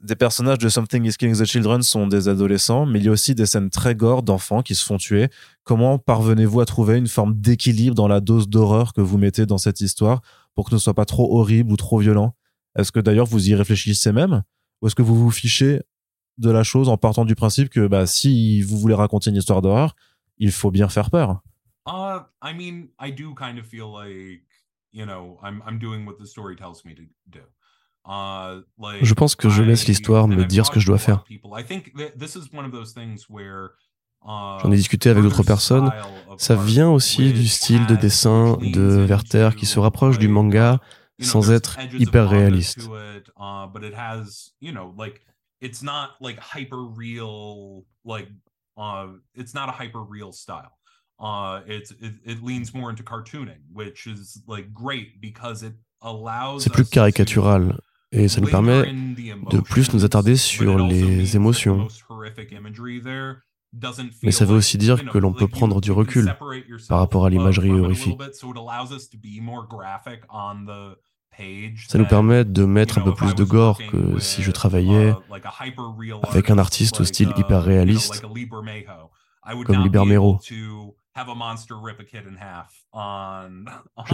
des 0.02 0.14
personnages 0.14 0.58
de 0.58 0.68
Something 0.68 1.04
is 1.04 1.14
Killing 1.14 1.36
the 1.36 1.44
Children 1.44 1.82
sont 1.82 2.06
des 2.06 2.28
adolescents, 2.28 2.86
mais 2.86 3.00
il 3.00 3.06
y 3.06 3.08
a 3.08 3.10
aussi 3.10 3.34
des 3.34 3.46
scènes 3.46 3.70
très 3.70 3.94
gore 3.94 4.22
d'enfants 4.22 4.62
qui 4.62 4.74
se 4.74 4.84
font 4.84 4.96
tuer. 4.96 5.28
Comment 5.64 5.98
parvenez-vous 5.98 6.60
à 6.60 6.66
trouver 6.66 6.98
une 6.98 7.08
forme 7.08 7.34
d'équilibre 7.34 7.96
dans 7.96 8.06
la 8.06 8.20
dose 8.20 8.48
d'horreur 8.48 8.92
que 8.92 9.00
vous 9.00 9.18
mettez 9.18 9.44
dans 9.44 9.58
cette 9.58 9.80
histoire 9.80 10.20
pour 10.58 10.64
que 10.64 10.70
ce 10.70 10.74
ne 10.74 10.80
soit 10.80 10.94
pas 10.94 11.04
trop 11.04 11.38
horrible 11.38 11.70
ou 11.70 11.76
trop 11.76 12.00
violent 12.00 12.34
Est-ce 12.74 12.90
que 12.90 12.98
d'ailleurs 12.98 13.26
vous 13.26 13.48
y 13.48 13.54
réfléchissez 13.54 14.10
même? 14.10 14.42
Ou 14.82 14.88
est-ce 14.88 14.96
que 14.96 15.02
vous 15.02 15.14
vous 15.14 15.30
fichez 15.30 15.82
de 16.36 16.50
la 16.50 16.64
chose 16.64 16.88
en 16.88 16.96
partant 16.96 17.24
du 17.24 17.36
principe 17.36 17.68
que 17.68 17.86
bah, 17.86 18.08
si 18.08 18.60
vous 18.62 18.76
voulez 18.76 18.96
raconter 18.96 19.30
une 19.30 19.36
histoire 19.36 19.62
d'horreur, 19.62 19.94
il 20.36 20.50
faut 20.50 20.72
bien 20.72 20.88
faire 20.88 21.12
peur? 21.12 21.42
Uh, 21.86 22.24
I 22.42 22.52
mean, 22.54 22.88
I 22.98 23.12
do 23.12 23.36
kind 23.36 23.60
of 23.60 23.66
feel 23.66 23.86
like, 23.86 24.42
you 24.90 25.06
know, 25.06 25.38
I'm, 25.44 25.62
I'm 25.64 25.78
doing 25.78 26.04
what 26.04 26.16
the 26.18 26.26
story 26.26 26.56
tells 26.56 26.84
me 26.84 26.92
to 26.96 27.02
do. 27.28 27.42
Uh, 28.04 28.64
je 29.00 29.14
pense 29.14 29.36
que 29.36 29.48
je 29.48 29.62
laisse 29.62 29.86
l'histoire 29.86 30.26
me 30.26 30.44
dire 30.44 30.66
ce 30.66 30.72
que 30.72 30.80
je 30.80 30.86
dois 30.86 30.98
faire. 30.98 31.24
Uh, 34.24 34.58
J'en 34.62 34.72
ai 34.72 34.76
discuté 34.76 35.10
avec 35.10 35.22
d'autres 35.22 35.42
personnes. 35.42 35.90
Ça 36.36 36.54
vient 36.54 36.88
aussi 36.88 37.32
du 37.32 37.46
style 37.48 37.86
de 37.86 37.96
dessin 37.96 38.58
de 38.60 39.04
Werther 39.06 39.50
qui 39.56 39.66
se 39.66 39.78
rapproche 39.78 40.18
du 40.18 40.28
manga 40.28 40.80
sans 41.20 41.50
être 41.50 41.78
hyper 41.94 42.28
réaliste. 42.28 42.88
C'est 56.60 56.72
plus 56.72 56.84
caricatural 56.84 57.80
et 58.12 58.28
ça 58.28 58.40
nous 58.40 58.48
permet 58.48 58.92
de 59.50 59.60
plus 59.60 59.92
nous 59.92 60.04
attarder 60.04 60.36
sur 60.36 60.78
les 60.78 61.34
émotions. 61.36 61.88
Mais 64.22 64.30
ça 64.30 64.44
veut 64.44 64.56
aussi 64.56 64.78
dire 64.78 65.04
que 65.10 65.18
l'on 65.18 65.32
peut 65.32 65.48
prendre 65.48 65.80
du 65.80 65.92
recul 65.92 66.34
par 66.88 66.98
rapport 66.98 67.26
à 67.26 67.30
l'imagerie 67.30 67.70
horrifique. 67.70 68.18
Ça 71.86 71.98
nous 71.98 72.06
permet 72.06 72.44
de 72.44 72.64
mettre 72.64 72.98
un 72.98 73.02
peu 73.02 73.14
plus 73.14 73.34
de 73.34 73.44
gore 73.44 73.78
que 73.90 74.18
si 74.18 74.42
je 74.42 74.50
travaillais 74.50 75.14
avec 76.28 76.50
un 76.50 76.58
artiste 76.58 77.00
au 77.00 77.04
style 77.04 77.32
hyper 77.36 77.62
réaliste 77.62 78.22
comme 79.64 79.82
Liber 79.82 80.04
Mero. 80.04 80.40
Je 80.48 80.54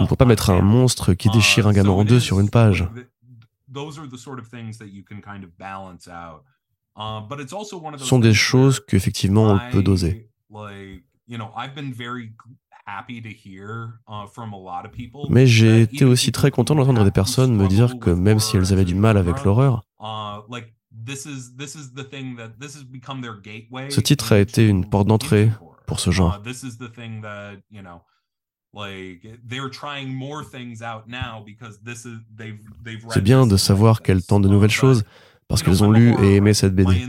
ne 0.01 0.07
peux 0.07 0.15
pas 0.15 0.25
mettre 0.25 0.49
un 0.49 0.61
monstre 0.61 1.13
qui 1.13 1.29
déchire 1.29 1.67
un 1.67 1.73
gamin 1.73 1.91
en 1.91 2.03
deux 2.03 2.19
sur 2.19 2.39
une 2.39 2.49
page. 2.49 2.87
Ce 6.97 8.05
sont 8.05 8.19
des 8.19 8.33
choses 8.33 8.79
qu'effectivement 8.79 9.51
on 9.53 9.71
peut 9.71 9.83
doser. 9.83 10.29
Mais 15.29 15.47
j'ai 15.47 15.81
été 15.81 16.05
aussi 16.05 16.31
très 16.31 16.51
content 16.51 16.75
d'entendre 16.75 17.03
des 17.03 17.11
personnes 17.11 17.55
me 17.55 17.67
dire 17.67 17.99
que 17.99 18.11
même 18.11 18.39
si 18.39 18.55
elles 18.57 18.71
avaient 18.71 18.85
du 18.85 18.95
mal 18.95 19.17
avec 19.17 19.43
l'horreur, 19.43 19.83
ce 23.89 23.99
titre 23.99 24.31
a 24.33 24.39
été 24.39 24.67
une 24.67 24.89
porte 24.89 25.07
d'entrée 25.07 25.51
pour 25.87 25.99
ce 25.99 26.11
genre. 26.11 26.41
C'est 33.09 33.23
bien 33.23 33.47
de 33.47 33.57
savoir 33.57 34.01
qu'elles 34.01 34.23
tentent 34.25 34.43
de 34.43 34.49
nouvelles 34.49 34.69
choses 34.69 35.03
parce 35.47 35.63
qu'elles 35.63 35.83
ont 35.83 35.91
lu 35.91 36.15
et 36.23 36.35
aimé 36.35 36.53
cette 36.53 36.75
BD. 36.75 37.07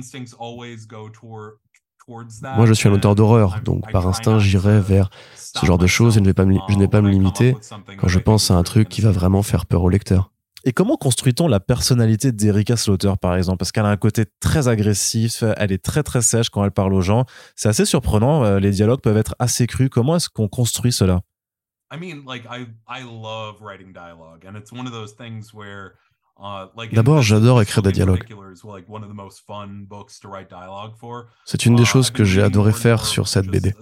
Moi, 2.08 2.66
je 2.66 2.72
suis 2.72 2.88
un 2.88 2.92
auteur 2.92 3.14
d'horreur, 3.16 3.60
donc 3.64 3.90
par 3.90 4.06
instinct, 4.06 4.38
j'irai 4.38 4.80
vers 4.80 5.10
ce 5.34 5.66
genre 5.66 5.78
de 5.78 5.88
choses 5.88 6.14
et 6.14 6.18
je 6.18 6.20
ne 6.20 6.26
vais 6.26 6.34
pas 6.34 6.44
me, 6.44 6.56
je 6.68 6.76
n'ai 6.76 6.86
pas 6.88 7.00
me 7.00 7.10
limiter 7.10 7.56
quand 7.98 8.08
je 8.08 8.18
pense 8.18 8.50
à 8.50 8.54
un 8.54 8.62
truc 8.62 8.88
qui 8.88 9.00
va 9.00 9.10
vraiment 9.10 9.42
faire 9.42 9.66
peur 9.66 9.82
au 9.82 9.88
lecteur. 9.88 10.30
Et 10.64 10.72
comment 10.72 10.96
construit-on 10.96 11.46
la 11.46 11.60
personnalité 11.60 12.32
d'Erika 12.32 12.76
Slaughter, 12.76 13.12
par 13.20 13.36
exemple? 13.36 13.58
Parce 13.58 13.70
qu'elle 13.70 13.84
a 13.86 13.88
un 13.88 13.96
côté 13.96 14.24
très 14.40 14.66
agressif, 14.66 15.44
elle 15.56 15.70
est 15.70 15.82
très 15.82 16.02
très 16.02 16.22
sèche 16.22 16.50
quand 16.50 16.64
elle 16.64 16.72
parle 16.72 16.92
aux 16.92 17.02
gens. 17.02 17.24
C'est 17.54 17.68
assez 17.68 17.84
surprenant, 17.84 18.44
euh, 18.44 18.58
les 18.58 18.72
dialogues 18.72 19.00
peuvent 19.00 19.16
être 19.16 19.36
assez 19.38 19.68
crus. 19.68 19.88
Comment 19.88 20.16
est-ce 20.16 20.28
qu'on 20.28 20.48
construit 20.48 20.90
cela? 20.90 21.20
D'abord, 26.92 27.22
j'adore 27.22 27.62
écrire 27.62 27.82
des 27.82 27.92
dialogues. 27.92 28.24
C'est 31.44 31.66
une 31.66 31.76
des 31.76 31.84
choses 31.84 32.10
que 32.10 32.24
j'ai 32.24 32.42
adoré 32.42 32.72
faire 32.72 33.04
sur 33.04 33.28
cette 33.28 33.46
BD. 33.46 33.74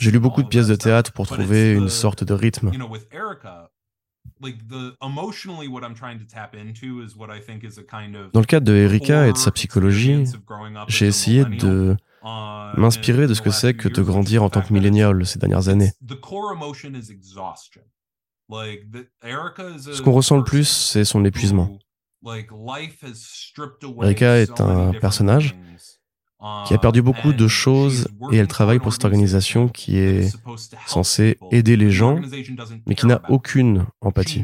J'ai 0.00 0.10
lu 0.10 0.18
beaucoup 0.18 0.42
de 0.42 0.48
pièces 0.48 0.68
de 0.68 0.74
théâtre 0.74 1.12
pour 1.12 1.26
trouver 1.26 1.74
une 1.74 1.88
sorte 1.88 2.24
de 2.24 2.34
rythme. 2.34 2.70
Dans 4.40 4.48
le 8.40 8.44
cadre 8.46 8.66
de 8.66 8.72
Erika 8.72 9.28
et 9.28 9.32
de 9.32 9.36
sa 9.36 9.50
psychologie, 9.50 10.24
j'ai 10.88 11.06
essayé 11.06 11.44
de 11.44 11.96
m'inspirer 12.76 13.26
de 13.26 13.34
ce 13.34 13.42
que 13.42 13.50
c'est 13.50 13.74
que 13.74 13.88
de 13.88 14.02
grandir 14.02 14.42
en 14.42 14.50
tant 14.50 14.62
que 14.62 14.72
millénial 14.72 15.26
ces 15.26 15.38
dernières 15.38 15.68
années. 15.68 15.92
Ce 18.50 20.02
qu'on 20.02 20.12
ressent 20.12 20.36
le 20.36 20.44
plus, 20.44 20.68
c'est 20.68 21.04
son 21.04 21.24
épuisement. 21.24 21.78
Erika 24.02 24.38
est 24.38 24.60
un 24.60 24.92
personnage 24.92 25.56
qui 26.66 26.74
a 26.74 26.78
perdu 26.78 27.00
beaucoup 27.00 27.32
de 27.32 27.48
choses 27.48 28.08
et 28.30 28.36
elle 28.36 28.48
travaille 28.48 28.78
pour 28.78 28.92
cette 28.92 29.04
organisation 29.04 29.68
qui 29.68 29.96
est 29.96 30.34
censée 30.86 31.38
aider 31.50 31.76
les 31.76 31.90
gens, 31.90 32.20
mais 32.86 32.94
qui 32.94 33.06
n'a 33.06 33.22
aucune 33.30 33.86
empathie. 34.00 34.42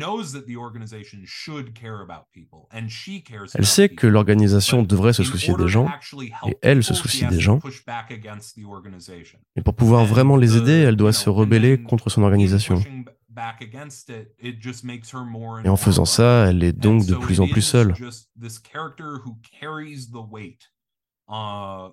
Elle 3.55 3.67
sait 3.67 3.89
que 3.91 4.07
l'organisation 4.07 4.83
devrait 4.83 5.13
se 5.13 5.25
soucier 5.25 5.55
des 5.55 5.69
gens, 5.69 5.89
et 6.47 6.57
elle 6.63 6.83
se 6.83 6.95
soucie 6.95 7.27
des 7.27 7.41
gens. 7.41 7.61
Mais 9.57 9.63
pour 9.63 9.75
pouvoir 9.75 10.05
vraiment 10.07 10.37
les 10.37 10.57
aider, 10.57 10.73
elle 10.73 10.97
doit 10.97 11.13
se 11.13 11.29
rebeller 11.29 11.83
contre 11.83 12.09
son 12.09 12.23
organisation. 12.23 12.83
Et 15.65 15.69
en 15.69 15.77
faisant 15.77 16.05
ça, 16.05 16.47
elle 16.49 16.65
est 16.65 16.73
donc 16.73 17.07
de 17.07 17.15
plus 17.15 17.41
en 17.41 17.47
plus 17.47 17.63
seule. 17.63 17.95
Uh, 21.33 21.91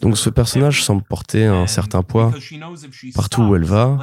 Donc 0.00 0.16
ce 0.16 0.30
personnage 0.30 0.82
semble 0.82 1.02
porter 1.02 1.44
un 1.44 1.66
certain 1.66 2.02
poids 2.02 2.32
partout 3.14 3.42
où 3.42 3.54
elle 3.54 3.64
va, 3.64 3.98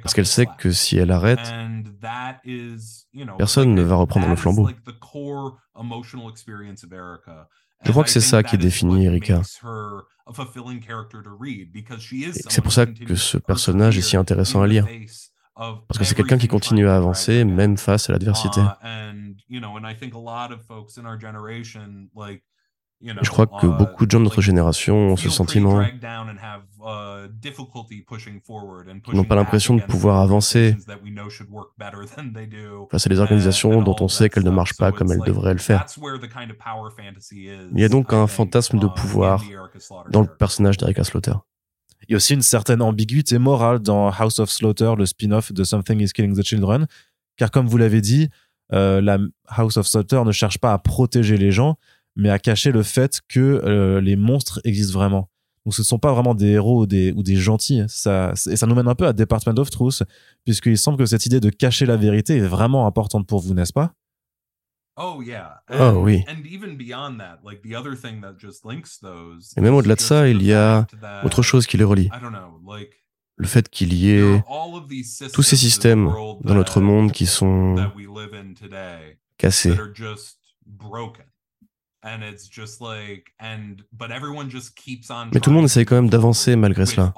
parce 0.00 0.14
qu'elle 0.14 0.26
sait 0.26 0.46
que 0.56 0.72
si 0.72 0.96
elle 0.96 1.10
arrête, 1.10 1.52
personne 3.36 3.74
ne 3.74 3.82
va 3.82 3.96
reprendre 3.96 4.28
le 4.28 4.36
flambeau. 4.36 4.70
Je 7.84 7.90
crois 7.90 8.04
que 8.04 8.10
c'est 8.10 8.20
ça 8.20 8.42
qui 8.42 8.58
définit 8.58 9.06
Erika. 9.06 9.42
C'est 12.48 12.60
pour 12.62 12.72
ça 12.72 12.86
que 12.86 13.14
ce 13.14 13.38
personnage 13.38 13.98
est 13.98 14.02
si 14.02 14.16
intéressant 14.16 14.62
à 14.62 14.66
lire. 14.66 14.86
Parce 15.54 15.98
que 15.98 16.04
c'est 16.04 16.14
quelqu'un 16.14 16.38
qui 16.38 16.48
continue 16.48 16.88
à 16.88 16.96
avancer 16.96 17.44
même 17.44 17.76
face 17.76 18.08
à 18.08 18.12
l'adversité. 18.12 18.60
Je 23.00 23.30
crois 23.30 23.46
que 23.46 23.66
beaucoup 23.66 24.06
de 24.06 24.10
gens 24.10 24.18
de 24.18 24.24
notre 24.24 24.42
génération 24.42 24.96
ont 24.96 25.16
ce 25.16 25.30
sentiment. 25.30 25.82
Ils 25.82 26.00
n'ont 29.14 29.24
pas 29.24 29.36
l'impression 29.36 29.76
de 29.76 29.82
pouvoir 29.82 30.20
avancer 30.20 30.76
face 32.90 33.06
à 33.06 33.08
des 33.08 33.20
organisations 33.20 33.82
dont 33.82 33.96
on 34.00 34.08
sait 34.08 34.28
qu'elles 34.28 34.44
ne 34.44 34.50
marchent 34.50 34.76
pas 34.76 34.90
comme 34.90 35.12
elles 35.12 35.20
devraient 35.20 35.52
le 35.52 35.60
faire. 35.60 35.86
Il 37.30 37.80
y 37.80 37.84
a 37.84 37.88
donc 37.88 38.12
un 38.12 38.26
fantasme 38.26 38.78
de 38.78 38.88
pouvoir 38.88 39.44
dans 40.10 40.22
le 40.22 40.28
personnage 40.28 40.76
d'Erika 40.76 41.04
Slaughter. 41.04 41.34
Il 42.08 42.12
y 42.12 42.14
a 42.14 42.16
aussi 42.16 42.34
une 42.34 42.42
certaine 42.42 42.80
ambiguïté 42.80 43.38
morale 43.38 43.80
dans 43.80 44.08
House 44.08 44.38
of 44.38 44.50
Slaughter, 44.50 44.94
le 44.96 45.04
spin-off 45.04 45.52
de 45.52 45.62
Something 45.62 46.00
is 46.00 46.12
Killing 46.12 46.34
the 46.34 46.42
Children, 46.42 46.86
car 47.36 47.50
comme 47.50 47.66
vous 47.66 47.76
l'avez 47.76 48.00
dit, 48.00 48.30
euh, 48.72 49.00
la 49.00 49.18
House 49.46 49.76
of 49.76 49.86
Slaughter 49.86 50.22
ne 50.24 50.32
cherche 50.32 50.58
pas 50.58 50.72
à 50.72 50.78
protéger 50.78 51.36
les 51.36 51.52
gens, 51.52 51.76
mais 52.18 52.28
à 52.30 52.38
cacher 52.38 52.72
le 52.72 52.82
fait 52.82 53.20
que 53.28 53.40
euh, 53.40 54.00
les 54.02 54.16
monstres 54.16 54.60
existent 54.64 54.98
vraiment. 54.98 55.30
Donc 55.64 55.74
ce 55.74 55.82
ne 55.82 55.86
sont 55.86 55.98
pas 55.98 56.12
vraiment 56.12 56.34
des 56.34 56.48
héros 56.48 56.82
ou 56.82 56.86
des, 56.86 57.12
ou 57.12 57.22
des 57.22 57.36
gentils. 57.36 57.84
Ça, 57.88 58.32
et 58.50 58.56
ça 58.56 58.66
nous 58.66 58.74
mène 58.74 58.88
un 58.88 58.94
peu 58.94 59.06
à 59.06 59.12
Department 59.12 59.58
of 59.58 59.70
Truth, 59.70 60.02
puisqu'il 60.44 60.76
semble 60.76 60.98
que 60.98 61.06
cette 61.06 61.24
idée 61.26 61.40
de 61.40 61.48
cacher 61.48 61.86
la 61.86 61.96
vérité 61.96 62.36
est 62.36 62.46
vraiment 62.46 62.86
importante 62.86 63.26
pour 63.26 63.40
vous, 63.40 63.54
n'est-ce 63.54 63.72
pas? 63.72 63.92
Oh, 65.00 65.22
oh 65.78 65.92
oui. 66.02 66.24
Et 69.56 69.60
même 69.60 69.74
au-delà 69.74 69.94
de 69.94 70.00
ça, 70.00 70.28
il 70.28 70.42
y 70.42 70.52
a 70.52 70.86
autre 71.22 71.42
chose 71.42 71.68
qui 71.68 71.76
les 71.76 71.84
relie. 71.84 72.10
Le 73.36 73.46
fait 73.46 73.68
qu'il 73.68 73.94
y 73.94 74.10
ait 74.10 74.42
tous 75.32 75.44
ces 75.44 75.56
systèmes 75.56 76.12
dans 76.40 76.54
notre 76.54 76.80
monde 76.80 77.12
qui 77.12 77.26
sont 77.26 77.76
cassés. 79.36 79.76
Mais 82.04 82.36
tout 85.40 85.50
le 85.50 85.56
monde 85.56 85.64
essaye 85.64 85.84
quand 85.84 85.96
même 85.96 86.10
d'avancer 86.10 86.56
malgré 86.56 86.86
cela. 86.86 87.12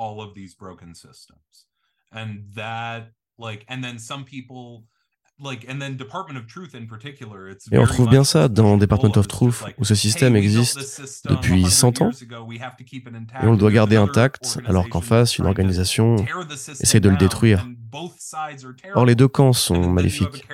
Et 7.72 7.78
on 7.78 7.86
trouve 7.86 8.08
bien 8.08 8.24
ça 8.24 8.48
dans 8.48 8.76
Department 8.76 9.16
of 9.16 9.28
Truth, 9.28 9.64
où 9.78 9.84
ce 9.84 9.94
système 9.94 10.36
existe 10.36 11.02
depuis 11.28 11.70
100 11.70 12.02
ans, 12.02 12.10
et 12.10 13.46
on 13.46 13.52
le 13.52 13.56
doit 13.56 13.70
garder 13.70 13.96
intact, 13.96 14.58
alors 14.66 14.88
qu'en 14.88 15.00
face, 15.00 15.38
une 15.38 15.46
organisation 15.46 16.16
essaie 16.80 17.00
de 17.00 17.08
le 17.08 17.16
détruire. 17.16 17.66
Or, 18.94 19.06
les 19.06 19.14
deux 19.14 19.28
camps 19.28 19.52
sont 19.52 19.90
maléfiques. 19.90 20.46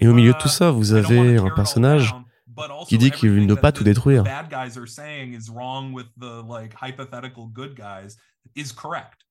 Et 0.00 0.08
au 0.08 0.14
milieu 0.14 0.32
de 0.32 0.38
tout 0.38 0.48
ça, 0.48 0.70
vous 0.70 0.92
avez 0.92 1.38
un 1.38 1.50
personnage 1.50 2.14
qui 2.86 2.98
dit 2.98 3.10
qu'il 3.10 3.46
ne 3.46 3.54
veut 3.54 3.60
pas 3.60 3.72
tout 3.72 3.84
détruire. 3.84 4.24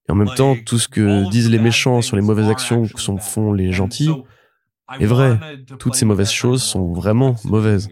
Et 0.10 0.12
en 0.12 0.16
même 0.16 0.34
temps, 0.36 0.56
tout 0.66 0.80
ce 0.80 0.88
que 0.88 1.30
disent 1.30 1.50
les 1.50 1.60
méchants 1.60 2.02
sur 2.02 2.16
les 2.16 2.22
mauvaises 2.22 2.50
actions 2.50 2.88
que 2.88 3.18
font 3.18 3.54
les 3.54 3.72
gentils 3.72 4.12
est 5.00 5.06
vrai. 5.06 5.40
Toutes 5.80 5.96
ces 5.96 6.06
mauvaises 6.06 6.32
choses 6.32 6.64
sont 6.64 6.94
vraiment 6.94 7.36
mauvaises. 7.44 7.90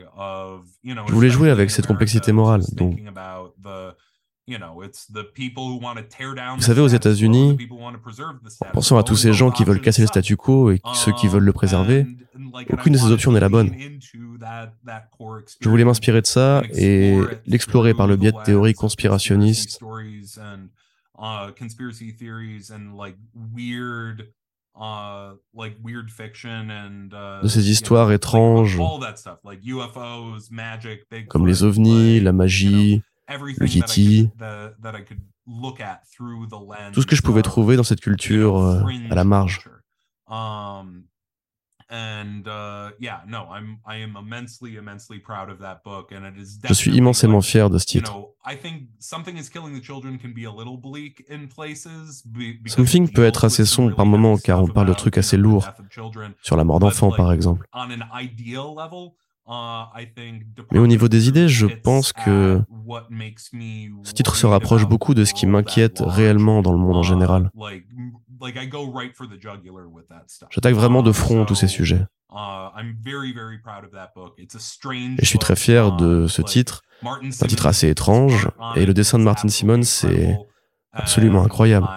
Je 0.84 1.14
voulais 1.14 1.30
jouer 1.30 1.50
avec 1.50 1.72
cette 1.72 1.88
complexité 1.88 2.32
morale. 2.32 2.62
Donc, 2.74 3.00
vous 4.48 4.54
savez, 6.62 6.82
aux 6.82 6.88
États-Unis, 6.88 7.58
en 8.62 8.72
pensant 8.74 8.98
à 8.98 9.04
tous 9.04 9.16
ces 9.16 9.34
gens 9.34 9.50
qui 9.50 9.64
veulent 9.64 9.82
casser 9.82 10.04
le 10.04 10.08
statu 10.08 10.38
quo 10.38 10.70
et 10.70 10.80
ceux 10.94 11.14
qui 11.14 11.28
veulent 11.28 11.44
le 11.44 11.54
préserver, 11.54 12.06
aucune 12.72 12.94
de 12.94 12.98
ces 12.98 13.12
options 13.12 13.32
n'est 13.32 13.40
la 13.40 13.50
bonne. 13.50 13.76
Je 15.60 15.70
voulais 15.70 15.84
m'inspirer 15.84 16.22
de 16.22 16.28
ça 16.28 16.62
et 16.76 17.20
l'explorer 17.48 17.96
par 17.96 18.06
le 18.06 18.18
biais 18.18 18.32
de 18.32 18.44
théories 18.44 18.76
conspirationnistes. 18.76 19.80
uh, 24.78 24.78
uh, 24.78 24.80
uh, 24.80 24.82
de 27.44 27.48
ces 27.48 27.72
histoires 27.72 28.12
étranges. 28.12 28.78
comme 31.30 31.48
les 31.48 31.64
ovnis, 31.64 32.20
la 32.20 32.34
magie, 32.34 33.02
le 33.28 33.54
that 33.54 33.66
I 33.66 33.80
Yeti. 33.80 34.30
could- 34.30 34.40
that, 34.40 34.76
that 34.82 34.96
I 34.96 35.04
could 35.04 35.22
look 35.48 35.80
at 35.80 36.02
through 36.12 36.48
the 36.48 36.54
lens 36.54 36.94
tout 36.94 37.02
ce 37.02 37.08
que 37.08 37.16
je 37.16 37.22
pouvais 37.22 37.42
trouver 37.42 37.76
dans 37.76 37.84
cette 37.84 38.02
culture 38.02 38.58
euh, 38.58 38.82
à 39.10 39.16
la 39.16 39.24
marge. 39.24 39.62
Um, 40.28 41.04
and 41.90 42.48
uh, 42.48 42.92
yeah, 43.00 43.24
no, 43.28 43.46
I'm 43.52 43.78
I 43.86 44.02
am 44.02 44.18
immensely 44.18 44.76
immensely 44.76 45.20
proud 45.20 45.50
of 45.52 45.60
that 45.60 45.82
book, 45.84 46.12
and 46.12 46.26
it 46.26 46.36
is. 46.38 46.60
Je 46.68 46.74
suis 46.74 46.96
immensément 46.96 47.42
fier 47.42 47.70
de 47.70 47.78
ce 47.78 47.86
titre. 47.86 48.12
something 52.68 53.12
peut 53.12 53.24
être 53.26 53.46
assez 53.46 53.66
sombre 53.66 53.96
par 53.96 54.06
moments 54.06 54.38
car 54.38 54.64
on 54.64 54.68
parle 54.68 54.88
de 54.88 54.94
trucs 54.94 55.18
assez 55.18 55.38
lourds. 55.38 55.68
Sur 56.42 56.58
la 56.58 56.64
mort 56.64 56.80
d'enfants, 56.80 57.12
par 57.12 57.32
exemple. 57.32 57.68
Uh, 59.48 59.86
I 59.96 60.08
think 60.16 60.44
Mais 60.72 60.80
au 60.80 60.88
niveau 60.88 61.08
des 61.08 61.28
idées, 61.28 61.48
je 61.48 61.68
pense 61.68 62.14
que 62.14 62.62
ce 64.04 64.14
titre 64.14 64.36
se 64.36 64.48
rapproche 64.48 64.86
beaucoup 64.88 65.14
de 65.14 65.24
ce 65.24 65.36
qui 65.36 65.46
m'inquiète 65.46 66.02
réellement 66.04 66.64
dans 66.64 66.72
le 66.72 66.80
monde 66.80 66.96
en 66.96 67.02
Uh, 67.02 67.04
général. 67.04 67.52
like, 67.56 67.86
like 68.42 68.56
I 68.56 68.68
go 68.68 68.92
right 68.92 69.16
for 69.16 69.28
the 69.28 69.40
jugular 69.40 69.86
with 69.88 70.08
that 70.08 70.24
stuff. 70.28 70.50
J'attaque 70.52 70.74
vraiment 70.74 71.04
de 71.04 71.12
front 71.12 71.46
tous 71.46 71.54
ces 71.56 71.68
sujets. 71.68 72.06
uh, 72.32 72.70
I'm 72.76 72.96
very, 73.04 73.34
very 73.34 73.60
proud 73.62 73.84
of 73.86 73.92
that 73.92 74.14
book. 74.16 74.34
It's 74.40 74.56
a 74.56 74.60
strange 74.60 75.20
Et 75.20 75.24
je 75.24 75.28
suis 75.28 75.40
très 75.40 75.56
fier 75.56 75.92
de 75.96 76.26
ce 76.28 76.42
titre. 76.42 76.82
Un 77.04 77.30
titre 77.48 77.68
assez 77.68 77.88
étrange. 77.90 78.50
Et 78.76 78.86
le 78.88 78.96
dessin 78.96 79.20
de 79.20 79.24
Martin 79.24 79.48
Simmons, 79.48 79.82
absolutely 79.82 80.26
c'est 80.26 80.38
absolument 80.92 81.44
incroyable. 81.44 81.88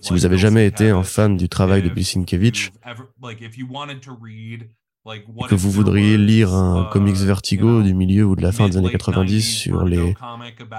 Si 0.00 0.12
vous 0.12 0.26
avez 0.26 0.38
jamais 0.38 0.66
été 0.66 0.90
un 0.90 1.02
fan 1.02 1.36
du 1.36 1.48
travail 1.48 1.82
de 1.82 1.88
et 1.88 2.38
what 5.26 5.48
que 5.48 5.54
vous 5.54 5.70
voudriez 5.70 6.18
lire 6.18 6.52
un 6.52 6.84
uh, 6.84 6.90
comics 6.90 7.16
Vertigo 7.16 7.82
du 7.82 7.94
milieu 7.94 8.24
ou 8.24 8.36
de 8.36 8.42
la 8.42 8.52
fin 8.52 8.68
des 8.68 8.76
années 8.76 8.90
mid-late 8.90 8.98
90 8.98 9.38
90s 9.38 9.40
sur 9.40 9.84
les 9.84 10.14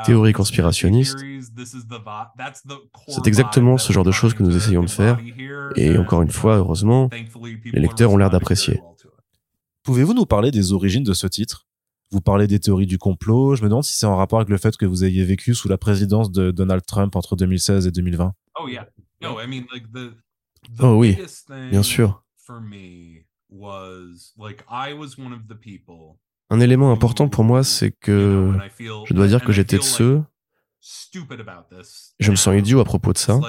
théories 0.06 0.34
conspiracy 0.34 0.84
conspirationnistes, 0.84 1.20
c'est 3.08 3.28
exactement 3.28 3.78
ce 3.78 3.92
that 3.92 3.94
genre 3.94 4.04
de 4.04 4.12
choses 4.12 4.34
que 4.34 4.44
trying 4.44 4.44
nous 4.44 4.52
to 4.52 4.58
essayons 4.58 4.84
de 4.84 4.90
faire. 4.90 5.18
Et 5.76 5.90
and, 5.90 6.02
encore 6.02 6.22
une 6.22 6.30
fois, 6.30 6.58
heureusement, 6.58 7.10
les 7.66 7.80
lecteurs 7.80 8.12
ont 8.12 8.18
l'air 8.18 8.30
d'apprécier. 8.30 8.82
Pouvez-vous 9.84 10.14
nous 10.14 10.26
parler 10.26 10.52
des 10.52 10.74
origines 10.74 11.04
de 11.04 11.14
ce 11.14 11.26
titre? 11.26 11.66
Vous 12.12 12.22
parlez 12.22 12.48
des 12.48 12.60
théories 12.60 12.88
du 12.88 12.98
complot. 12.98 13.56
Je 13.56 13.64
me 13.64 13.70
demande 13.70 13.84
si 13.84 13.94
c'est 13.94 14.08
en 14.08 14.16
rapport 14.16 14.40
avec 14.40 14.50
le 14.50 14.58
fait 14.58 14.76
que 14.78 14.86
vous 14.86 15.04
ayez 15.04 15.24
vécu 15.24 15.54
sous 15.54 15.70
la 15.70 15.78
présidence 15.78 16.32
de 16.32 16.52
Donald 16.52 16.84
Trump 16.86 17.16
entre 17.16 17.36
2016 17.36 17.88
et 17.88 17.92
2020. 17.92 18.34
Oh 18.60 18.68
yeah. 18.68 18.86
No, 19.22 19.40
I 19.40 19.48
mean 19.48 19.66
like 19.72 19.86
the 19.94 20.14
the 20.76 20.84
Oh 20.84 20.98
oui, 20.98 21.16
biggest 21.16 21.48
thing 21.48 21.70
Bien 21.72 21.84
sûr. 21.84 22.24
for 22.38 22.60
me 22.62 23.26
was 23.50 24.34
like 24.38 24.64
I 24.70 24.94
was 24.94 25.18
one 25.18 25.34
of 25.34 25.48
the 25.48 25.56
people. 25.60 26.20
Un 26.50 26.60
élément 26.60 26.92
important 26.92 27.30
pour 27.30 27.44
moi, 27.44 27.64
c'est 27.64 27.92
que 27.92 28.52
je 29.06 29.14
dois 29.14 29.28
dire 29.28 29.44
que 29.44 29.52
j'étais 29.52 29.78
de 29.78 29.84
ceux, 29.84 30.16
like, 30.16 30.26
stupid 30.82 31.40
about 31.42 31.68
this 31.70 32.16
et 32.20 32.24
je 32.24 32.32
me 32.32 32.36
sens 32.36 32.54
now. 32.54 32.60
idiot 32.60 32.80
à 32.80 32.86
propos 32.86 33.14
de 33.14 33.18
ça, 33.20 33.40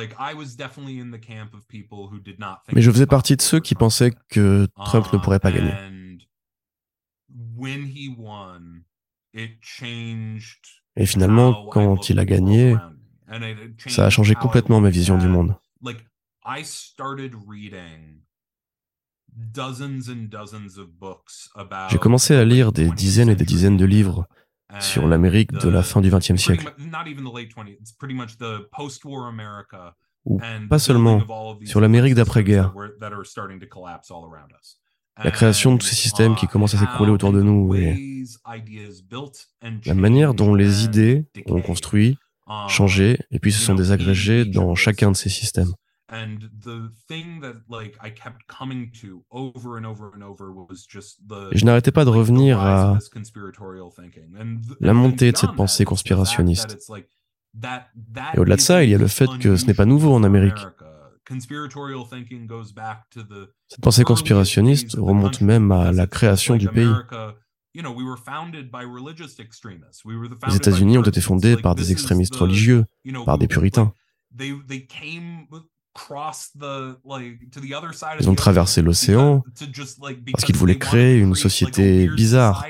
mais 2.72 2.82
je 2.82 2.90
faisais 2.90 3.06
partie 3.06 3.36
de 3.36 3.42
ceux 3.42 3.61
qui 3.61 3.74
pensaient 3.74 4.12
que 4.28 4.66
Trump 4.84 5.11
ne 5.12 5.18
Uh, 5.18 5.22
pourrait 5.22 5.40
pas 5.40 5.50
gagner. 5.50 5.72
Et 10.96 11.06
finalement, 11.06 11.68
quand 11.68 12.11
il 12.11 12.18
a 12.18 12.24
gagné, 12.24 12.76
ça 13.87 14.07
a 14.07 14.11
changé 14.11 14.35
complètement 14.35 14.81
ma 14.81 14.91
vision 14.91 15.16
du 15.18 15.28
monde. 15.28 15.55
Like 15.83 16.05
I 16.45 16.62
started 16.64 17.33
reading 17.49 18.22
dozens 19.33 20.09
and 20.11 20.28
dozens 20.28 20.78
of 20.78 20.89
books 20.99 21.49
about 21.55 21.89
J'ai 21.91 21.99
commencé 21.99 22.35
à 22.35 22.45
the 22.45 22.49
lire 22.49 22.72
des 22.72 22.89
20th 22.89 22.95
dizaines 22.95 23.28
et 23.31 23.37
des 23.37 23.45
dizaines 23.45 23.76
de 23.76 23.85
livres 23.85 24.26
sur 24.81 25.07
l'Amérique 25.09 25.53
de 25.53 25.68
la 25.68 25.83
fin 25.83 26.01
du 26.01 26.11
XXe 26.11 26.37
siècle, 26.37 26.72
mu- 26.78 26.87
not 26.91 27.07
even 27.09 27.24
the 27.24 27.35
late 27.35 27.49
20th, 27.51 27.76
it's 27.81 27.93
pretty 27.93 28.14
much 28.14 28.37
the 28.39 28.68
post-war 28.70 29.26
America 29.26 29.97
ou 30.24 30.41
pas 30.68 30.78
seulement 30.78 31.20
sur 31.64 31.81
l'Amérique 31.81 32.14
d'après-guerre, 32.14 32.70
that 32.72 32.76
were- 32.76 32.99
that 33.01 33.12
are 33.12 33.24
starting 33.26 33.59
to 33.59 33.66
collapse 33.66 34.11
all 34.11 34.22
around 34.24 34.51
us. 34.61 34.78
la 35.24 35.31
création 35.33 35.74
de 35.74 35.78
tous 35.81 35.87
ces 35.87 35.97
systèmes 35.97 36.35
qui 36.37 36.47
commencent 36.47 36.74
à 36.74 36.78
s'écrouler 36.78 37.11
autour 37.11 37.33
de 37.33 37.43
nous 37.43 37.74
et 37.74 38.22
la 39.87 39.95
manière 39.95 40.35
dont 40.35 40.55
les 40.55 40.85
idées 40.85 41.26
ont 41.47 41.61
construit, 41.61 42.16
Um, 42.51 42.68
changé, 42.68 43.16
et 43.30 43.38
puis 43.38 43.53
se 43.53 43.61
sont 43.61 43.76
each 43.76 44.51
dans 44.51 44.74
chacun 44.74 45.12
de 45.12 45.16
ces 45.16 45.28
systèmes. 45.28 45.72
And 46.12 46.38
the 46.64 46.90
thing 47.07 47.40
that 47.42 47.62
like 47.68 47.96
I 48.03 48.11
kept 48.11 48.48
coming 48.48 48.90
to 49.03 49.24
over 49.30 49.78
and 49.78 49.84
over 49.84 50.11
and 50.16 50.22
over 50.22 50.51
was 50.51 50.84
just 50.88 51.20
the 51.28 51.53
Et 51.53 51.59
je 51.59 51.64
n'arrêtais 51.64 51.92
pas 51.92 52.05
de 52.05 52.11
revenir 52.11 52.59
à 52.59 52.98
la 54.80 54.92
montée 54.94 55.30
de 55.30 55.36
cette 55.36 55.53
pensée 55.53 55.84
conspirationniste. 55.84 56.76
Et 58.34 58.38
au-delà 58.40 58.57
de 58.57 58.61
ça, 58.61 58.82
il 58.82 58.90
y 58.90 58.96
a 58.96 58.98
le 58.98 59.07
fait 59.07 59.30
que 59.38 59.57
ce 59.57 59.66
n'est 59.66 59.74
pas 59.74 59.86
nouveau 59.86 60.12
en 60.12 60.24
Amérique. 60.24 60.59
Cette 63.68 63.80
pensée 63.80 64.03
conspirationniste 64.03 64.96
remonte 64.96 65.40
même 65.40 65.70
à 65.70 65.92
la 65.92 66.09
création 66.09 66.57
du 66.57 66.68
pays. 66.68 66.92
America, 67.75 67.75
you 67.75 67.83
know, 67.83 67.93
we 67.93 68.05
were 68.05 68.16
founded 68.16 68.71
by 68.71 68.83
religious 68.83 69.39
extremists. 69.39 70.05
We 70.05 70.16
were 70.16 70.29
the 70.29 70.37
Les 70.47 70.57
États-Unis 70.57 70.99
ont 70.99 71.03
été 71.03 71.21
fondés 71.21 71.57
par 71.57 71.75
des 71.75 71.91
is 71.91 71.93
extrémistes 71.93 72.37
religieux, 72.37 72.85
par 73.25 73.39
des 73.39 73.49
puritains. 73.49 73.93
they 74.37 74.53
they 74.68 74.87
came 74.87 75.47
across 75.95 76.51
the 76.55 76.97
like 77.05 77.51
to 77.51 77.61
the 77.61 77.75
other 77.75 77.93
side 77.93 78.16
of 78.16 78.21
Ils 78.21 78.29
ont 78.29 78.35
the 78.35 78.39
traversé 78.39 78.83
l'océan 78.83 79.43
parce 80.33 80.45
qu'ils 80.45 80.57
voulaient 80.57 80.79
créer 80.79 81.18
une 81.18 81.35
société 81.35 82.09
bizarre 82.09 82.64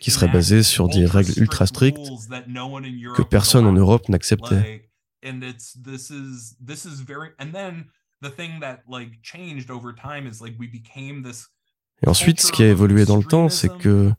qui 0.00 0.10
serait 0.10 0.28
basée 0.28 0.62
sur 0.62 0.88
des 0.88 1.06
règles 1.06 1.32
ultra 1.36 1.66
strict 1.66 1.98
strictes 1.98 3.14
que 3.14 3.22
personne 3.22 3.66
en. 3.66 3.72
Europe 3.72 4.08
n'acceptait. 4.08 4.90
Et 12.04 12.08
ensuite, 12.08 12.40
ce 12.40 12.52
qui 12.52 12.62
a 12.62 12.68
évolué 12.68 13.04
dans 13.04 13.16
le 13.16 13.24
temps, 13.24 13.48
c'est 13.48 13.74
que 13.78 14.12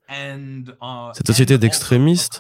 cette 1.13 1.28
société 1.28 1.57
d'extrémistes 1.57 2.39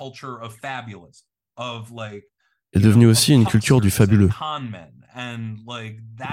est 2.73 2.79
devenue 2.79 3.07
aussi 3.07 3.33
une 3.33 3.45
culture 3.45 3.81
du 3.81 3.91
fabuleux, 3.91 4.29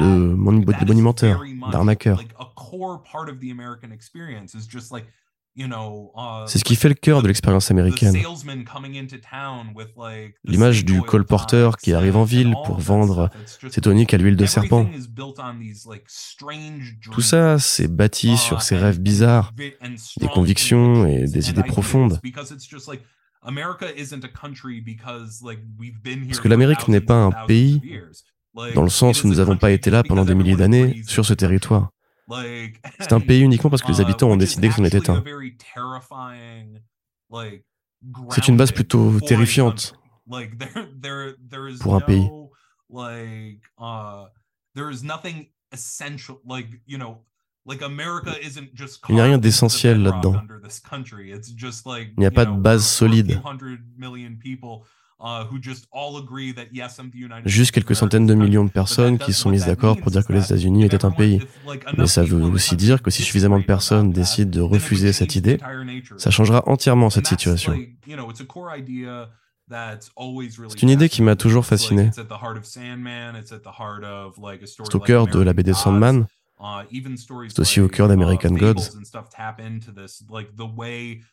de, 0.00 0.84
bonimenteurs, 0.84 1.42
d'arnaqueurs. 1.70 2.22
C'est 5.57 6.59
ce 6.59 6.64
qui 6.64 6.74
fait 6.74 6.88
le 6.88 6.94
cœur 6.94 7.22
de 7.22 7.28
l'expérience 7.28 7.70
américaine. 7.70 8.16
L'image 10.44 10.84
du 10.84 11.00
colporteur 11.02 11.76
qui 11.76 11.92
arrive 11.92 12.16
en 12.16 12.24
ville 12.24 12.55
pour 12.64 12.80
vendre 12.80 13.30
ses 13.70 13.80
toniques 13.80 14.12
à 14.14 14.16
l'huile 14.18 14.36
de 14.36 14.46
serpent. 14.46 14.88
Tout 17.12 17.20
ça, 17.20 17.59
c'est 17.59 17.88
bâti 17.88 18.36
sur 18.36 18.62
ces 18.62 18.76
rêves 18.76 19.00
bizarres, 19.00 19.52
des 19.57 20.28
convictions 20.28 21.07
et 21.07 21.26
des 21.26 21.50
idées 21.50 21.62
profondes. 21.62 22.20
Parce 26.28 26.40
que 26.40 26.48
l'Amérique 26.48 26.88
n'est 26.88 27.00
pas 27.00 27.14
un 27.22 27.30
pays 27.46 27.80
dans 28.74 28.82
le 28.82 28.88
sens 28.88 29.22
où 29.22 29.28
nous 29.28 29.36
n'avons 29.36 29.57
pas 29.57 29.70
été 29.70 29.90
là 29.90 30.02
pendant 30.02 30.24
des 30.24 30.34
milliers 30.34 30.57
d'années 30.57 31.02
sur 31.07 31.24
ce 31.24 31.34
territoire. 31.34 31.90
C'est 33.00 33.12
un 33.12 33.20
pays 33.20 33.40
uniquement 33.42 33.70
parce 33.70 33.82
que 33.82 33.88
les 33.88 34.00
habitants 34.00 34.28
ont 34.30 34.36
décidé 34.36 34.68
que 34.68 34.74
c'en 34.74 34.84
était 34.84 35.10
un. 35.10 35.22
C'est 38.30 38.48
une 38.48 38.56
base 38.56 38.72
plutôt 38.72 39.18
terrifiante 39.20 39.94
pour 41.80 41.94
un 41.94 42.00
pays. 42.00 42.30
Il 49.08 49.14
n'y 49.14 49.20
a 49.20 49.24
rien 49.24 49.38
d'essentiel 49.38 50.02
là-dedans. 50.02 50.34
Il 52.16 52.20
n'y 52.20 52.26
a 52.26 52.30
pas 52.30 52.44
de 52.44 52.52
base 52.60 52.86
solide. 52.86 53.40
Juste 57.44 57.70
quelques 57.70 57.96
centaines 57.96 58.26
de 58.26 58.34
millions 58.34 58.64
de 58.64 58.70
personnes 58.70 59.18
qui 59.18 59.32
sont 59.32 59.50
mises 59.50 59.66
d'accord 59.66 59.96
pour 59.98 60.10
dire 60.10 60.26
que 60.26 60.32
les 60.32 60.44
États-Unis 60.44 60.84
étaient 60.84 61.04
un 61.04 61.10
pays. 61.10 61.40
Mais 61.96 62.06
ça 62.06 62.22
veut 62.22 62.42
aussi 62.42 62.76
dire 62.76 63.02
que 63.02 63.10
si 63.10 63.22
suffisamment 63.22 63.58
de 63.58 63.64
personnes 63.64 64.12
décident 64.12 64.50
de 64.50 64.60
refuser 64.60 65.12
cette 65.12 65.34
idée, 65.34 65.58
ça 66.18 66.30
changera 66.30 66.62
entièrement 66.68 67.10
cette 67.10 67.26
situation. 67.26 67.74
C'est 70.68 70.82
une 70.82 70.90
idée 70.90 71.08
qui 71.08 71.22
m'a 71.22 71.36
toujours 71.36 71.64
fasciné. 71.64 72.10
C'est 74.62 74.94
au 74.94 75.00
cœur 75.00 75.26
de 75.26 75.40
la 75.40 75.52
BD 75.54 75.72
Sandman, 75.72 76.26
C'est 77.48 77.59
aussi 77.59 77.80
au 77.80 77.88
cœur 77.88 78.09
d'American 78.09 78.52
Gods. 78.52 78.74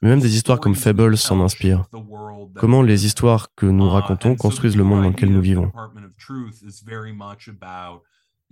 Mais 0.01 0.09
même 0.09 0.19
des 0.19 0.36
histoires 0.36 0.59
comme 0.59 0.76
Fables 0.76 1.17
s'en 1.17 1.41
inspirent. 1.41 1.86
Comment 2.55 2.82
les 2.82 3.05
histoires 3.05 3.53
que 3.55 3.65
nous 3.65 3.89
racontons 3.89 4.36
construisent 4.36 4.78
le 4.78 4.84
monde 4.84 5.03
dans 5.03 5.09
lequel 5.09 5.32
nous 5.32 5.41
vivons. 5.41 5.72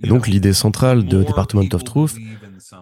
Et 0.03 0.07
donc 0.07 0.27
l'idée 0.27 0.53
centrale 0.53 1.05
de 1.05 1.23
Department 1.23 1.67
of 1.73 1.83
Truth, 1.83 2.17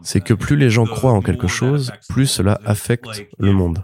c'est 0.01 0.21
que 0.21 0.33
plus 0.33 0.55
les 0.55 0.69
gens 0.69 0.85
croient 0.85 1.13
en 1.13 1.21
quelque 1.21 1.47
chose, 1.47 1.91
plus 2.09 2.27
cela 2.27 2.59
affecte 2.65 3.25
le 3.37 3.51
monde. 3.51 3.83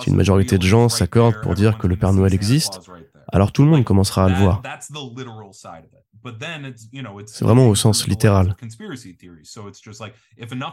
Si 0.00 0.10
une 0.10 0.16
majorité 0.16 0.58
de 0.58 0.62
gens 0.62 0.88
s'accordent 0.88 1.40
pour 1.42 1.54
dire 1.54 1.78
que 1.78 1.86
le 1.86 1.96
Père 1.96 2.12
Noël 2.12 2.34
existe, 2.34 2.80
alors 3.32 3.52
tout 3.52 3.62
le 3.62 3.68
monde 3.68 3.84
commencera 3.84 4.24
à 4.24 4.28
le 4.28 4.34
voir. 4.34 4.62
C'est 7.26 7.44
vraiment 7.44 7.68
au 7.68 7.74
sens 7.74 8.06
littéral. 8.06 8.54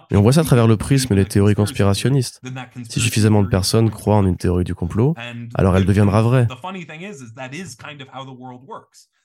Et 0.10 0.18
on 0.18 0.22
voit 0.22 0.34
ça 0.34 0.42
à 0.42 0.44
travers 0.44 0.68
le 0.68 0.78
prisme 0.78 1.16
des 1.16 1.26
théories 1.26 1.56
conspirationnistes. 1.56 2.42
Si 2.90 3.00
suffisamment 3.00 3.44
de 3.44 3.48
personnes 3.48 3.90
croient 3.90 4.18
en 4.18 4.26
une 4.26 4.38
théorie 4.38 4.66
du 4.66 4.76
complot, 4.76 5.16
alors 5.56 5.78
elle 5.78 5.86
deviendra 5.86 6.22
vraie. 6.22 6.48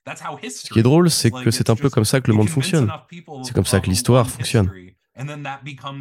Ce 0.07 0.72
qui 0.72 0.78
est 0.78 0.82
drôle, 0.82 1.11
c'est 1.11 1.30
que 1.30 1.50
c'est 1.50 1.70
un 1.70 1.76
peu 1.76 1.90
comme 1.90 2.05
ça 2.05 2.20
que 2.20 2.30
le 2.30 2.36
monde 2.36 2.48
fonctionne. 2.48 2.90
C'est 3.44 3.55
comme 3.55 3.66
ça 3.66 3.80
que 3.80 3.88
l'histoire 3.88 4.28
fonctionne. 4.28 4.70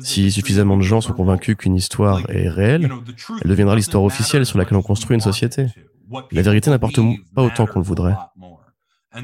Si 0.02 0.32
suffisamment 0.32 0.78
de 0.78 0.82
gens 0.84 1.02
sont 1.02 1.14
convaincus 1.14 1.56
qu'une 1.58 1.76
histoire 1.76 2.22
est 2.30 2.50
réelle, 2.50 2.92
elle 3.44 3.50
deviendra 3.50 3.76
l'histoire 3.76 4.04
officielle 4.04 4.46
sur 4.46 4.58
laquelle 4.58 4.78
on 4.78 4.82
construit 4.82 5.16
une 5.16 5.22
société. 5.22 5.68
La 6.32 6.42
vérité 6.42 6.70
n'importe 6.70 7.00
pas 7.36 7.44
autant 7.44 7.66
qu'on 7.66 7.80
le 7.80 7.86
voudrait. 7.86 8.16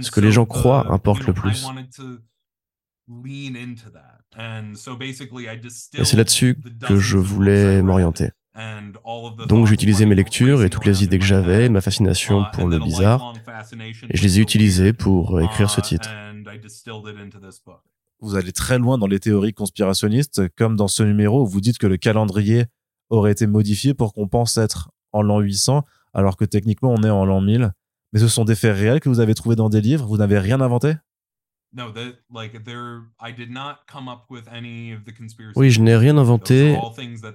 Ce 0.02 0.12
que 0.12 0.20
les 0.20 0.32
gens 0.32 0.46
croient 0.46 0.92
importe 0.92 1.26
le 1.26 1.34
plus. 1.34 1.66
Et 5.98 6.06
c'est 6.06 6.18
là-dessus 6.18 6.58
que 6.86 6.98
je 6.98 7.18
voulais 7.18 7.82
m'orienter. 7.82 8.30
Donc 9.48 9.68
j'ai 9.68 9.74
utilisé 9.74 10.06
mes 10.06 10.16
lectures 10.16 10.64
et 10.64 10.70
toutes 10.70 10.86
les 10.86 11.04
idées 11.04 11.20
que 11.20 11.26
j'avais, 11.26 11.70
ma 11.70 11.82
fascination 11.82 12.46
pour 12.54 12.68
le 12.68 12.80
bizarre, 12.80 13.34
et 14.10 14.18
je 14.18 14.24
les 14.24 14.40
ai 14.40 14.42
utilisées 14.42 14.94
pour 14.94 15.40
écrire 15.42 15.70
ce 15.70 15.82
titre. 15.82 16.10
Vous 18.20 18.36
allez 18.36 18.52
très 18.52 18.80
loin 18.80 18.98
dans 18.98 19.06
les 19.06 19.20
théories 19.20 19.54
conspirationnistes, 19.54 20.50
comme 20.56 20.76
dans 20.76 20.88
ce 20.88 21.04
numéro 21.04 21.44
où 21.44 21.48
vous 21.48 21.62
dites 21.62 21.78
que 21.78 21.86
le 21.86 21.98
calendrier 21.98 22.66
aurait 23.10 23.32
été 23.32 23.46
modifié 23.46 23.94
pour 23.94 24.14
qu'on 24.14 24.28
pense 24.28 24.58
être 24.58 24.90
en 25.12 25.22
l'an 25.22 25.40
800, 25.40 25.86
alors 26.14 26.36
que 26.36 26.46
techniquement 26.46 26.92
on 26.92 27.04
est 27.04 27.10
en 27.12 27.26
l'an 27.26 27.42
1000. 27.42 27.72
Mais 28.14 28.20
ce 28.20 28.28
sont 28.28 28.46
des 28.46 28.56
faits 28.56 28.76
réels 28.76 29.00
que 29.02 29.10
vous 29.10 29.20
avez 29.20 29.36
trouvés 29.36 29.56
dans 29.56 29.70
des 29.70 29.82
livres, 29.82 30.08
vous 30.08 30.18
n'avez 30.18 30.40
rien 30.40 30.62
inventé? 30.62 30.96
Oui, 35.56 35.72
je 35.72 35.82
n'ai 35.82 35.96
rien 35.96 36.18
inventé 36.18 36.78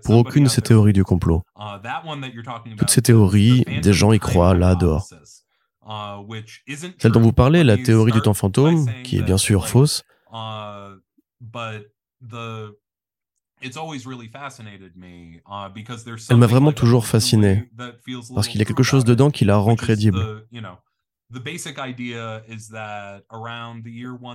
pour 0.05 0.17
aucune 0.17 0.45
de 0.45 0.49
ces 0.49 0.63
théories 0.63 0.93
du 0.93 1.05
complot. 1.05 1.43
Uh, 1.57 1.79
Toutes 2.77 2.91
ces 2.91 3.03
théories, 3.03 3.65
des 3.83 3.93
gens 3.93 4.13
y 4.13 4.19
croient 4.19 4.55
là 4.55 4.75
dehors. 4.75 5.09
Uh, 5.85 6.25
Celle 6.99 7.13
dont 7.13 7.21
vous 7.21 7.33
parlez, 7.33 7.65
la 7.65 7.77
théorie 7.77 8.13
du 8.13 8.21
temps 8.21 8.35
fantôme, 8.35 8.87
qui 9.05 9.19
est 9.19 9.23
bien 9.23 9.39
sûr 9.39 9.69
fausse, 9.69 10.03
elle 16.31 16.37
m'a 16.37 16.47
vraiment 16.47 16.73
toujours 16.73 17.07
fasciné, 17.07 17.71
parce 18.35 18.49
qu'il 18.49 18.59
y 18.59 18.63
a 18.63 18.65
quelque 18.65 18.83
chose 18.83 19.05
dedans 19.05 19.31
qui 19.31 19.45
la 19.45 19.57
rend 19.57 19.77
crédible. 19.77 20.47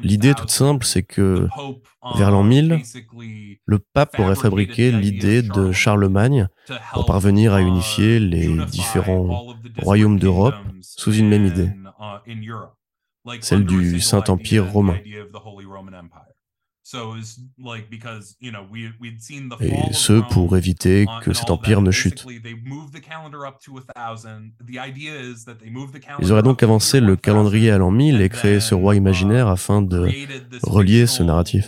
L'idée 0.01 0.33
toute 0.33 0.49
simple, 0.49 0.85
c'est 0.85 1.03
que 1.03 1.47
vers 2.15 2.31
l'an 2.31 2.43
1000, 2.43 2.81
uh, 3.13 3.59
le 3.65 3.79
pape 3.79 4.19
aurait 4.19 4.35
fabriqué 4.35 4.91
l'idée 4.91 5.41
de 5.41 5.71
Charlemagne 5.71 6.47
pour 6.93 7.05
parvenir 7.05 7.53
à 7.53 7.61
unifier 7.61 8.17
uh, 8.17 8.19
les 8.19 8.65
différents 8.65 9.45
royaumes 9.77 10.19
d'Europe 10.19 10.55
sous 10.81 11.13
une 11.13 11.29
même 11.29 11.45
idée, 11.45 11.69
uh, 11.99 13.39
celle 13.41 13.65
du 13.65 13.99
Saint-Empire 13.99 14.71
romain. 14.71 14.97
Et 19.59 19.93
ce, 19.93 20.21
pour 20.31 20.55
éviter 20.55 21.05
que 21.21 21.33
cet 21.33 21.49
empire 21.49 21.81
ne 21.81 21.91
chute. 21.91 22.25
Ils 26.19 26.31
auraient 26.31 26.43
donc 26.43 26.63
avancé 26.63 27.01
le 27.01 27.17
calendrier 27.17 27.71
à 27.71 27.77
l'an 27.77 27.91
1000 27.91 28.21
et 28.21 28.29
créé 28.29 28.61
ce 28.61 28.73
roi 28.73 28.95
imaginaire 28.95 29.49
afin 29.49 29.81
de 29.81 30.07
relier 30.63 31.07
ce 31.07 31.23
narratif. 31.23 31.67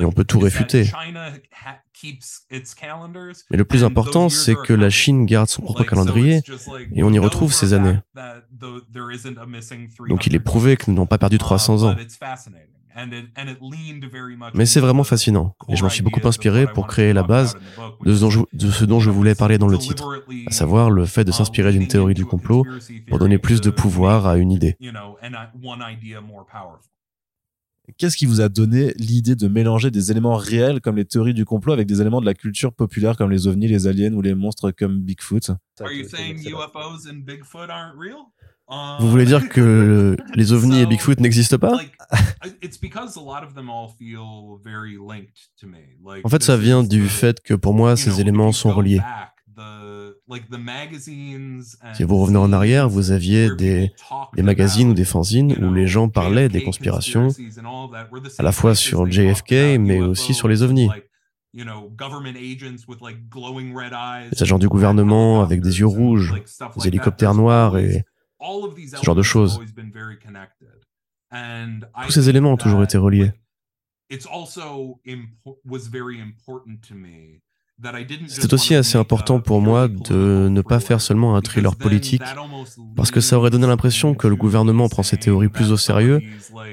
Et 0.00 0.04
on 0.04 0.12
peut 0.12 0.24
tout 0.24 0.38
réfuter. 0.38 0.90
Mais 3.50 3.56
le 3.56 3.64
plus 3.64 3.84
important, 3.84 4.28
c'est 4.28 4.54
que 4.54 4.72
la 4.72 4.90
Chine 4.90 5.26
garde 5.26 5.48
son 5.48 5.62
propre 5.62 5.84
calendrier 5.84 6.42
et 6.94 7.02
on 7.02 7.12
y 7.12 7.18
retrouve 7.18 7.52
ces 7.52 7.72
années. 7.72 7.98
Donc 10.08 10.26
il 10.26 10.34
est 10.34 10.40
prouvé 10.40 10.76
que 10.76 10.84
nous 10.88 10.94
n'avons 10.94 11.06
pas 11.06 11.18
perdu 11.18 11.38
300 11.38 11.84
ans. 11.84 11.96
Mais 14.54 14.66
c'est 14.66 14.80
vraiment 14.80 15.02
fascinant 15.02 15.56
et 15.68 15.74
je 15.74 15.82
m'en 15.82 15.88
suis 15.88 16.02
beaucoup 16.02 16.26
inspiré 16.26 16.66
pour 16.66 16.86
créer 16.86 17.12
la 17.12 17.24
base 17.24 17.56
de 18.04 18.14
ce, 18.14 18.84
dont 18.84 19.00
je, 19.00 19.10
voulais 19.10 19.34
parler 19.34 19.58
dans 19.58 19.66
le 19.66 19.78
titre, 19.78 20.22
à 20.46 20.52
savoir 20.52 20.90
le 20.90 21.04
fait 21.04 21.24
de 21.24 21.32
s'inspirer 21.32 21.72
d'une 21.72 21.88
théorie 21.88 22.14
du 22.14 22.24
complot 22.24 22.64
pour 23.08 23.18
donner 23.18 23.38
plus 23.38 23.60
de 23.60 23.70
pouvoir 23.70 24.26
à 24.26 24.36
une 24.36 24.52
idée. 24.52 24.76
Qu'est-ce 27.98 28.16
qui 28.16 28.24
vous 28.24 28.40
a 28.40 28.48
donné 28.48 28.94
l'idée 28.96 29.36
de 29.36 29.46
mélanger 29.46 29.90
des 29.90 30.10
éléments 30.10 30.36
réels 30.36 30.80
comme 30.80 30.96
les 30.96 31.04
théories 31.04 31.34
du 31.34 31.44
complot 31.44 31.74
avec 31.74 31.86
des 31.86 32.00
éléments 32.00 32.20
de 32.20 32.26
la 32.26 32.32
culture 32.32 32.72
populaire 32.72 33.16
comme 33.16 33.30
les 33.30 33.46
ovnis, 33.46 33.68
les 33.68 33.86
aliens 33.86 34.12
ou 34.14 34.22
les 34.22 34.34
monstres 34.34 34.70
comme 34.70 35.00
Bigfoot? 35.00 35.50
Vous 39.00 39.10
voulez 39.10 39.26
dire 39.26 39.46
que 39.50 40.16
les 40.34 40.52
ovnis 40.54 40.80
et 40.80 40.86
Bigfoot 40.86 41.20
n'existent 41.20 41.58
pas? 41.58 41.78
En 46.24 46.28
fait, 46.30 46.42
ça 46.42 46.56
vient 46.56 46.82
du 46.82 47.06
fait 47.08 47.42
que 47.42 47.52
pour 47.52 47.74
moi, 47.74 47.96
ces 47.96 48.20
éléments 48.20 48.52
sont 48.52 48.72
reliés. 48.72 49.00
Si 51.94 52.02
vous 52.04 52.16
revenez 52.18 52.38
en 52.38 52.52
arrière, 52.52 52.88
vous 52.88 53.10
aviez 53.10 53.54
des, 53.54 53.92
des 54.34 54.42
magazines 54.42 54.90
ou 54.90 54.94
des 54.94 55.04
fanzines 55.04 55.52
où 55.64 55.72
les 55.72 55.86
gens 55.86 56.08
parlaient 56.08 56.48
des 56.48 56.62
conspirations, 56.62 57.28
à 58.38 58.42
la 58.42 58.52
fois 58.52 58.74
sur 58.74 59.10
JFK, 59.10 59.52
mais 59.78 60.00
aussi 60.00 60.34
sur 60.34 60.48
les 60.48 60.62
ovnis. 60.62 60.88
Des 64.32 64.42
agents 64.42 64.58
du 64.58 64.68
gouvernement 64.68 65.40
avec 65.42 65.60
des 65.60 65.78
yeux 65.78 65.86
rouges, 65.86 66.34
des 66.76 66.88
hélicoptères 66.88 67.34
noirs 67.34 67.78
et 67.78 68.04
ce 68.40 69.02
genre 69.04 69.14
de 69.14 69.22
choses. 69.22 69.60
Tous 71.30 72.10
ces 72.12 72.28
éléments 72.28 72.52
ont 72.52 72.56
toujours 72.56 72.82
été 72.82 72.98
reliés. 72.98 73.32
C'est 78.28 78.52
aussi 78.52 78.74
assez 78.74 78.96
important 78.96 79.40
pour 79.40 79.60
moi 79.60 79.88
de 79.88 80.48
ne 80.48 80.62
pas 80.62 80.80
faire 80.80 81.00
seulement 81.00 81.36
un 81.36 81.40
thriller 81.40 81.74
politique, 81.76 82.22
parce 82.96 83.10
que 83.10 83.20
ça 83.20 83.36
aurait 83.36 83.50
donné 83.50 83.66
l'impression 83.66 84.14
que 84.14 84.28
le 84.28 84.36
gouvernement 84.36 84.88
prend 84.88 85.02
ces 85.02 85.16
théories 85.16 85.48
plus 85.48 85.72
au 85.72 85.76
sérieux 85.76 86.20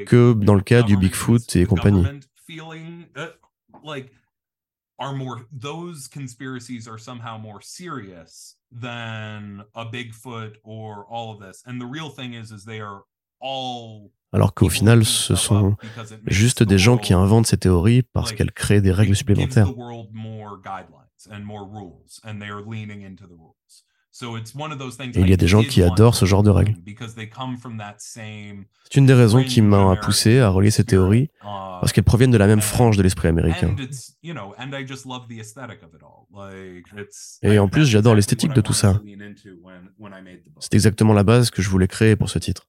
que 0.06 0.34
dans 0.34 0.56
le 0.56 0.62
cas 0.62 0.84
du 0.84 0.98
Bigfoot 0.98 1.56
et 1.56 1.66
compagnie. 1.66 2.06
Alors 14.34 14.54
qu'au 14.54 14.70
final, 14.70 15.04
ce 15.04 15.36
sont 15.36 15.76
juste 16.26 16.64
des 16.64 16.78
gens 16.78 16.98
qui 16.98 17.14
inventent 17.14 17.48
ces 17.48 17.58
théories 17.58 18.04
parce 18.04 18.32
qu'elles 18.32 18.52
créent 18.52 18.82
des 18.82 18.92
règles 18.92 19.16
supplémentaires. 19.16 19.72
Et 25.14 25.20
il 25.22 25.30
y 25.30 25.34
a 25.34 25.38
des 25.38 25.48
gens 25.48 25.64
qui 25.64 25.82
adorent 25.82 26.16
ce 26.16 26.26
genre 26.26 26.44
de 26.44 26.50
règles. 26.50 26.76
C'est 28.84 28.96
une 28.96 29.06
des 29.06 29.14
raisons 29.14 29.44
qui 29.44 29.62
m'a 29.62 29.96
poussé 29.96 30.40
à 30.40 30.50
relier 30.50 30.72
ces 30.72 30.84
théories, 30.84 31.30
parce 31.42 31.94
qu'elles 31.94 32.04
proviennent 32.04 32.32
de 32.32 32.38
la 32.38 32.48
même 32.48 32.62
frange 32.62 32.98
de 32.98 33.04
l'esprit 33.04 33.30
américain. 33.30 33.76
Et 37.42 37.60
en 37.60 37.68
plus, 37.68 37.86
j'adore 37.86 38.16
l'esthétique 38.16 38.54
de 38.54 38.62
tout 38.62 38.74
ça. 38.74 39.00
C'est 40.60 40.74
exactement 40.74 41.14
la 41.14 41.24
base 41.24 41.50
que 41.50 41.62
je 41.62 41.70
voulais 41.70 41.88
créer 41.88 42.16
pour 42.16 42.30
ce 42.30 42.40
titre. 42.40 42.68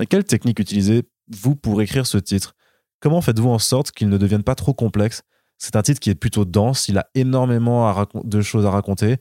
Et 0.00 0.06
quelle 0.06 0.24
technique 0.24 0.58
utilisez-vous 0.58 1.56
pour 1.56 1.80
écrire 1.82 2.06
ce 2.06 2.18
titre? 2.18 2.54
Comment 3.00 3.20
faites-vous 3.20 3.48
en 3.48 3.58
sorte 3.58 3.92
qu'il 3.92 4.08
ne 4.08 4.18
devienne 4.18 4.42
pas 4.42 4.54
trop 4.54 4.74
complexe? 4.74 5.22
C'est 5.58 5.76
un 5.76 5.82
titre 5.82 6.00
qui 6.00 6.10
est 6.10 6.14
plutôt 6.14 6.44
dense, 6.44 6.88
il 6.88 6.98
a 6.98 7.06
énormément 7.14 8.06
de 8.24 8.40
choses 8.40 8.66
à 8.66 8.70
raconter, 8.70 9.16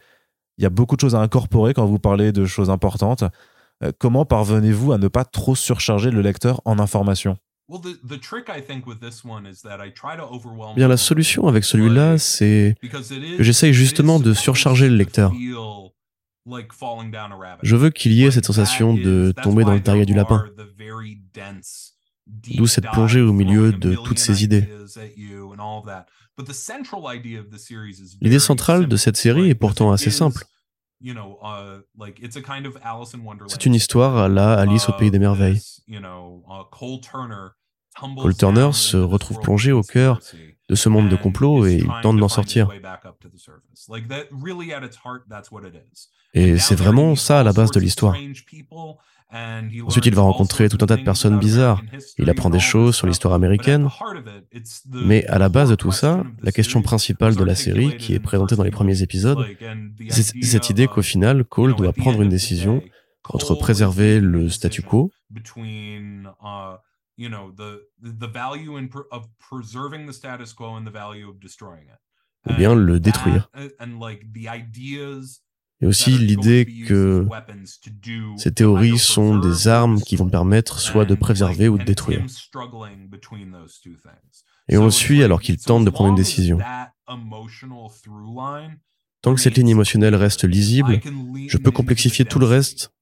il 0.57 0.63
y 0.63 0.65
a 0.65 0.69
beaucoup 0.69 0.95
de 0.95 1.01
choses 1.01 1.15
à 1.15 1.19
incorporer 1.19 1.73
quand 1.73 1.85
vous 1.85 1.99
parlez 1.99 2.31
de 2.31 2.45
choses 2.45 2.69
importantes. 2.69 3.23
Euh, 3.83 3.91
comment 3.97 4.25
parvenez-vous 4.25 4.93
à 4.93 4.97
ne 4.97 5.07
pas 5.07 5.25
trop 5.25 5.55
surcharger 5.55 6.11
le 6.11 6.21
lecteur 6.21 6.61
en 6.65 6.79
informations? 6.79 7.37
Bien, 10.75 10.87
la 10.87 10.97
solution 10.97 11.47
avec 11.47 11.63
celui-là, 11.63 12.17
c'est 12.17 12.75
que 13.37 13.43
j'essaye 13.43 13.73
justement 13.73 14.19
de 14.19 14.33
surcharger 14.33 14.89
le 14.89 14.95
lecteur. 14.95 15.31
Je 17.61 17.75
veux 17.75 17.89
qu'il 17.89 18.13
y 18.13 18.25
ait 18.25 18.31
cette 18.31 18.45
sensation 18.45 18.93
de 18.93 19.33
tomber 19.43 19.63
dans 19.63 19.73
le 19.73 19.81
terrier 19.81 20.05
du 20.05 20.13
lapin. 20.13 20.45
D'où 22.27 22.67
cette 22.67 22.85
plongée 22.85 23.21
au 23.21 23.33
milieu 23.33 23.71
de 23.71 23.95
toutes 23.95 24.19
ces 24.19 24.43
idées. 24.43 24.67
L'idée 28.21 28.39
centrale 28.39 28.87
de 28.87 28.97
cette 28.97 29.17
série 29.17 29.49
est 29.49 29.55
pourtant 29.55 29.91
assez 29.91 30.11
simple. 30.11 30.43
C'est 33.47 33.65
une 33.65 33.75
histoire 33.75 34.17
à 34.17 34.29
la 34.29 34.53
Alice 34.53 34.87
au 34.89 34.93
pays 34.93 35.11
des 35.11 35.19
merveilles. 35.19 35.61
Cole 38.17 38.35
Turner 38.35 38.69
se 38.71 38.97
retrouve 38.97 39.39
plongé 39.39 39.71
au 39.71 39.83
cœur 39.83 40.19
de 40.69 40.75
ce 40.75 40.89
monde 40.89 41.09
de 41.09 41.15
complot 41.15 41.67
et 41.67 41.75
il 41.75 41.91
tente 42.01 42.17
d'en 42.17 42.29
sortir. 42.29 42.69
Et 46.33 46.57
c'est 46.57 46.75
vraiment 46.75 47.15
ça 47.15 47.39
à 47.39 47.43
la 47.43 47.53
base 47.53 47.71
de 47.71 47.79
l'histoire. 47.79 48.15
Ensuite, 49.85 50.05
il 50.05 50.13
va 50.13 50.21
rencontrer 50.21 50.69
tout 50.69 50.77
un 50.81 50.85
tas 50.85 50.95
de 50.95 51.03
personnes 51.03 51.39
bizarres. 51.39 51.81
Il 52.19 52.29
apprend 52.29 52.51
des 52.51 52.59
choses 52.59 52.95
sur 52.95 53.07
l'histoire 53.07 53.33
américaine. 53.33 53.89
Mais 54.91 55.25
à 55.25 55.39
la 55.39 55.49
base 55.49 55.69
de 55.69 55.75
tout 55.75 55.91
ça, 55.91 56.23
la 56.41 56.51
question 56.51 56.83
principale 56.83 57.35
de 57.35 57.43
la 57.43 57.55
série, 57.55 57.97
qui 57.97 58.13
est 58.13 58.19
présentée 58.19 58.55
dans 58.55 58.63
les 58.63 58.71
premiers 58.71 59.01
épisodes, 59.01 59.43
c'est 60.09 60.43
cette 60.43 60.69
idée 60.69 60.87
qu'au 60.87 61.01
final, 61.01 61.43
Cole 61.45 61.75
doit 61.75 61.93
prendre 61.93 62.21
une 62.21 62.29
décision 62.29 62.83
entre 63.29 63.55
préserver 63.55 64.19
le 64.19 64.49
statu 64.49 64.81
quo 64.81 65.11
ou 72.45 72.53
bien 72.53 72.75
le 72.75 72.99
détruire 72.99 73.49
et 75.83 75.85
aussi 75.85 76.17
l'idée 76.17 76.65
que 76.87 77.27
ces 78.37 78.53
théories 78.53 78.97
sont 78.97 79.37
des 79.37 79.67
armes 79.67 79.99
qui 80.01 80.15
vont 80.15 80.29
permettre 80.29 80.79
soit 80.79 81.03
de 81.03 81.13
préserver 81.13 81.67
ou 81.67 81.77
de 81.77 81.83
détruire. 81.83 82.25
Et 84.69 84.77
on 84.77 84.85
le 84.85 84.91
suit 84.91 85.23
alors 85.23 85.41
qu'il 85.41 85.57
tente 85.57 85.83
de 85.83 85.89
prendre 85.89 86.11
une 86.11 86.15
décision. 86.15 86.57
Tant 89.21 89.35
que 89.35 89.41
cette 89.41 89.55
ligne 89.55 89.67
émotionnelle 89.67 90.15
reste 90.15 90.45
lisible, 90.45 91.01
je 91.49 91.57
peux 91.57 91.71
complexifier 91.71 92.23
tout 92.23 92.39
le 92.39 92.45
reste. 92.45 92.93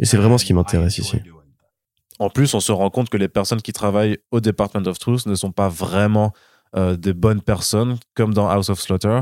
Et 0.00 0.04
c'est 0.04 0.16
vraiment 0.16 0.38
ce 0.38 0.44
qui 0.44 0.54
m'intéresse 0.54 0.98
ici. 0.98 1.20
En 2.18 2.30
plus, 2.30 2.52
on 2.54 2.60
se 2.60 2.72
rend 2.72 2.90
compte 2.90 3.10
que 3.10 3.16
les 3.16 3.28
personnes 3.28 3.62
qui 3.62 3.72
travaillent 3.72 4.18
au 4.32 4.40
Department 4.40 4.86
of 4.88 4.98
Truth 4.98 5.26
ne 5.26 5.36
sont 5.36 5.52
pas 5.52 5.68
vraiment 5.68 6.32
euh, 6.74 6.96
des 6.96 7.12
bonnes 7.12 7.42
personnes, 7.42 7.98
comme 8.14 8.34
dans 8.34 8.48
House 8.48 8.70
of 8.70 8.80
Slaughter. 8.80 9.20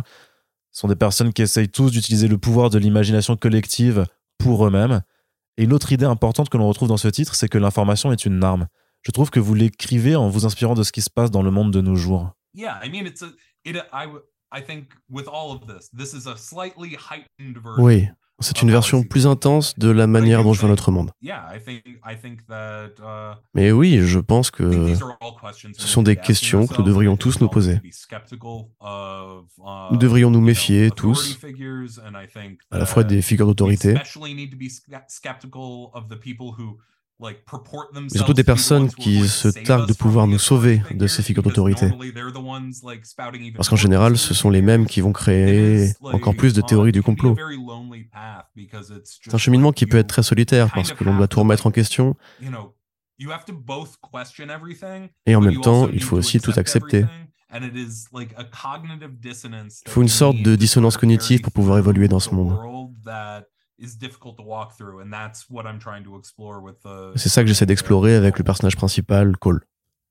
Ce 0.73 0.81
sont 0.81 0.89
des 0.89 0.97
personnes 0.97 1.33
qui 1.33 1.43
essayent 1.43 1.69
tous 1.69 1.91
d'utiliser 1.91 2.29
le 2.29 2.39
pouvoir 2.39 2.71
de 2.71 2.79
l'imagination 2.79 3.37
collective 3.37 4.07
pour 4.39 4.67
eux-mêmes. 4.67 5.03
Et 5.59 5.65
une 5.65 5.73
autre 5.73 5.93
idée 5.93 6.07
importante 6.07 6.49
que 6.49 6.57
l'on 6.57 6.67
retrouve 6.67 6.89
dans 6.89 6.97
ce 6.97 7.09
titre, 7.09 7.35
c'est 7.35 7.49
que 7.49 7.59
l'information 7.59 8.11
est 8.11 8.25
une 8.25 8.43
arme. 8.43 8.67
Je 9.03 9.11
trouve 9.11 9.31
que 9.31 9.41
vous 9.41 9.55
l'écrivez 9.55 10.17
en 10.17 10.29
vous 10.29 10.47
inspirant 10.47 10.75
de 10.75 10.83
ce 10.83 10.93
qui 10.93 11.03
se 11.03 11.11
passe 11.11 11.31
dans 11.31 11.43
le 11.43 11.51
monde 11.51 11.73
de 11.73 11.81
nos 11.81 11.95
jours. 11.95 12.31
Oui, 17.79 18.09
c'est 18.43 18.63
une 18.63 18.71
version 18.71 19.03
plus 19.03 19.27
intense 19.27 19.79
de 19.79 19.91
la 19.91 20.07
manière 20.07 20.45
dont 20.45 20.53
je 20.53 20.61
vois 20.61 20.69
notre 20.69 20.91
monde. 20.91 21.11
Uh, 21.23 21.31
Mais 23.55 23.73
oui, 23.73 24.01
je 24.03 24.19
pense 24.19 24.51
que 24.51 24.95
ce 24.95 25.87
sont 25.89 26.03
des 26.03 26.17
questions 26.17 26.67
que 26.67 26.77
nous 26.79 26.85
devrions 26.85 27.17
tous 27.17 27.41
nous 27.41 27.49
poser. 27.49 27.81
Nous 29.91 29.97
devrions 29.97 30.31
nous 30.31 30.41
méfier 30.41 30.91
tous, 30.91 31.39
à 32.71 32.79
la 32.79 32.87
fois 32.87 33.05
des 33.05 33.23
figures 33.23 33.47
d'autorité, 33.47 33.95
surtout 38.09 38.33
des 38.33 38.45
personnes 38.45 38.89
qui 38.89 39.29
se 39.29 39.49
targuent 39.49 39.89
de 39.89 39.93
pouvoir 39.93 40.27
nous 40.27 40.39
sauver 40.39 40.83
de 40.91 41.07
ces 41.07 41.23
figures 41.23 41.43
d'autorité. 41.43 41.91
Parce 43.57 43.69
qu'en 43.69 43.77
général, 43.77 44.17
ce 44.17 44.35
sont 44.35 44.51
les 44.51 44.63
mêmes 44.63 44.87
qui 44.87 45.01
vont 45.01 45.13
créer 45.13 45.93
encore 46.03 46.35
plus 46.35 46.53
de 46.55 46.61
théories 46.61 46.93
du 46.93 47.03
complot. 47.03 47.37
C'est 49.05 49.35
un 49.35 49.39
cheminement 49.39 49.73
qui 49.73 49.87
peut 49.87 49.99
être 49.99 50.09
très 50.09 50.23
solitaire 50.23 50.71
parce 50.75 50.93
que 50.93 51.05
l'on 51.05 51.17
doit 51.17 51.29
tout 51.29 51.41
remettre 51.41 51.67
en 51.67 51.71
question. 51.71 52.17
Et 55.27 55.37
en 55.37 55.41
même 55.41 55.61
temps, 55.61 55.89
il 55.89 56.03
faut 56.03 56.17
aussi 56.17 56.41
tout 56.41 56.53
accepter. 56.57 57.05
Il 57.55 57.61
faut 59.89 60.03
une 60.03 60.09
sorte 60.09 60.39
de 60.39 60.57
dissonance 60.57 60.97
cognitive 60.97 61.43
pour 61.43 61.53
pouvoir 61.53 61.79
évoluer 61.79 62.09
dans 62.09 62.21
ce 62.21 62.35
monde. 62.35 62.57
C'est 67.17 67.29
ça 67.29 67.43
que 67.43 67.49
j'essaie 67.49 67.67
d'explorer 67.67 68.15
avec 68.15 68.39
le 68.39 68.45
personnage 68.45 68.77
principal, 68.77 69.37
Cole. 69.37 69.65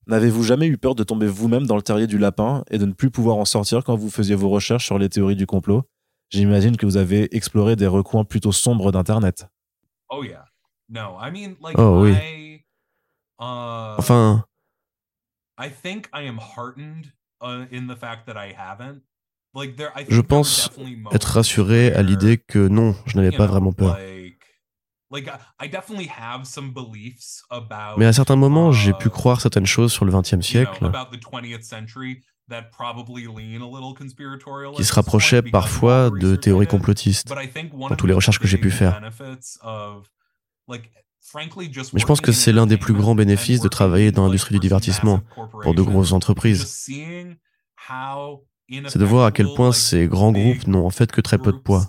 N'avez-vous 0.08 0.44
jamais 0.44 0.68
eu 0.68 0.78
peur 0.78 0.96
de 0.96 1.04
tomber 1.04 1.28
vous-même 1.28 1.66
dans 1.68 1.76
le 1.76 1.82
terrier 1.82 2.08
du 2.08 2.18
lapin 2.18 2.64
et 2.70 2.78
de 2.78 2.86
ne 2.86 2.94
plus 2.94 3.12
pouvoir 3.12 3.38
en 3.38 3.46
sortir 3.46 3.84
quand 3.84 3.96
vous 3.96 4.10
faisiez 4.10 4.36
vos 4.36 4.50
recherches 4.50 4.86
sur 4.86 4.98
les 4.98 5.10
théories 5.10 5.36
du 5.36 5.46
complot? 5.46 5.84
J'imagine 6.30 6.76
que 6.76 6.86
vous 6.86 6.98
avez 6.98 7.34
exploré 7.36 7.76
des 7.76 7.88
recoins 7.88 8.24
plutôt 8.26 8.52
sombres 8.52 8.92
d'Internet. 8.92 9.48
Oh, 11.78 11.78
oh 11.78 12.02
oui. 12.04 12.12
Uh, 13.40 13.96
enfin. 13.98 14.46
Je 20.10 20.22
pense 20.22 20.70
être 21.12 21.26
rassuré 21.26 21.92
à 21.94 22.02
l'idée 22.02 22.38
que 22.38 22.68
non, 22.68 22.96
je 23.06 23.18
n'avais 23.18 23.36
pas 23.36 23.46
vraiment 23.46 23.74
peur. 23.74 23.98
Mais 27.98 28.06
à 28.06 28.14
certains 28.14 28.38
moments, 28.38 28.72
j'ai 28.72 28.94
pu 28.94 29.08
uh, 29.08 29.12
croire 29.12 29.42
certaines 29.42 29.66
choses 29.66 29.92
sur 29.92 30.06
le 30.06 30.12
XXe 30.14 30.40
siècle 30.40 30.90
qui 34.76 34.84
se 34.84 34.94
rapprochaient 34.94 35.42
parfois 35.42 36.10
de 36.12 36.36
théories 36.36 36.68
complotistes 36.68 37.28
dans 37.28 37.96
toutes 37.96 38.08
les 38.08 38.14
recherches 38.14 38.40
que 38.40 38.48
j'ai 38.48 38.58
pu 38.58 38.72
faire. 38.72 39.02
Mais 40.70 40.80
je 42.00 42.06
pense 42.06 42.22
que 42.22 42.32
c'est 42.32 42.54
l'un 42.54 42.66
des 42.66 42.78
plus 42.78 42.94
grands 42.94 43.16
bénéfices 43.16 43.60
de 43.60 43.68
travailler 43.68 44.12
dans 44.12 44.26
l'industrie 44.26 44.56
du 44.56 44.60
divertissement 44.60 45.22
pour 45.62 45.74
de 45.74 45.82
grosses 45.82 46.14
entreprises 46.14 46.88
c'est 48.88 49.00
de 49.00 49.06
voir 49.06 49.26
à 49.26 49.32
quel 49.32 49.48
point 49.56 49.72
ces 49.72 50.08
grands 50.08 50.32
groupes 50.32 50.68
n'ont 50.68 50.86
en 50.86 50.90
fait 50.90 51.12
que 51.12 51.22
très 51.22 51.38
peu 51.38 51.52
de 51.52 51.58
poids. 51.58 51.88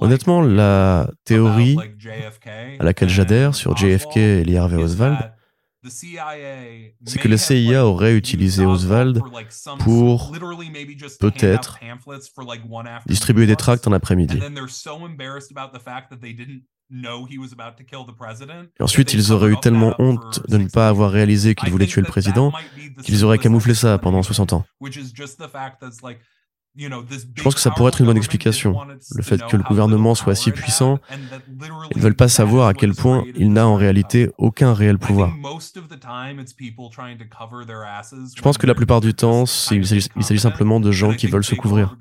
Honnêtement, 0.00 0.40
la 0.40 1.10
théorie 1.24 1.76
à 2.78 2.84
laquelle 2.84 3.08
j'adhère 3.10 3.54
sur 3.54 3.76
JFK 3.76 4.16
et 4.16 4.44
Lee 4.44 4.56
Harvey 4.56 4.82
Oswald, 4.82 5.32
c'est 5.84 7.18
que 7.18 7.28
la 7.28 7.36
CIA 7.38 7.84
aurait 7.84 8.14
utilisé 8.16 8.64
Oswald 8.64 9.20
pour 9.80 10.32
peut-être 11.20 11.78
distribuer 13.06 13.46
des 13.46 13.56
tracts 13.56 13.86
en 13.86 13.92
après-midi. 13.92 14.38
Et 18.78 18.82
ensuite, 18.82 19.14
ils 19.14 19.32
auraient 19.32 19.50
eu 19.50 19.56
tellement 19.60 19.94
honte 19.98 20.42
de 20.48 20.58
ne 20.58 20.68
pas 20.68 20.88
avoir 20.88 21.10
réalisé 21.10 21.54
qu'ils 21.54 21.70
voulaient 21.70 21.86
tuer 21.86 22.02
le 22.02 22.06
président 22.06 22.52
qu'ils 23.02 23.24
auraient 23.24 23.38
camouflé 23.38 23.74
ça 23.74 23.98
pendant 23.98 24.22
60 24.22 24.52
ans. 24.52 24.64
Je 26.74 27.42
pense 27.42 27.54
que 27.54 27.60
ça 27.60 27.70
pourrait 27.70 27.88
être 27.88 28.00
une 28.00 28.06
bonne 28.06 28.16
explication. 28.16 28.74
Le 29.14 29.22
fait 29.22 29.44
que 29.46 29.56
le 29.56 29.62
gouvernement 29.62 30.14
soit 30.14 30.34
si 30.34 30.52
puissant, 30.52 30.98
ils 31.90 31.98
ne 31.98 32.02
veulent 32.02 32.16
pas 32.16 32.28
savoir 32.28 32.68
à 32.68 32.74
quel 32.74 32.94
point 32.94 33.24
il 33.36 33.52
n'a 33.52 33.66
en 33.66 33.76
réalité 33.76 34.30
aucun 34.38 34.72
réel 34.72 34.98
pouvoir. 34.98 35.34
Je 38.34 38.42
pense 38.42 38.56
que 38.58 38.66
la 38.66 38.74
plupart 38.74 39.02
du 39.02 39.12
temps, 39.12 39.44
il 39.70 39.86
s'agit 39.86 40.40
simplement 40.40 40.80
de 40.80 40.90
gens 40.90 41.12
qui 41.12 41.26
veulent 41.26 41.44
se 41.44 41.54
couvrir. 41.54 41.96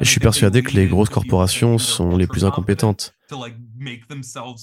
Et 0.00 0.04
je 0.04 0.10
suis 0.10 0.20
persuadé 0.20 0.62
que 0.62 0.72
les 0.72 0.86
grosses 0.86 1.10
corporations 1.10 1.78
sont 1.78 2.16
les 2.16 2.28
plus 2.28 2.44
incompétentes. 2.44 3.17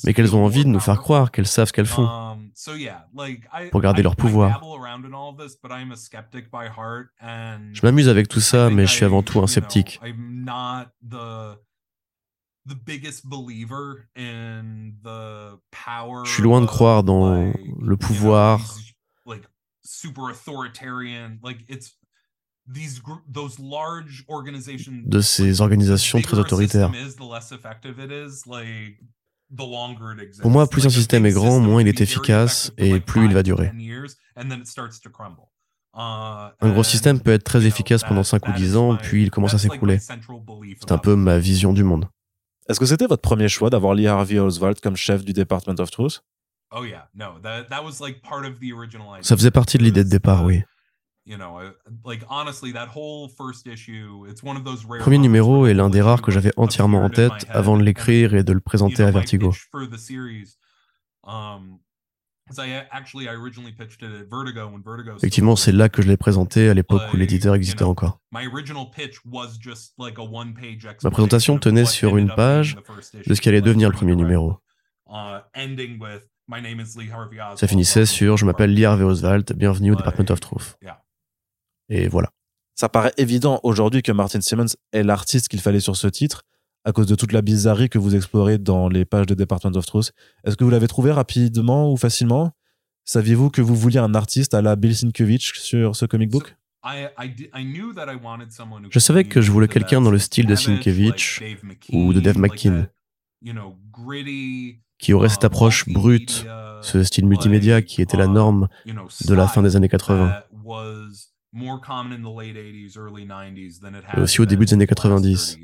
Mais 0.04 0.14
qu'elles 0.14 0.36
ont 0.36 0.44
envie 0.46 0.64
de 0.64 0.70
nous 0.70 0.80
faire 0.80 1.00
croire 1.00 1.32
qu'elles 1.32 1.48
savent 1.48 1.68
ce 1.68 1.74
qu'elles 1.74 1.86
font 1.86 2.40
pour 3.72 3.82
garder 3.82 4.02
leur 4.04 4.16
pouvoir. 4.16 4.62
Je 7.74 7.82
m'amuse 7.84 8.10
avec 8.10 8.28
tout 8.28 8.40
ça, 8.40 8.70
mais 8.70 8.86
je 8.86 8.92
suis 8.92 9.06
avant 9.06 9.24
tout 9.24 9.40
un 9.40 9.48
sceptique. 9.48 10.00
Je 16.26 16.32
suis 16.32 16.44
loin 16.44 16.62
de 16.62 16.66
croire 16.66 17.04
dans 17.04 17.52
le 17.80 17.98
pouvoir 17.98 18.60
de 25.06 25.22
ces 25.22 25.62
organisations 25.62 26.22
très 26.22 26.40
autoritaires. 26.40 26.92
Pour 30.42 30.52
moi, 30.52 30.68
plus 30.68 30.86
un 30.86 30.90
système 30.90 31.26
est 31.26 31.32
grand, 31.32 31.60
moins 31.60 31.82
il 31.82 31.88
est 31.88 32.02
efficace 32.02 32.72
et 32.78 33.00
plus 33.00 33.26
il 33.26 33.34
va 33.34 33.44
durer. 33.44 33.72
Un 35.94 36.52
gros 36.72 36.84
système 36.84 37.20
peut 37.20 37.32
être 37.32 37.44
très 37.44 37.66
efficace 37.66 38.04
pendant 38.04 38.24
5 38.24 38.48
ou 38.48 38.52
10 38.52 38.76
ans, 38.76 38.98
puis 38.98 39.24
il 39.24 39.32
commence 39.32 39.54
à 39.54 39.58
s'écrouler. 39.60 40.00
C'est 40.00 40.92
un 40.92 40.98
peu 40.98 41.16
ma 41.16 41.38
vision 41.38 41.72
du 41.74 41.84
monde. 41.84 42.10
Est-ce 42.68 42.80
que 42.80 42.86
c'était 42.86 43.06
votre 43.06 43.22
premier 43.22 43.48
choix 43.48 43.70
d'avoir 43.70 43.94
Lee 43.94 44.08
Harvey 44.08 44.40
Oswald 44.40 44.80
comme 44.80 44.96
chef 44.96 45.24
du 45.24 45.34
Department 45.34 45.80
of 45.80 45.92
Truth? 45.92 46.24
Ça 49.22 49.38
faisait 49.38 49.52
partie 49.52 49.78
de 49.78 49.84
l'idée 49.84 50.04
de 50.04 50.10
départ, 50.10 50.44
oui. 50.44 50.64
Le 51.28 51.74
premier 55.00 55.18
numéro 55.18 55.66
est 55.66 55.74
l'un 55.74 55.90
des 55.90 56.02
rares 56.02 56.22
que 56.22 56.32
j'avais 56.32 56.52
entièrement 56.56 57.04
en 57.04 57.10
tête 57.10 57.48
avant 57.50 57.78
de 57.78 57.84
l'écrire 57.84 58.36
et 58.36 58.44
de 58.44 58.54
le 58.54 58.60
présenter 58.60 59.02
à 59.02 59.10
Vertigo. 59.10 59.52
Effectivement, 65.18 65.56
c'est 65.56 65.72
là 65.72 65.90
que 65.90 66.04
je 66.04 66.08
l'ai 66.08 66.18
présenté 66.18 66.70
à 66.70 66.76
l'époque 66.76 67.02
où 67.12 67.18
l'éditeur 67.18 67.56
existait 67.56 67.84
encore. 67.84 68.20
Ma 68.32 68.42
présentation 71.10 71.58
tenait 71.58 71.86
sur 71.86 72.18
une 72.18 72.32
page 72.36 72.78
de 73.26 73.34
ce 73.34 73.42
qui 73.42 73.50
allait 73.50 73.62
devenir 73.62 73.90
le 73.90 73.96
premier 73.96 74.16
numéro. 74.16 74.60
Uh, 75.08 75.40
Ça 77.56 77.68
finissait 77.68 78.06
sur 78.06 78.38
Je 78.38 78.46
m'appelle 78.46 78.74
Lee 78.74 78.86
Harvey 78.86 79.04
Oswald, 79.04 79.52
bienvenue 79.54 79.92
au 79.94 79.96
Department 79.96 80.30
of 80.30 80.40
Truth. 80.40 80.78
Et 81.90 82.08
voilà. 82.08 82.30
Ça 82.76 82.90
paraît 82.90 83.14
évident 83.18 83.60
aujourd'hui 83.64 84.02
que 84.02 84.12
Martin 84.12 84.42
Simmons 84.42 84.66
est 84.92 85.04
l'artiste 85.04 85.48
qu'il 85.48 85.62
fallait 85.62 85.80
sur 85.80 85.96
ce 85.96 86.08
titre, 86.08 86.44
à 86.84 86.92
cause 86.92 87.08
de 87.08 87.16
toute 87.16 87.32
la 87.32 87.42
bizarrerie 87.42 87.90
que 87.90 87.98
vous 87.98 88.16
explorez 88.16 88.58
dans 88.58 88.90
les 88.90 89.06
pages 89.06 89.26
de 89.26 89.34
Department 89.34 89.76
of 89.76 89.86
Truth. 89.86 90.12
Est-ce 90.44 90.58
que 90.58 90.64
vous 90.64 90.70
l'avez 90.70 90.88
trouvé 90.88 91.12
rapidement 91.12 91.92
ou 91.92 91.98
facilement? 91.98 92.52
Saviez-vous 93.06 93.50
que 93.50 93.62
vous 93.62 93.76
vouliez 93.76 94.00
un 94.00 94.14
artiste 94.14 94.54
à 94.54 94.62
la 94.62 94.76
Bill 94.76 94.96
Sienkiewicz 94.96 95.54
sur 95.54 95.96
ce 95.96 96.06
comic 96.06 96.30
book? 96.30 96.56
Je 98.92 99.00
savais 99.00 99.24
que 99.24 99.42
je 99.42 99.52
voulais 99.52 99.68
quelqu'un 99.68 100.02
dans 100.02 100.12
le 100.12 100.20
style 100.20 100.46
de 100.46 100.56
Sienkiewicz 100.56 101.42
ou 101.92 102.14
de 102.14 102.20
Dave 102.20 102.38
McKean, 102.38 102.88
qui 105.00 105.14
aurait 105.14 105.30
cette 105.30 105.46
approche 105.46 105.88
brute, 105.88 106.46
ce 106.82 107.04
style 107.04 107.26
multimédia 107.26 107.82
qui 107.82 108.02
était 108.02 108.18
la 108.18 108.28
norme 108.28 108.68
de 108.86 109.34
la 109.34 109.48
fin 109.48 109.64
des 109.64 109.76
années 109.76 109.90
80 109.90 110.44
et 114.18 114.22
aussi 114.22 114.42
au 114.42 114.46
début 114.46 114.66
des 114.66 114.74
années 114.74 114.88
90. 114.88 115.58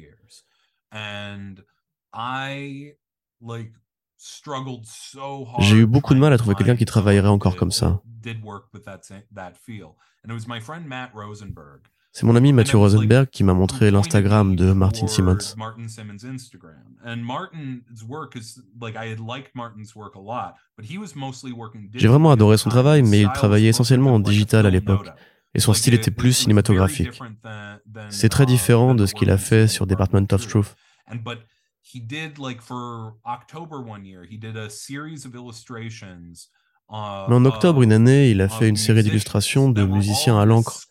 J'ai 5.59 5.77
eu 5.77 5.85
beaucoup 5.85 6.13
de 6.13 6.19
mal 6.19 6.31
à 6.33 6.37
trouver 6.37 6.55
quelqu'un 6.55 6.75
qui 6.75 6.85
travaillerait 6.85 7.27
encore 7.27 7.55
comme 7.55 7.71
ça. 7.71 8.01
C'est 12.13 12.25
mon 12.25 12.35
ami 12.35 12.51
Matthew 12.51 12.75
Rosenberg 12.75 13.29
qui 13.29 13.43
m'a 13.43 13.53
montré 13.53 13.89
l'Instagram 13.89 14.55
de 14.55 14.73
Martin 14.73 15.07
Simmons. 15.07 15.37
J'ai 21.93 22.07
vraiment 22.07 22.31
adoré 22.31 22.57
son 22.57 22.69
travail, 22.69 23.01
mais 23.01 23.21
il 23.21 23.31
travaillait 23.31 23.69
essentiellement 23.69 24.13
en 24.13 24.19
digital 24.19 24.65
à 24.65 24.69
l'époque 24.69 25.09
et 25.53 25.59
son 25.59 25.73
style 25.73 25.93
était 25.93 26.11
plus 26.11 26.33
cinématographique. 26.33 27.19
C'est 28.09 28.29
très 28.29 28.45
différent 28.45 28.95
de 28.95 29.05
ce 29.05 29.13
qu'il 29.13 29.29
a 29.29 29.37
fait 29.37 29.67
sur 29.67 29.85
Department 29.87 30.27
of 30.31 30.47
Truth. 30.47 30.75
Mais 36.91 37.35
en 37.35 37.45
octobre 37.45 37.81
une 37.83 37.93
année, 37.93 38.31
il 38.31 38.41
a 38.41 38.49
fait 38.49 38.67
une 38.67 38.75
série 38.75 39.03
d'illustrations 39.03 39.69
de 39.69 39.83
musiciens 39.83 40.37
à 40.39 40.45
l'encre, 40.45 40.81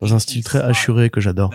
dans 0.00 0.14
un 0.14 0.18
style 0.18 0.44
très 0.44 0.60
assuré 0.60 1.10
que 1.10 1.20
j'adore. 1.20 1.50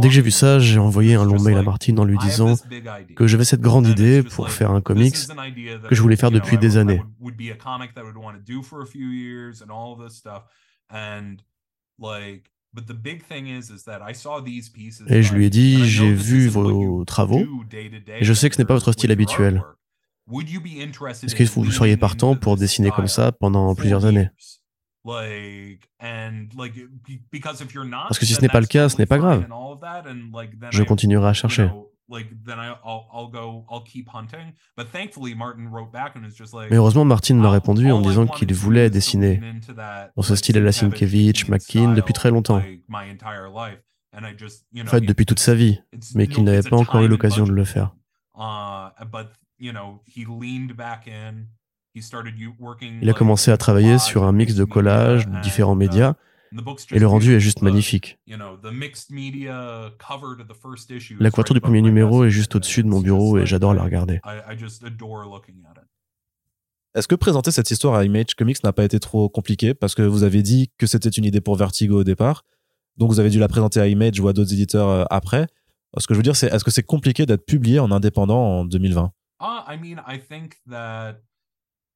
Dès 0.00 0.08
que 0.08 0.14
j'ai 0.14 0.22
vu 0.22 0.30
ça, 0.32 0.58
j'ai 0.58 0.78
envoyé 0.80 1.14
un 1.14 1.24
long 1.24 1.40
mail 1.40 1.56
à 1.56 1.62
Martin 1.62 1.96
en 1.98 2.04
lui 2.04 2.18
disant 2.18 2.54
que 3.14 3.26
j'avais 3.28 3.44
cette 3.44 3.60
grande 3.60 3.86
idée 3.86 4.22
pour 4.24 4.50
faire 4.50 4.72
un 4.72 4.80
comics 4.80 5.14
que 5.88 5.94
je 5.94 6.02
voulais 6.02 6.16
faire 6.16 6.32
depuis 6.32 6.58
des 6.58 6.76
années. 6.76 7.02
Et 15.08 15.22
je 15.22 15.34
lui 15.34 15.46
ai 15.46 15.50
dit, 15.50 15.84
j'ai 15.86 16.12
vu 16.12 16.48
vos 16.48 17.04
travaux 17.04 17.44
et 17.72 18.24
je 18.24 18.32
sais 18.34 18.48
que 18.50 18.56
ce 18.56 18.60
n'est 18.60 18.66
pas 18.66 18.74
votre 18.74 18.92
style 18.92 19.12
habituel. 19.12 19.62
Est-ce 20.28 21.34
que 21.34 21.44
vous 21.44 21.70
seriez 21.70 21.96
partant 21.96 22.34
pour 22.34 22.56
dessiner 22.56 22.90
comme 22.90 23.06
ça 23.06 23.30
pendant 23.30 23.74
plusieurs 23.76 24.04
années? 24.04 24.30
Parce 28.08 28.18
que 28.18 28.26
si 28.26 28.34
ce 28.34 28.40
n'est 28.40 28.48
pas 28.48 28.60
le 28.60 28.66
cas, 28.66 28.88
ce 28.88 28.98
n'est 28.98 29.06
pas 29.06 29.18
grave. 29.18 29.46
Je 30.70 30.82
continuerai 30.82 31.28
à 31.28 31.32
chercher. 31.32 31.70
Mais 36.70 36.76
heureusement, 36.76 37.04
Martin 37.04 37.34
m'a 37.34 37.50
répondu 37.50 37.90
en 37.90 38.00
disant 38.00 38.26
qu'il 38.26 38.54
voulait 38.54 38.90
dessiner 38.90 39.40
dans 40.16 40.22
ce 40.22 40.36
style 40.36 40.56
à 40.58 40.60
la 40.60 40.72
Sienkiewicz, 40.72 41.48
McKean 41.48 41.94
depuis 41.94 42.12
très 42.12 42.30
longtemps. 42.30 42.62
En 44.12 44.86
fait, 44.86 45.00
depuis 45.00 45.26
toute 45.26 45.40
sa 45.40 45.54
vie, 45.54 45.80
mais 46.14 46.26
qu'il 46.26 46.44
n'avait 46.44 46.68
pas 46.68 46.76
encore 46.76 47.02
eu 47.02 47.08
l'occasion 47.08 47.44
de 47.44 47.52
le 47.52 47.64
faire. 47.64 47.94
Il 53.02 53.10
a 53.10 53.12
commencé 53.12 53.50
à 53.50 53.56
travailler 53.56 53.98
sur 53.98 54.24
un 54.24 54.32
mix 54.32 54.54
de 54.54 54.64
collages 54.64 55.26
de 55.26 55.40
différents 55.40 55.74
uh, 55.74 55.78
médias 55.78 56.14
et 56.92 56.98
le 56.98 57.06
rendu 57.06 57.34
est 57.34 57.40
juste 57.40 57.62
magnifique. 57.62 58.18
La 61.18 61.30
couverture 61.30 61.54
du 61.54 61.60
premier 61.60 61.82
numéro 61.82 62.24
est 62.24 62.30
juste 62.30 62.54
au-dessus 62.54 62.82
de 62.82 62.88
mon 62.88 63.00
bureau 63.00 63.38
et 63.38 63.46
j'adore 63.46 63.74
la 63.74 63.82
regarder. 63.82 64.20
Est-ce 66.94 67.08
que 67.08 67.14
présenter 67.14 67.50
cette 67.50 67.70
histoire 67.70 67.94
à 67.94 68.04
Image 68.04 68.34
Comics 68.36 68.62
n'a 68.64 68.72
pas 68.72 68.84
été 68.84 68.98
trop 68.98 69.28
compliqué? 69.28 69.74
Parce 69.74 69.94
que 69.94 70.02
vous 70.02 70.22
avez 70.22 70.42
dit 70.42 70.70
que 70.78 70.86
c'était 70.86 71.10
une 71.10 71.24
idée 71.24 71.42
pour 71.42 71.56
Vertigo 71.56 72.00
au 72.00 72.04
départ, 72.04 72.44
donc 72.96 73.10
vous 73.10 73.20
avez 73.20 73.28
dû 73.28 73.38
la 73.38 73.48
présenter 73.48 73.80
à 73.80 73.86
Image 73.86 74.18
ou 74.18 74.28
à 74.28 74.32
d'autres 74.32 74.54
éditeurs 74.54 74.88
euh, 74.88 75.04
après. 75.10 75.46
Ce 75.98 76.06
que 76.06 76.14
je 76.14 76.18
veux 76.18 76.22
dire, 76.22 76.36
c'est 76.36 76.46
est-ce 76.46 76.64
que 76.64 76.70
c'est 76.70 76.82
compliqué 76.82 77.26
d'être 77.26 77.44
publié 77.44 77.78
en 77.78 77.90
indépendant 77.90 78.38
en 78.38 78.64
2020 78.64 79.12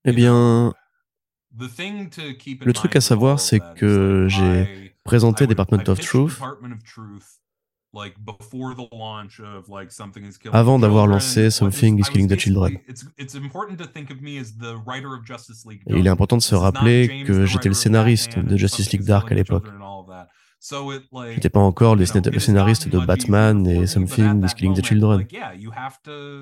eh 0.05 0.13
bien, 0.13 0.75
le 1.59 2.73
truc 2.73 2.97
à 2.97 3.01
savoir, 3.01 3.41
c'est 3.41 3.61
que 3.77 4.27
j'ai 4.29 4.95
présenté 5.05 5.47
Department 5.47 5.89
of 5.89 6.01
Truth 6.01 6.41
avant 10.53 10.79
d'avoir 10.79 11.09
lancé 11.09 11.51
Something 11.51 11.99
is 11.99 12.05
Killing 12.05 12.29
the 12.29 12.39
Children. 12.39 12.79
Et 15.89 15.99
il 15.99 16.07
est 16.07 16.11
important 16.11 16.37
de 16.37 16.43
se 16.43 16.55
rappeler 16.55 17.25
que 17.27 17.47
j'étais 17.47 17.69
le 17.69 17.75
scénariste 17.75 18.39
de 18.39 18.57
Justice 18.57 18.93
League 18.93 19.05
Dark 19.05 19.33
à 19.33 19.35
l'époque. 19.35 19.67
J'étais 20.63 21.49
pas 21.49 21.61
encore 21.61 21.97
le, 21.97 22.05
scénariste 22.05 22.89
de 22.89 22.99
Batman 22.99 23.67
et 23.67 23.87
Something 23.87 24.45
is 24.45 24.55
Killing 24.55 24.75
the 24.75 24.85
Children. 24.85 25.27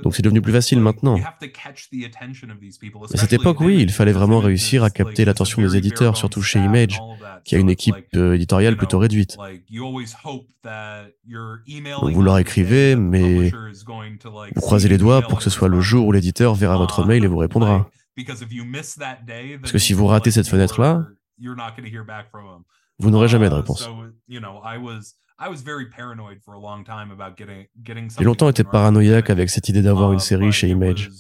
Donc 0.02 0.16
c'est 0.16 0.22
devenu 0.22 0.42
plus 0.42 0.52
facile 0.52 0.80
maintenant. 0.80 1.18
À 1.18 3.16
cette 3.16 3.32
époque, 3.32 3.60
oui, 3.60 3.78
il 3.80 3.92
fallait 3.92 4.12
vraiment 4.12 4.40
réussir 4.40 4.82
à 4.82 4.90
capter 4.90 5.24
l'attention 5.24 5.62
des 5.62 5.76
éditeurs, 5.76 6.16
surtout 6.16 6.42
chez 6.42 6.58
Image, 6.58 7.00
qui 7.44 7.54
a 7.54 7.58
une 7.58 7.70
équipe 7.70 7.94
euh, 8.16 8.34
éditoriale 8.34 8.76
plutôt 8.76 8.98
réduite. 8.98 9.36
vous 12.02 12.22
leur 12.22 12.38
écrivez, 12.38 12.96
mais 12.96 13.50
vous 13.50 14.60
croisez 14.60 14.88
les 14.88 14.98
doigts 14.98 15.22
pour 15.22 15.38
que 15.38 15.44
ce 15.44 15.50
soit 15.50 15.68
le 15.68 15.80
jour 15.80 16.08
où 16.08 16.12
l'éditeur 16.12 16.54
verra 16.54 16.76
votre 16.76 17.06
mail 17.06 17.24
et 17.24 17.28
vous 17.28 17.38
répondra. 17.46 17.88
Parce 18.26 19.72
que 19.72 19.78
si 19.78 19.92
vous 19.92 20.06
ratez 20.06 20.32
cette 20.32 20.48
fenêtre-là, 20.48 21.06
vous 22.99 23.11
n'aurez 23.11 23.28
jamais 23.28 23.49
de 23.49 23.55
uh, 23.55 23.57
réponse. 23.57 23.88
J'ai 28.18 28.24
longtemps 28.24 28.49
été 28.49 28.64
paranoïaque 28.64 29.30
avec 29.30 29.51
cette 29.51 29.68
idée 29.68 29.82
d'avoir 29.82 30.12
une 30.12 30.18
uh, 30.18 30.22
série 30.22 30.53
chez 30.53 30.68
Image. 30.68 31.11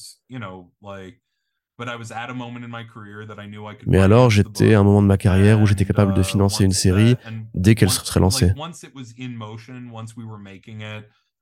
Mais 3.86 3.98
alors, 3.98 4.30
j'étais 4.30 4.74
à 4.74 4.80
un 4.80 4.82
moment 4.82 5.00
de 5.00 5.06
ma 5.06 5.16
carrière 5.16 5.60
où 5.60 5.66
j'étais 5.66 5.84
capable 5.84 6.14
de 6.14 6.22
financer 6.24 6.64
une 6.64 6.72
série 6.72 7.16
dès 7.54 7.76
qu'elle 7.76 7.90
serait 7.90 8.18
lancée. 8.18 8.52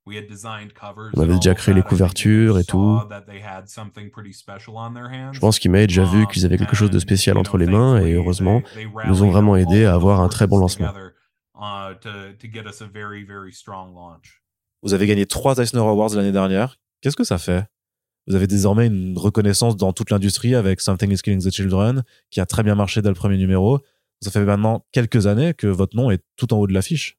On 0.07 1.20
avait 1.20 1.34
déjà 1.34 1.54
créé 1.54 1.74
les 1.74 1.82
couvertures 1.82 2.59
et 2.59 2.64
tout. 2.64 3.00
Je 5.32 5.40
pense 5.40 5.59
qu'Image 5.59 5.98
a 5.98 6.04
vu 6.04 6.26
qu'ils 6.28 6.44
avaient 6.44 6.59
quelque 6.59 6.76
chose 6.76 6.90
de 6.90 6.98
spécial 6.98 7.36
entre 7.38 7.59
les 7.59 7.66
mains 7.66 8.00
et 8.00 8.12
heureusement, 8.12 8.62
ils 8.76 9.09
nous 9.09 9.22
ont 9.22 9.30
vraiment 9.30 9.57
aidé 9.57 9.84
à 9.84 9.94
avoir 9.94 10.20
un 10.20 10.28
très 10.28 10.46
bon 10.46 10.59
lancement. 10.59 10.92
Uh, 11.57 11.94
Vous 14.82 14.94
avez 14.94 15.07
gagné 15.07 15.26
trois 15.26 15.57
Eisner 15.59 15.80
Awards 15.80 16.14
l'année 16.14 16.32
dernière. 16.32 16.76
Qu'est-ce 17.00 17.16
que 17.16 17.24
ça 17.24 17.38
fait? 17.38 17.66
Vous 18.28 18.34
avez 18.34 18.46
désormais 18.46 18.86
une 18.86 19.16
reconnaissance 19.16 19.76
dans 19.76 19.92
toute 19.92 20.11
l'industrie 20.11 20.54
avec 20.54 20.80
Something 20.80 21.12
is 21.12 21.18
Killing 21.18 21.42
the 21.42 21.50
Children, 21.50 22.02
qui 22.30 22.40
a 22.40 22.46
très 22.46 22.62
bien 22.62 22.74
marché 22.74 23.00
dès 23.02 23.09
le 23.09 23.14
premier 23.14 23.38
numéro. 23.38 23.80
Ça 24.20 24.30
fait 24.30 24.44
maintenant 24.44 24.84
quelques 24.92 25.26
années 25.26 25.54
que 25.54 25.66
votre 25.66 25.96
nom 25.96 26.11
est 26.11 26.22
tout 26.36 26.52
en 26.52 26.59
haut 26.59 26.66
de 26.66 26.72
l'affiche. 26.72 27.18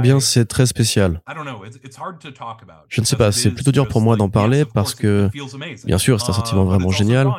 Bien, 0.00 0.20
c'est 0.20 0.44
très 0.46 0.66
spécial. 0.66 1.22
Je 2.88 3.00
ne 3.00 3.06
sais 3.06 3.16
pas, 3.16 3.32
c'est 3.32 3.50
plutôt 3.50 3.72
dur 3.72 3.88
pour 3.88 4.00
moi 4.00 4.16
d'en 4.16 4.28
parler 4.28 4.64
parce 4.64 4.94
que, 4.94 5.30
bien 5.84 5.98
sûr, 5.98 6.20
c'est 6.20 6.30
un 6.30 6.34
sentiment 6.34 6.64
uh, 6.64 6.66
vraiment 6.66 6.90
génial, 6.90 7.30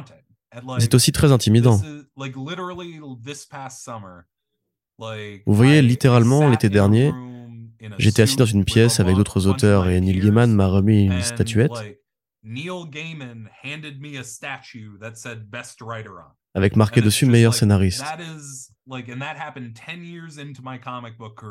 mais 0.53 0.79
c'est 0.79 0.93
aussi 0.93 1.11
très 1.11 1.31
intimidant. 1.31 1.79
Vous 5.45 5.53
voyez, 5.53 5.81
littéralement, 5.81 6.49
l'été 6.49 6.69
dernier, 6.69 7.13
j'étais 7.97 8.23
assis 8.23 8.35
dans 8.35 8.45
une 8.45 8.65
pièce 8.65 8.99
avec 8.99 9.15
d'autres 9.15 9.47
auteurs 9.47 9.87
et 9.87 10.01
Neil 10.01 10.19
Gaiman 10.19 10.53
m'a 10.53 10.67
remis 10.67 11.05
une 11.05 11.21
statuette 11.21 11.71
avec 16.53 16.75
marqué 16.75 17.01
dessus 17.01 17.25
meilleur 17.25 17.53
scénariste. 17.53 18.03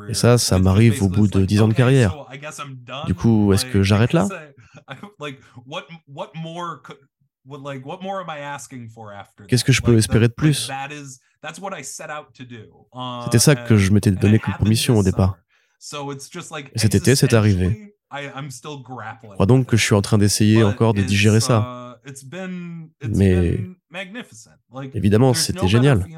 Et 0.09 0.13
ça, 0.13 0.37
ça 0.37 0.59
m'arrive 0.59 1.01
au 1.03 1.09
bout 1.09 1.27
de 1.27 1.45
10 1.45 1.61
ans 1.61 1.67
de 1.69 1.73
carrière. 1.73 2.25
Du 3.05 3.15
coup, 3.15 3.53
est-ce 3.53 3.65
que 3.65 3.81
j'arrête 3.81 4.13
là? 4.13 4.27
Qu'est-ce 9.47 9.63
que 9.63 9.71
je 9.71 9.81
peux 9.81 9.97
espérer 9.97 10.27
de 10.27 10.33
plus? 10.33 10.69
C'était 13.23 13.39
ça 13.39 13.55
que 13.55 13.77
je 13.77 13.91
m'étais 13.91 14.11
donné 14.11 14.39
comme 14.39 14.67
mission 14.67 14.97
au 14.97 15.03
départ. 15.03 15.37
Et 16.73 16.79
cet 16.79 16.95
été, 16.95 17.15
c'est 17.15 17.33
arrivé. 17.33 17.95
Je 18.11 19.27
crois 19.33 19.45
donc 19.45 19.67
que 19.67 19.77
je 19.77 19.83
suis 19.85 19.95
en 19.95 20.01
train 20.01 20.17
d'essayer 20.17 20.63
encore 20.63 20.93
de 20.93 21.01
digérer 21.01 21.39
ça. 21.39 21.88
Uh, 22.05 23.07
Mais 23.15 23.59
évidemment, 24.93 25.33
c'était 25.33 25.67
génial. 25.67 26.05
Uh, 26.07 26.13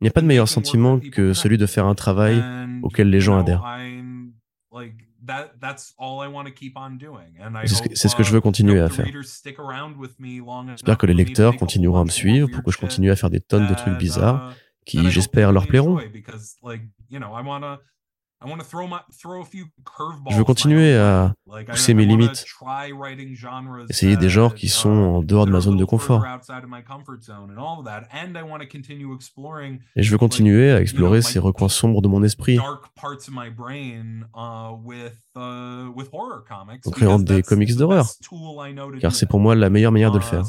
Il 0.00 0.02
n'y 0.02 0.08
a 0.08 0.12
pas 0.12 0.20
de 0.20 0.26
meilleur 0.26 0.48
sentiment 0.48 0.98
que 1.00 1.32
celui 1.32 1.58
de 1.58 1.66
faire 1.66 1.86
un 1.86 1.94
travail 1.94 2.42
auquel 2.82 3.10
les 3.10 3.20
gens 3.20 3.38
adhèrent. 3.38 3.64
C'est 7.94 8.08
ce 8.08 8.16
que 8.16 8.22
je 8.22 8.32
veux 8.32 8.38
uh, 8.38 8.42
continuer 8.42 8.80
à 8.80 8.88
faire. 8.88 9.06
J'espère 9.06 10.98
que 10.98 11.06
les 11.06 11.14
lecteurs 11.14 11.56
continueront 11.56 12.00
à 12.00 12.04
me 12.04 12.10
suivre 12.10 12.48
pour 12.50 12.62
que 12.62 12.70
je 12.70 12.78
continue 12.78 13.10
à 13.10 13.16
faire 13.16 13.30
des 13.30 13.40
tonnes 13.40 13.66
de 13.66 13.74
trucs 13.74 13.96
bizarres 13.96 14.54
qui, 14.84 15.10
j'espère, 15.10 15.52
leur 15.52 15.66
plairont. 15.66 15.98
Je 20.30 20.36
veux 20.36 20.44
continuer 20.44 20.96
à 20.96 21.34
pousser 21.70 21.94
mes 21.94 22.04
limites, 22.06 22.44
essayer 23.88 24.16
des 24.16 24.28
genres 24.28 24.54
qui 24.54 24.68
sont 24.68 24.90
en 24.90 25.22
dehors 25.22 25.46
de 25.46 25.50
ma 25.50 25.60
zone 25.60 25.76
de 25.76 25.84
confort. 25.84 26.24
Et 29.96 30.02
je 30.02 30.10
veux 30.10 30.18
continuer 30.18 30.70
à 30.72 30.80
explorer 30.80 31.22
ces 31.22 31.38
recoins 31.38 31.68
sombres 31.68 32.02
de 32.02 32.08
mon 32.08 32.22
esprit. 32.22 32.58
en 36.86 36.90
créant 36.90 37.18
des 37.18 37.42
comics 37.42 37.74
d'horreur, 37.76 38.06
car 39.00 39.14
c'est 39.14 39.26
pour 39.26 39.40
moi 39.40 39.54
la 39.54 39.70
meilleure 39.70 39.92
manière 39.92 40.10
de 40.10 40.18
le 40.18 40.24
faire. 40.24 40.44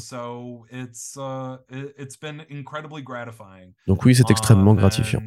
Donc 3.86 4.04
oui, 4.04 4.14
c'est 4.14 4.30
extrêmement 4.30 4.74
gratifiant. 4.74 5.20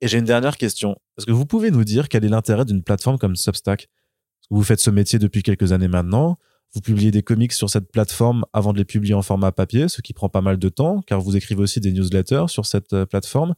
Et 0.00 0.08
j'ai 0.08 0.18
une 0.18 0.24
dernière 0.24 0.56
question. 0.56 0.96
Est-ce 1.16 1.26
que 1.26 1.32
vous 1.32 1.46
pouvez 1.46 1.70
nous 1.70 1.84
dire 1.84 2.08
quel 2.08 2.24
est 2.24 2.28
l'intérêt 2.28 2.64
d'une 2.64 2.82
plateforme 2.82 3.18
comme 3.18 3.36
Substack? 3.36 3.88
Vous 4.50 4.62
faites 4.62 4.80
ce 4.80 4.90
métier 4.90 5.18
depuis 5.18 5.42
quelques 5.42 5.72
années 5.72 5.88
maintenant. 5.88 6.38
Vous 6.74 6.80
publiez 6.80 7.10
des 7.10 7.22
comics 7.22 7.52
sur 7.52 7.70
cette 7.70 7.90
plateforme 7.90 8.44
avant 8.52 8.72
de 8.72 8.78
les 8.78 8.84
publier 8.84 9.14
en 9.14 9.22
format 9.22 9.52
papier, 9.52 9.88
ce 9.88 10.02
qui 10.02 10.12
prend 10.12 10.28
pas 10.28 10.40
mal 10.40 10.58
de 10.58 10.68
temps, 10.68 11.00
car 11.02 11.20
vous 11.20 11.36
écrivez 11.36 11.62
aussi 11.62 11.80
des 11.80 11.92
newsletters 11.92 12.48
sur 12.48 12.66
cette 12.66 12.92
euh, 12.92 13.06
plateforme. 13.06 13.54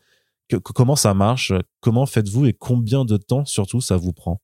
comment 0.63 0.97
ça 0.97 1.15
marche? 1.15 1.53
Comment 1.81 2.07
faites-vous 2.07 2.47
et 2.47 2.53
combien 2.53 3.05
de 3.05 3.17
temps 3.17 3.45
surtout 3.45 3.81
ça 3.81 3.97
vous 3.97 4.13
prend? 4.13 4.41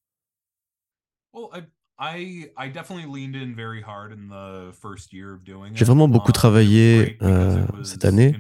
J'ai 5.75 5.85
vraiment 5.85 6.09
beaucoup 6.09 6.31
uh, 6.31 6.33
travaillé 6.33 7.17
euh, 7.23 7.65
cette 7.85 8.05
année. 8.05 8.37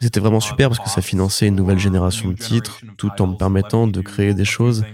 C'était 0.00 0.20
vraiment 0.20 0.40
super 0.40 0.68
parce 0.68 0.80
que 0.80 0.88
ça 0.88 1.02
finançait 1.02 1.48
une 1.48 1.56
nouvelle 1.56 1.78
génération 1.78 2.30
de 2.30 2.34
titres 2.34 2.80
tout 2.96 3.10
en 3.20 3.26
me 3.26 3.36
permettant 3.36 3.86
de 3.86 4.00
créer 4.00 4.32
des 4.32 4.44
choses 4.44 4.84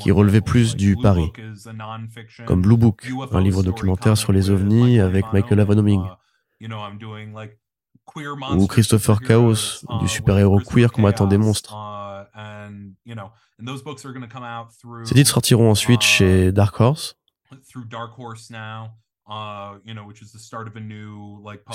qui 0.00 0.10
relevaient 0.10 0.40
plus 0.40 0.74
du 0.74 0.96
pari, 0.96 1.32
comme 2.46 2.62
Blue 2.62 2.76
Book, 2.76 3.08
un 3.30 3.40
livre 3.40 3.62
documentaire 3.62 4.16
sur 4.16 4.32
les 4.32 4.50
ovnis 4.50 5.00
avec 5.00 5.32
Michael 5.32 5.60
Avanoming, 5.60 6.02
ou 8.56 8.66
Christopher 8.66 9.20
Chaos, 9.20 9.84
du 10.00 10.06
uh, 10.06 10.08
super-héros 10.08 10.60
queer 10.60 10.90
combattant 10.90 11.26
des 11.26 11.38
monstres. 11.38 11.76
Uh, 13.08 15.04
ces 15.04 15.14
titres 15.14 15.30
sortiront 15.30 15.70
ensuite 15.70 16.02
chez 16.02 16.52
Dark 16.52 16.78
Horse, 16.80 17.16
ce 17.50 17.78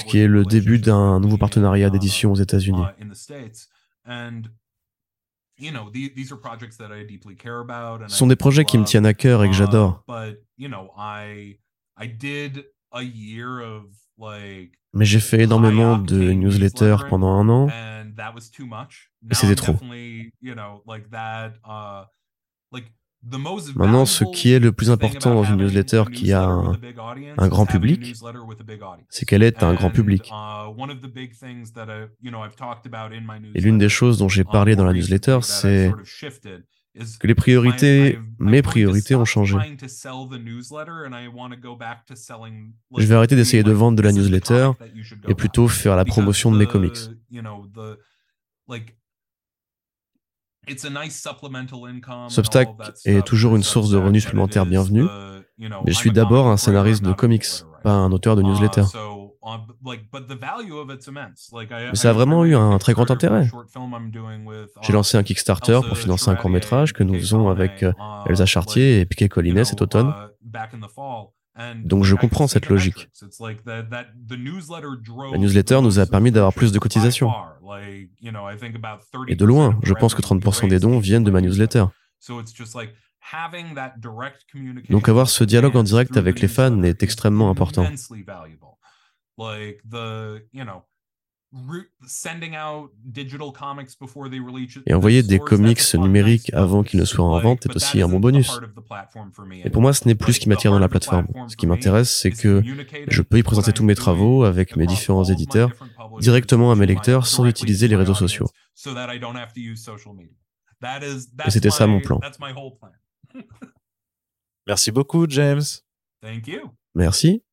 qui 0.06 0.20
est 0.20 0.28
le 0.28 0.46
début 0.46 0.80
d'un 0.80 1.20
nouveau 1.20 1.38
partenariat 1.38 1.90
d'édition 1.90 2.32
aux 2.32 2.36
États-Unis. 2.36 2.84
Ce 8.08 8.16
sont 8.16 8.28
des 8.28 8.36
projets 8.36 8.66
qui 8.66 8.78
me 8.78 8.86
tiennent 8.86 9.06
à 9.06 9.14
cœur 9.14 9.44
et 9.44 9.50
que 9.50 9.56
j'adore. 9.56 10.04
Mais 14.94 15.06
j'ai 15.06 15.20
fait 15.20 15.42
énormément 15.42 15.98
de 15.98 16.32
newsletters 16.34 16.98
pendant 17.10 17.32
un 17.32 17.50
an 17.50 17.70
et 19.30 19.36
c'était 19.36 19.56
trop. 19.56 19.76
Maintenant, 23.76 24.06
ce 24.06 24.26
qui 24.26 24.52
est 24.52 24.60
le 24.60 24.72
plus 24.74 24.92
important 24.92 25.34
dans 25.34 25.44
une 25.44 25.56
newsletter 25.58 26.04
qui 26.14 26.34
a 26.34 26.44
un, 26.44 27.48
grand 27.48 27.66
public, 27.66 28.16
c'est 29.10 29.26
qu'elle 29.26 29.44
est 29.44 29.64
un 29.64 29.74
grand 29.74 29.90
public. 29.90 30.32
Et 33.56 33.62
l'une 33.62 33.78
des 33.78 33.90
choses 33.90 34.18
dont 34.18 34.30
j'ai 34.30 34.44
parlé 34.44 34.76
dans 34.76 34.86
la 34.86 34.94
newsletter, 34.94 35.40
c'est 35.42 35.94
que 37.20 37.28
les 37.28 37.36
priorités, 37.36 38.20
mes 38.40 38.62
priorités 38.62 39.16
ont 39.16 39.26
changé. 39.26 39.58
Je 42.98 43.06
vais 43.06 43.16
arrêter 43.16 43.36
d'essayer 43.36 43.64
de 43.64 43.72
vendre 43.72 43.98
de 43.98 44.04
la 44.04 44.12
newsletter 44.12 44.72
et 45.28 45.34
plutôt 45.34 45.68
faire 45.68 45.96
la 45.96 46.06
promotion 46.06 46.52
de 46.52 46.58
mes 46.58 46.68
comics. 46.68 47.10
Substack 52.30 52.70
est 53.06 53.26
toujours 53.26 53.56
une 53.56 53.64
source 53.64 53.90
de 53.90 53.98
revenus 53.98 54.24
supplémentaires 54.24 54.66
bienvenue, 54.66 55.06
Mais 55.58 55.68
je 55.88 55.98
suis 55.98 56.12
d'abord 56.12 56.48
un 56.48 56.58
scénariste 56.58 57.04
de 57.04 57.12
comics, 57.12 57.46
pas 57.84 57.92
un 57.92 58.12
auteur 58.12 58.36
de 58.36 58.42
Uh, 58.42 58.46
newsletter. 58.46 58.84
Mais 61.90 61.96
ça 61.96 62.10
a 62.10 62.14
vraiment 62.14 62.46
eu 62.46 62.56
un 62.56 62.78
très 62.78 62.94
grand 62.94 63.12
intérêt. 63.12 63.50
J'ai 64.82 64.94
lancé 64.94 65.18
un 65.18 65.24
Kickstarter 65.24 65.80
pour 65.88 65.98
financer 65.98 66.30
un 66.30 66.36
court 66.36 66.50
métrage 66.50 66.94
que 66.94 67.04
nous 67.04 67.16
faisons 67.16 67.50
avec 67.50 67.84
euh, 67.84 67.92
Elsa 68.26 68.46
Chartier 68.46 69.02
et 69.02 69.06
Piquet 69.06 69.30
Collines 69.30 69.64
cet 69.66 69.82
automne. 69.82 70.14
Donc 71.84 72.04
je 72.04 72.16
comprends 72.16 72.48
cette 72.48 72.70
logique. 72.70 73.10
La 75.32 75.38
newsletter 75.38 75.82
nous 75.82 76.00
a 76.00 76.06
permis 76.06 76.32
d'avoir 76.32 76.54
plus 76.54 76.72
de 76.72 76.80
cotisations. 76.80 77.32
Et 79.28 79.36
de 79.36 79.46
loin, 79.46 79.80
je 79.84 79.94
pense 79.94 80.16
que 80.16 80.22
30% 80.22 80.68
des 80.68 80.80
dons 80.80 81.00
viennent 81.00 81.24
de 81.24 81.32
ma 81.32 81.42
newsletter. 81.42 81.86
Donc 84.90 85.10
avoir 85.10 85.30
ce 85.30 85.44
dialogue 85.44 85.76
en 85.76 85.84
direct 85.84 86.18
avec 86.18 86.40
les 86.40 86.48
fans 86.48 86.84
est 86.84 87.04
extrêmement 87.04 87.50
important. 87.50 87.88
Et 94.88 94.94
envoyer 94.94 95.22
des 95.22 95.38
comics 95.38 95.94
numériques 95.94 96.52
avant 96.54 96.82
qu'ils 96.82 97.00
ne 97.00 97.06
soient 97.06 97.26
en 97.26 97.40
vente 97.40 97.68
est 97.68 97.76
aussi 97.76 98.02
un 98.02 98.08
bon 98.08 98.20
bonus. 98.20 98.60
Et 99.64 99.70
pour 99.70 99.84
moi, 99.84 99.94
ce 99.94 100.08
n'est 100.08 100.16
plus 100.16 100.34
ce 100.34 100.40
qui 100.40 100.50
m'attire 100.50 100.72
dans 100.72 100.80
la 100.80 100.90
plateforme. 100.90 101.28
Ce 101.48 101.56
qui 101.56 101.68
m'intéresse, 101.68 102.12
c'est 102.12 102.32
que 102.32 102.64
je 103.08 103.22
peux 103.22 103.38
y 103.38 103.44
présenter 103.44 103.72
tous 103.72 103.84
mes 103.84 103.94
travaux 103.96 104.44
avec 104.46 104.76
mes 104.76 104.88
différents 104.88 105.26
éditeurs 105.26 105.72
directement 106.20 106.72
à 106.72 106.76
mes 106.76 106.88
lecteurs 106.88 107.28
sans 107.28 107.46
utiliser 107.46 107.88
les 107.88 107.96
réseaux 107.96 108.16
sociaux. 108.16 108.48
Et 111.46 111.52
c'était 111.52 111.70
ça 111.70 111.86
mon 111.86 112.02
plan. 112.02 112.20
Merci 114.68 114.92
beaucoup, 114.92 115.28
James. 115.30 115.62
Merci. 116.96 117.44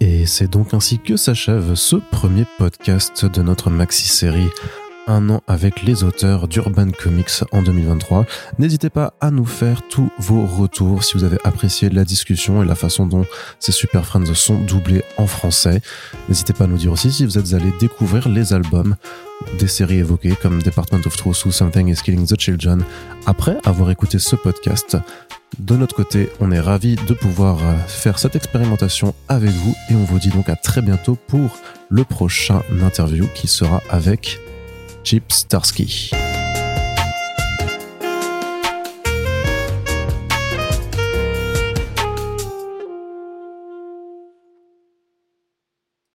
Et 0.00 0.26
c'est 0.26 0.48
donc 0.48 0.74
ainsi 0.74 0.98
que 0.98 1.16
s'achève 1.16 1.74
ce 1.74 1.96
premier 1.96 2.44
podcast 2.56 3.24
de 3.26 3.42
notre 3.42 3.68
maxi-série 3.68 4.48
Un 5.08 5.28
an 5.28 5.42
avec 5.48 5.82
les 5.82 6.04
auteurs 6.04 6.46
d'Urban 6.46 6.90
Comics 6.92 7.42
en 7.50 7.62
2023. 7.62 8.24
N'hésitez 8.60 8.90
pas 8.90 9.14
à 9.20 9.32
nous 9.32 9.44
faire 9.44 9.82
tous 9.88 10.10
vos 10.18 10.46
retours 10.46 11.02
si 11.02 11.16
vous 11.16 11.24
avez 11.24 11.38
apprécié 11.42 11.88
la 11.90 12.04
discussion 12.04 12.62
et 12.62 12.66
la 12.66 12.76
façon 12.76 13.06
dont 13.06 13.24
ces 13.58 13.72
Super 13.72 14.04
Friends 14.06 14.34
sont 14.34 14.60
doublés 14.60 15.02
en 15.16 15.26
français. 15.26 15.80
N'hésitez 16.28 16.52
pas 16.52 16.64
à 16.64 16.66
nous 16.68 16.76
dire 16.76 16.92
aussi 16.92 17.10
si 17.10 17.24
vous 17.24 17.36
êtes 17.36 17.54
allés 17.54 17.72
découvrir 17.80 18.28
les 18.28 18.52
albums 18.52 18.94
des 19.58 19.68
séries 19.68 19.98
évoquées 19.98 20.36
comme 20.40 20.62
Department 20.62 21.06
of 21.06 21.16
Truth 21.16 21.44
ou 21.44 21.50
Something 21.50 21.88
is 21.88 22.02
Killing 22.04 22.26
the 22.26 22.38
Children 22.38 22.84
après 23.26 23.56
avoir 23.64 23.90
écouté 23.90 24.18
ce 24.20 24.36
podcast. 24.36 24.96
De 25.58 25.76
notre 25.76 25.96
côté, 25.96 26.28
on 26.40 26.52
est 26.52 26.60
ravis 26.60 26.96
de 26.96 27.14
pouvoir 27.14 27.58
faire 27.88 28.18
cette 28.18 28.36
expérimentation 28.36 29.14
avec 29.28 29.50
vous 29.50 29.74
et 29.90 29.94
on 29.94 30.04
vous 30.04 30.18
dit 30.18 30.28
donc 30.28 30.48
à 30.48 30.56
très 30.56 30.82
bientôt 30.82 31.16
pour 31.26 31.58
le 31.88 32.04
prochain 32.04 32.62
interview 32.80 33.26
qui 33.34 33.48
sera 33.48 33.82
avec 33.90 34.38
Chip 35.04 35.32
Starsky. 35.32 36.10